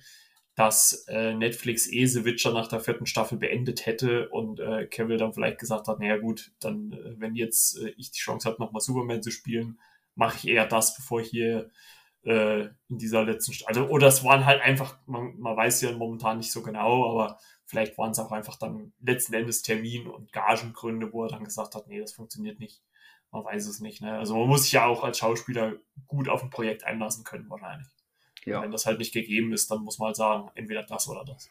dass 0.56 1.06
äh, 1.08 1.34
Netflix 1.34 1.92
eh 1.92 2.06
The 2.06 2.26
Witcher 2.26 2.54
nach 2.54 2.68
der 2.68 2.80
vierten 2.80 3.08
Staffel 3.08 3.38
beendet 3.38 3.86
hätte 3.86 4.30
und 4.30 4.60
äh, 4.60 4.86
Kevin 4.86 5.18
dann 5.18 5.34
vielleicht 5.34 5.60
gesagt 5.60 5.88
hat, 5.88 6.00
naja 6.00 6.18
gut, 6.18 6.52
dann, 6.60 6.92
äh, 6.92 7.20
wenn 7.20 7.36
jetzt 7.36 7.80
äh, 7.80 7.94
ich 7.98 8.12
die 8.12 8.20
Chance 8.20 8.48
habe, 8.48 8.62
nochmal 8.62 8.82
Superman 8.82 9.24
zu 9.24 9.32
spielen, 9.32 9.80
mache 10.16 10.38
ich 10.38 10.48
eher 10.48 10.68
das, 10.68 10.96
bevor 10.96 11.22
ich 11.22 11.30
hier 11.30 11.72
äh, 12.24 12.66
in 12.88 12.98
dieser 13.00 13.24
letzten 13.24 13.54
Staffel, 13.54 13.76
also 13.76 13.92
oder 13.92 14.08
es 14.08 14.24
waren 14.24 14.46
halt 14.46 14.62
einfach, 14.62 15.00
man, 15.08 15.38
man 15.40 15.58
weiß 15.58 15.82
ja 15.82 15.92
momentan 15.92 16.38
nicht 16.38 16.52
so 16.52 16.62
genau, 16.62 17.10
aber 17.12 17.40
vielleicht 17.66 17.98
waren 17.98 18.12
es 18.12 18.20
auch 18.20 18.32
einfach 18.32 18.58
dann 18.58 18.94
letzten 19.00 19.34
Endes 19.34 19.64
Termin- 19.64 20.08
und 20.08 20.32
Gagengründe, 20.32 21.12
wo 21.12 21.24
er 21.24 21.30
dann 21.30 21.44
gesagt 21.44 21.74
hat, 21.74 21.88
nee, 21.88 22.00
das 22.00 22.14
funktioniert 22.14 22.60
nicht. 22.60 22.84
Man 23.32 23.44
weiß 23.44 23.66
es 23.66 23.80
nicht. 23.80 24.02
Ne? 24.02 24.16
Also 24.16 24.38
man 24.38 24.48
muss 24.48 24.64
sich 24.64 24.74
ja 24.74 24.86
auch 24.86 25.04
als 25.04 25.18
Schauspieler 25.18 25.74
gut 26.06 26.30
auf 26.30 26.44
ein 26.44 26.52
Projekt 26.52 26.84
einlassen 26.84 27.24
können, 27.24 27.50
wahrscheinlich. 27.50 27.88
Ja. 28.46 28.62
wenn 28.62 28.72
das 28.72 28.86
halt 28.86 29.00
nicht 29.00 29.14
gegeben 29.14 29.54
ist, 29.54 29.70
dann 29.72 29.84
muss 29.84 30.00
man 30.00 30.08
halt 30.08 30.18
sagen, 30.18 30.52
entweder 30.56 30.84
das 30.84 31.08
oder 31.08 31.24
das. 31.26 31.50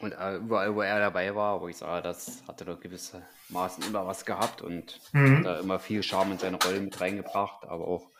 Und 0.00 0.12
äh, 0.12 0.36
überall, 0.36 0.74
wo 0.74 0.82
er 0.82 0.98
dabei 0.98 1.34
war, 1.34 1.60
wo 1.60 1.68
ich 1.68 1.76
sage, 1.76 2.02
das 2.02 2.42
hatte 2.48 2.64
doch 2.64 2.80
gewisse 2.80 3.22
Maßen 3.48 3.84
immer 3.86 4.06
was 4.06 4.24
gehabt 4.24 4.60
und 4.60 5.00
mhm. 5.12 5.38
hat 5.38 5.46
da 5.46 5.60
immer 5.60 5.78
viel 5.78 6.02
Charme 6.02 6.32
in 6.32 6.38
seine 6.38 6.58
Rollen 6.62 6.84
mit 6.84 7.00
reingebracht, 7.00 7.64
aber 7.64 7.86
auch, 7.86 8.10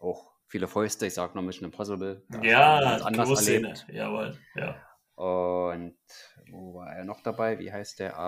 auch 0.00 0.32
viele 0.46 0.68
Fäuste, 0.68 1.06
ich 1.06 1.14
sage 1.14 1.36
noch 1.36 1.42
Mission 1.42 1.66
Impossible. 1.66 2.22
Ja, 2.42 2.78
anders 3.02 3.46
erlebt. 3.46 3.86
Jawohl, 3.90 4.38
ja. 4.54 4.76
Und 5.14 5.96
wo 6.50 6.74
war 6.74 6.92
er 6.94 7.04
noch 7.04 7.22
dabei? 7.22 7.58
Wie 7.58 7.70
heißt 7.70 8.00
der? 8.00 8.18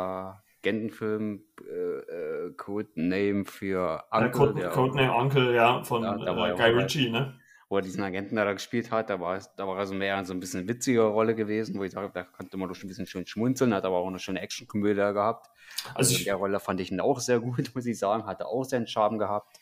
Agentenfilm, 0.64 1.42
äh, 1.68 1.72
äh, 1.72 2.52
Codename 2.56 3.44
für 3.44 4.04
Uncle. 4.10 4.62
Ja, 4.62 4.68
Code, 4.68 4.70
Codename 4.70 5.14
Uncle, 5.14 5.54
ja, 5.54 5.82
von 5.82 6.02
ja, 6.02 6.14
äh, 6.16 6.56
Guy 6.56 6.70
Ritchie, 6.70 7.10
ne? 7.10 7.38
Wo 7.68 7.76
er 7.76 7.82
diesen 7.82 8.02
Agenten 8.02 8.36
da 8.36 8.52
gespielt 8.52 8.90
hat, 8.90 9.10
da 9.10 9.20
war, 9.20 9.40
da 9.56 9.66
war 9.66 9.78
er 9.78 9.86
so 9.86 9.94
mehr 9.94 10.24
so 10.24 10.32
ein 10.32 10.40
bisschen 10.40 10.68
witzige 10.68 11.02
Rolle 11.02 11.34
gewesen, 11.34 11.78
wo 11.78 11.84
ich 11.84 11.92
sage, 11.92 12.10
da 12.12 12.22
konnte 12.22 12.56
man 12.56 12.68
doch 12.68 12.74
schon 12.74 12.86
ein 12.86 12.88
bisschen 12.88 13.06
schön 13.06 13.26
schmunzeln, 13.26 13.74
hat 13.74 13.84
aber 13.84 13.96
auch 13.96 14.06
eine 14.06 14.18
schöne 14.18 14.40
Actionkomödie 14.40 14.94
gehabt. 14.94 15.50
Also, 15.94 16.14
also 16.14 16.18
in 16.18 16.24
der 16.24 16.36
Rolle 16.36 16.60
fand 16.60 16.80
ich 16.80 16.90
ihn 16.90 17.00
auch 17.00 17.20
sehr 17.20 17.40
gut, 17.40 17.70
muss 17.74 17.86
ich 17.86 17.98
sagen, 17.98 18.26
hatte 18.26 18.46
auch 18.46 18.64
seinen 18.64 18.86
Charme 18.86 19.18
gehabt. 19.18 19.56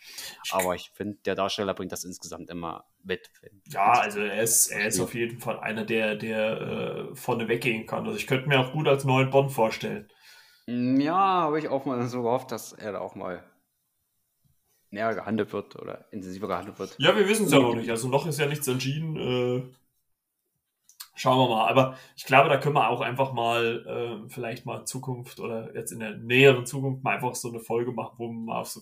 Aber 0.51 0.75
ich 0.75 0.91
finde, 0.95 1.19
der 1.25 1.35
Darsteller 1.35 1.75
bringt 1.75 1.93
das 1.93 2.05
insgesamt 2.05 2.51
immer 2.51 2.85
mit. 3.03 3.31
Ja, 3.69 3.93
also 3.93 4.21
er 4.21 4.43
ist, 4.43 4.69
er 4.69 4.87
ist 4.87 5.01
auf 5.01 5.15
jeden 5.15 5.39
Fall 5.39 5.59
einer, 5.61 5.85
der, 5.85 6.17
der 6.17 6.61
äh, 6.61 7.15
vorne 7.15 7.49
weggehen 7.49 7.87
kann. 7.87 8.07
Also 8.07 8.17
ich 8.17 8.27
könnte 8.27 8.49
mir 8.49 8.61
auch 8.61 8.73
gut 8.73 8.89
als 8.89 9.05
neuen 9.05 9.31
Bond 9.31 9.53
vorstellen. 9.53 10.09
Ja, 10.67 11.43
habe 11.43 11.59
ich 11.59 11.69
auch 11.69 11.85
mal 11.87 12.07
so 12.07 12.23
gehofft, 12.23 12.53
dass 12.53 12.73
er 12.73 12.93
da 12.93 13.01
auch 13.01 13.17
mal 13.17 13.43
näher 14.93 15.15
gehandelt 15.15 15.53
wird 15.53 15.77
oder 15.77 16.07
intensiver 16.13 16.49
gehandelt 16.49 16.79
wird. 16.79 16.95
Ja, 16.99 17.17
wir 17.17 17.29
wissen 17.29 17.47
es 17.47 17.53
ja 17.53 17.59
noch 17.59 17.75
nicht. 17.75 17.91
Also 17.91 18.09
noch 18.09 18.27
ist 18.27 18.39
ja 18.39 18.47
nichts 18.47 18.69
entschieden. 18.69 19.17
Äh, 19.17 19.63
schauen 21.15 21.39
wir 21.39 21.55
mal. 21.55 21.69
Aber 21.69 21.97
ich 22.15 22.25
glaube, 22.25 22.49
da 22.49 22.59
können 22.59 22.75
wir 22.75 22.89
auch 22.89 23.01
einfach 23.01 23.33
mal 23.33 23.87
äh, 24.27 24.29
vielleicht 24.29 24.67
mal 24.67 24.81
in 24.81 24.87
Zukunft 24.87 25.41
oder 25.41 25.75
jetzt 25.75 25.93
in 25.93 26.01
der 26.01 26.17
näheren 26.17 26.67
Zukunft 26.67 27.03
mal 27.03 27.15
einfach 27.15 27.35
so 27.35 27.49
eine 27.49 27.61
Folge 27.61 27.93
machen, 27.93 28.15
wo 28.19 28.29
wir 28.29 28.35
mal 28.35 28.61
auf 28.61 28.69
so 28.69 28.81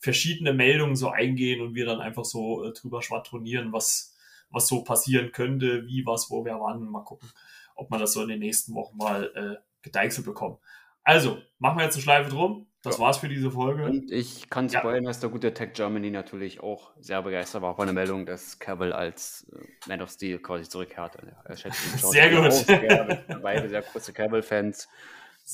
verschiedene 0.00 0.52
Meldungen 0.52 0.96
so 0.96 1.10
eingehen 1.10 1.60
und 1.60 1.74
wir 1.74 1.86
dann 1.86 2.00
einfach 2.00 2.24
so 2.24 2.64
äh, 2.64 2.72
drüber 2.72 3.00
schwadronieren, 3.00 3.72
was, 3.72 4.16
was 4.50 4.66
so 4.66 4.82
passieren 4.82 5.30
könnte, 5.32 5.86
wie, 5.86 6.04
was, 6.06 6.28
wo, 6.30 6.44
wer, 6.44 6.60
wann. 6.60 6.90
Mal 6.90 7.04
gucken, 7.04 7.30
ob 7.76 7.90
man 7.90 8.00
das 8.00 8.12
so 8.12 8.22
in 8.22 8.28
den 8.28 8.40
nächsten 8.40 8.74
Wochen 8.74 8.96
mal 8.96 9.30
äh, 9.34 9.62
gedeichselt 9.82 10.26
bekommen. 10.26 10.58
Also, 11.02 11.38
machen 11.58 11.78
wir 11.78 11.84
jetzt 11.84 11.94
eine 11.94 12.02
Schleife 12.02 12.30
drum. 12.30 12.66
Das 12.82 12.96
ja. 12.96 13.04
war's 13.04 13.18
für 13.18 13.28
diese 13.28 13.50
Folge. 13.50 13.84
Und 13.84 14.10
ich 14.10 14.48
kann 14.48 14.70
spoilern, 14.70 15.04
ja. 15.04 15.10
dass 15.10 15.20
der 15.20 15.28
gute 15.28 15.52
Tech 15.52 15.74
Germany 15.74 16.10
natürlich 16.10 16.60
auch 16.60 16.92
sehr 16.98 17.20
begeistert 17.22 17.60
war 17.60 17.76
von 17.76 17.86
der 17.86 17.94
Meldung, 17.94 18.24
dass 18.24 18.58
Cavill 18.58 18.92
als 18.92 19.46
äh, 19.52 19.88
Man 19.88 20.00
of 20.00 20.10
Steel 20.10 20.38
quasi 20.38 20.66
zurückkehrt. 20.68 21.18
Er 21.44 21.56
sehr 21.56 22.30
gut. 22.30 22.46
Auch, 22.46 23.42
beide 23.42 23.68
sehr 23.68 23.82
große 23.82 24.14
Cavill-Fans. 24.14 24.88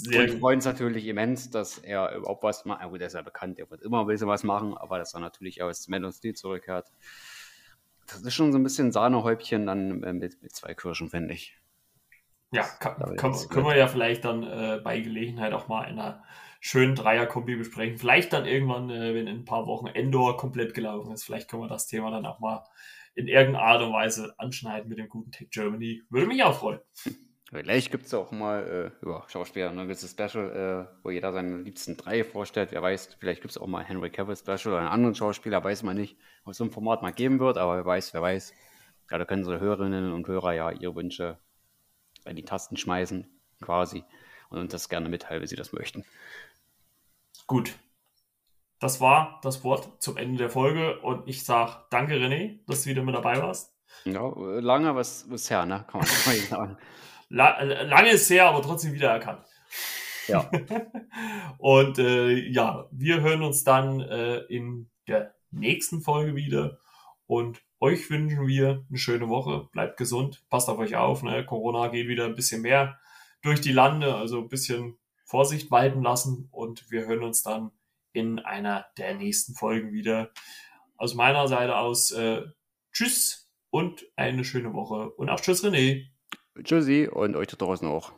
Und 0.06 0.38
freuen 0.38 0.56
uns 0.56 0.66
natürlich 0.66 1.06
immens, 1.06 1.50
dass 1.50 1.78
er 1.78 2.14
überhaupt 2.14 2.42
was 2.42 2.64
macht. 2.64 2.82
Ja, 2.82 2.88
gut, 2.88 3.00
er 3.00 3.06
ist 3.06 3.14
ja 3.14 3.22
bekannt, 3.22 3.58
er 3.58 3.70
wird 3.70 3.82
immer 3.82 4.00
ein 4.00 4.06
bisschen 4.06 4.28
was 4.28 4.44
machen, 4.44 4.76
aber 4.76 4.98
dass 4.98 5.14
er 5.14 5.20
natürlich 5.20 5.62
auch 5.62 5.68
als 5.68 5.88
Man 5.88 6.04
of 6.04 6.14
Steel 6.14 6.34
zurückkehrt. 6.34 6.92
Das 8.06 8.22
ist 8.22 8.34
schon 8.34 8.52
so 8.52 8.58
ein 8.58 8.62
bisschen 8.62 8.92
Sahnehäubchen 8.92 9.66
dann 9.66 10.02
äh, 10.04 10.12
mit, 10.12 10.42
mit 10.42 10.54
zwei 10.54 10.74
Kirschen, 10.74 11.08
finde 11.08 11.34
ich. 11.34 11.56
Ja, 12.52 12.62
kann, 12.62 13.16
kann, 13.16 13.34
können 13.48 13.66
wir 13.66 13.76
ja 13.76 13.88
vielleicht 13.88 14.24
dann 14.24 14.44
äh, 14.44 14.80
bei 14.82 15.00
Gelegenheit 15.00 15.52
auch 15.52 15.66
mal 15.66 15.84
in 15.84 15.98
einer 15.98 16.22
schönen 16.66 16.96
Dreier-Kombi 16.96 17.54
besprechen. 17.56 17.96
Vielleicht 17.96 18.32
dann 18.32 18.44
irgendwann, 18.44 18.90
äh, 18.90 19.14
wenn 19.14 19.28
in 19.28 19.38
ein 19.38 19.44
paar 19.44 19.66
Wochen 19.66 19.86
Endor 19.86 20.36
komplett 20.36 20.74
gelaufen 20.74 21.12
ist, 21.12 21.24
vielleicht 21.24 21.48
können 21.48 21.62
wir 21.62 21.68
das 21.68 21.86
Thema 21.86 22.10
dann 22.10 22.26
auch 22.26 22.40
mal 22.40 22.64
in 23.14 23.28
irgendeiner 23.28 23.64
Art 23.64 23.82
und 23.82 23.92
Weise 23.92 24.34
anschneiden 24.36 24.88
mit 24.88 24.98
dem 24.98 25.08
guten 25.08 25.30
Tech 25.30 25.48
Germany. 25.50 26.02
Würde 26.10 26.26
mich 26.26 26.42
auch 26.42 26.58
freuen. 26.58 26.80
Vielleicht 27.50 27.92
gibt 27.92 28.06
es 28.06 28.14
auch 28.14 28.32
mal 28.32 28.92
äh, 29.00 29.04
über 29.04 29.24
Schauspieler 29.28 29.70
ein 29.70 29.76
gewisses 29.76 30.10
Special, 30.10 30.90
äh, 30.90 30.98
wo 31.04 31.10
jeder 31.10 31.32
seine 31.32 31.58
liebsten 31.58 31.96
drei 31.96 32.24
vorstellt. 32.24 32.72
Wer 32.72 32.82
weiß, 32.82 33.16
vielleicht 33.20 33.40
gibt 33.40 33.52
es 33.52 33.58
auch 33.58 33.68
mal 33.68 33.84
Henry 33.84 34.10
Cavill 34.10 34.36
Special 34.36 34.74
oder 34.74 34.80
einen 34.80 34.88
anderen 34.88 35.14
Schauspieler, 35.14 35.62
weiß 35.62 35.84
man 35.84 35.96
nicht, 35.96 36.16
ob 36.44 36.50
es 36.50 36.56
so 36.56 36.64
ein 36.64 36.72
Format 36.72 37.02
mal 37.02 37.12
geben 37.12 37.38
wird, 37.38 37.58
aber 37.58 37.76
wer 37.76 37.86
weiß, 37.86 38.12
wer 38.12 38.22
weiß. 38.22 38.52
Ja, 39.12 39.18
da 39.18 39.24
können 39.24 39.42
unsere 39.42 39.60
Hörerinnen 39.60 40.12
und 40.12 40.26
Hörer 40.26 40.54
ja 40.54 40.72
ihre 40.72 40.96
Wünsche 40.96 41.38
in 42.24 42.34
die 42.34 42.44
Tasten 42.44 42.76
schmeißen, 42.76 43.28
quasi, 43.62 44.02
und 44.48 44.58
uns 44.58 44.72
das 44.72 44.88
gerne 44.88 45.08
mitteilen, 45.08 45.40
wenn 45.40 45.48
sie 45.48 45.54
das 45.54 45.72
möchten. 45.72 46.04
Gut. 47.46 47.74
Das 48.78 49.00
war 49.00 49.40
das 49.42 49.64
Wort 49.64 50.02
zum 50.02 50.16
Ende 50.16 50.38
der 50.38 50.50
Folge 50.50 51.00
und 51.00 51.26
ich 51.28 51.44
sage 51.44 51.84
danke, 51.90 52.14
René, 52.14 52.58
dass 52.66 52.82
du 52.82 52.90
wieder 52.90 53.02
mit 53.02 53.14
dabei 53.14 53.40
warst. 53.40 53.72
Ja, 54.04 54.32
lange 54.60 54.94
was, 54.94 55.30
was 55.30 55.48
her, 55.50 55.64
ne? 55.64 55.84
Kann 55.88 56.00
man 56.00 56.06
sagen. 56.50 56.76
La 57.28 57.62
lange 57.62 58.10
ist 58.10 58.28
her, 58.30 58.46
aber 58.46 58.62
trotzdem 58.62 58.92
wiedererkannt. 58.92 59.44
Ja. 60.28 60.50
und 61.58 61.98
äh, 61.98 62.34
ja, 62.50 62.88
wir 62.90 63.20
hören 63.20 63.42
uns 63.42 63.64
dann 63.64 64.00
äh, 64.00 64.38
in 64.48 64.90
der 65.08 65.34
nächsten 65.50 66.02
Folge 66.02 66.36
wieder. 66.36 66.78
Und 67.26 67.62
euch 67.80 68.08
wünschen 68.10 68.46
wir 68.46 68.84
eine 68.88 68.98
schöne 68.98 69.28
Woche. 69.28 69.68
Bleibt 69.72 69.96
gesund, 69.96 70.44
passt 70.48 70.68
auf 70.68 70.78
euch 70.78 70.96
auf. 70.96 71.22
Ne? 71.22 71.44
Corona 71.44 71.88
geht 71.88 72.08
wieder 72.08 72.24
ein 72.24 72.34
bisschen 72.34 72.62
mehr 72.62 72.98
durch 73.42 73.60
die 73.60 73.72
Lande, 73.72 74.14
also 74.14 74.40
ein 74.40 74.48
bisschen 74.48 74.98
Vorsicht 75.26 75.70
walten 75.70 76.02
lassen 76.02 76.48
und 76.52 76.90
wir 76.90 77.06
hören 77.06 77.24
uns 77.24 77.42
dann 77.42 77.72
in 78.12 78.38
einer 78.38 78.86
der 78.96 79.14
nächsten 79.14 79.54
Folgen 79.54 79.92
wieder. 79.92 80.30
Aus 80.96 81.14
meiner 81.14 81.48
Seite 81.48 81.76
aus 81.76 82.12
äh, 82.12 82.42
Tschüss 82.92 83.50
und 83.70 84.06
eine 84.16 84.44
schöne 84.44 84.72
Woche 84.72 85.10
und 85.10 85.28
auch 85.28 85.40
Tschüss 85.40 85.62
René. 85.62 86.06
Tschüssi 86.62 87.08
und 87.12 87.36
euch 87.36 87.48
da 87.48 87.56
draußen 87.56 87.86
auch. 87.86 88.12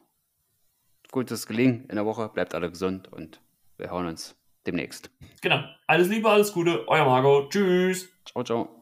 Gutes 1.11 1.47
Gelingen 1.47 1.87
in 1.89 1.97
der 1.97 2.05
Woche, 2.05 2.29
bleibt 2.29 2.55
alle 2.55 2.71
gesund 2.71 3.11
und 3.11 3.41
wir 3.79 3.91
hören 3.91 4.07
uns 4.07 4.37
demnächst. 4.67 5.11
Genau. 5.41 5.65
Alles 5.87 6.09
Liebe, 6.09 6.31
alles 6.31 6.53
Gute, 6.53 6.87
euer 6.87 7.07
Margot. 7.07 7.51
Tschüss. 7.51 8.11
Ciao, 8.27 8.45
ciao. 8.45 8.78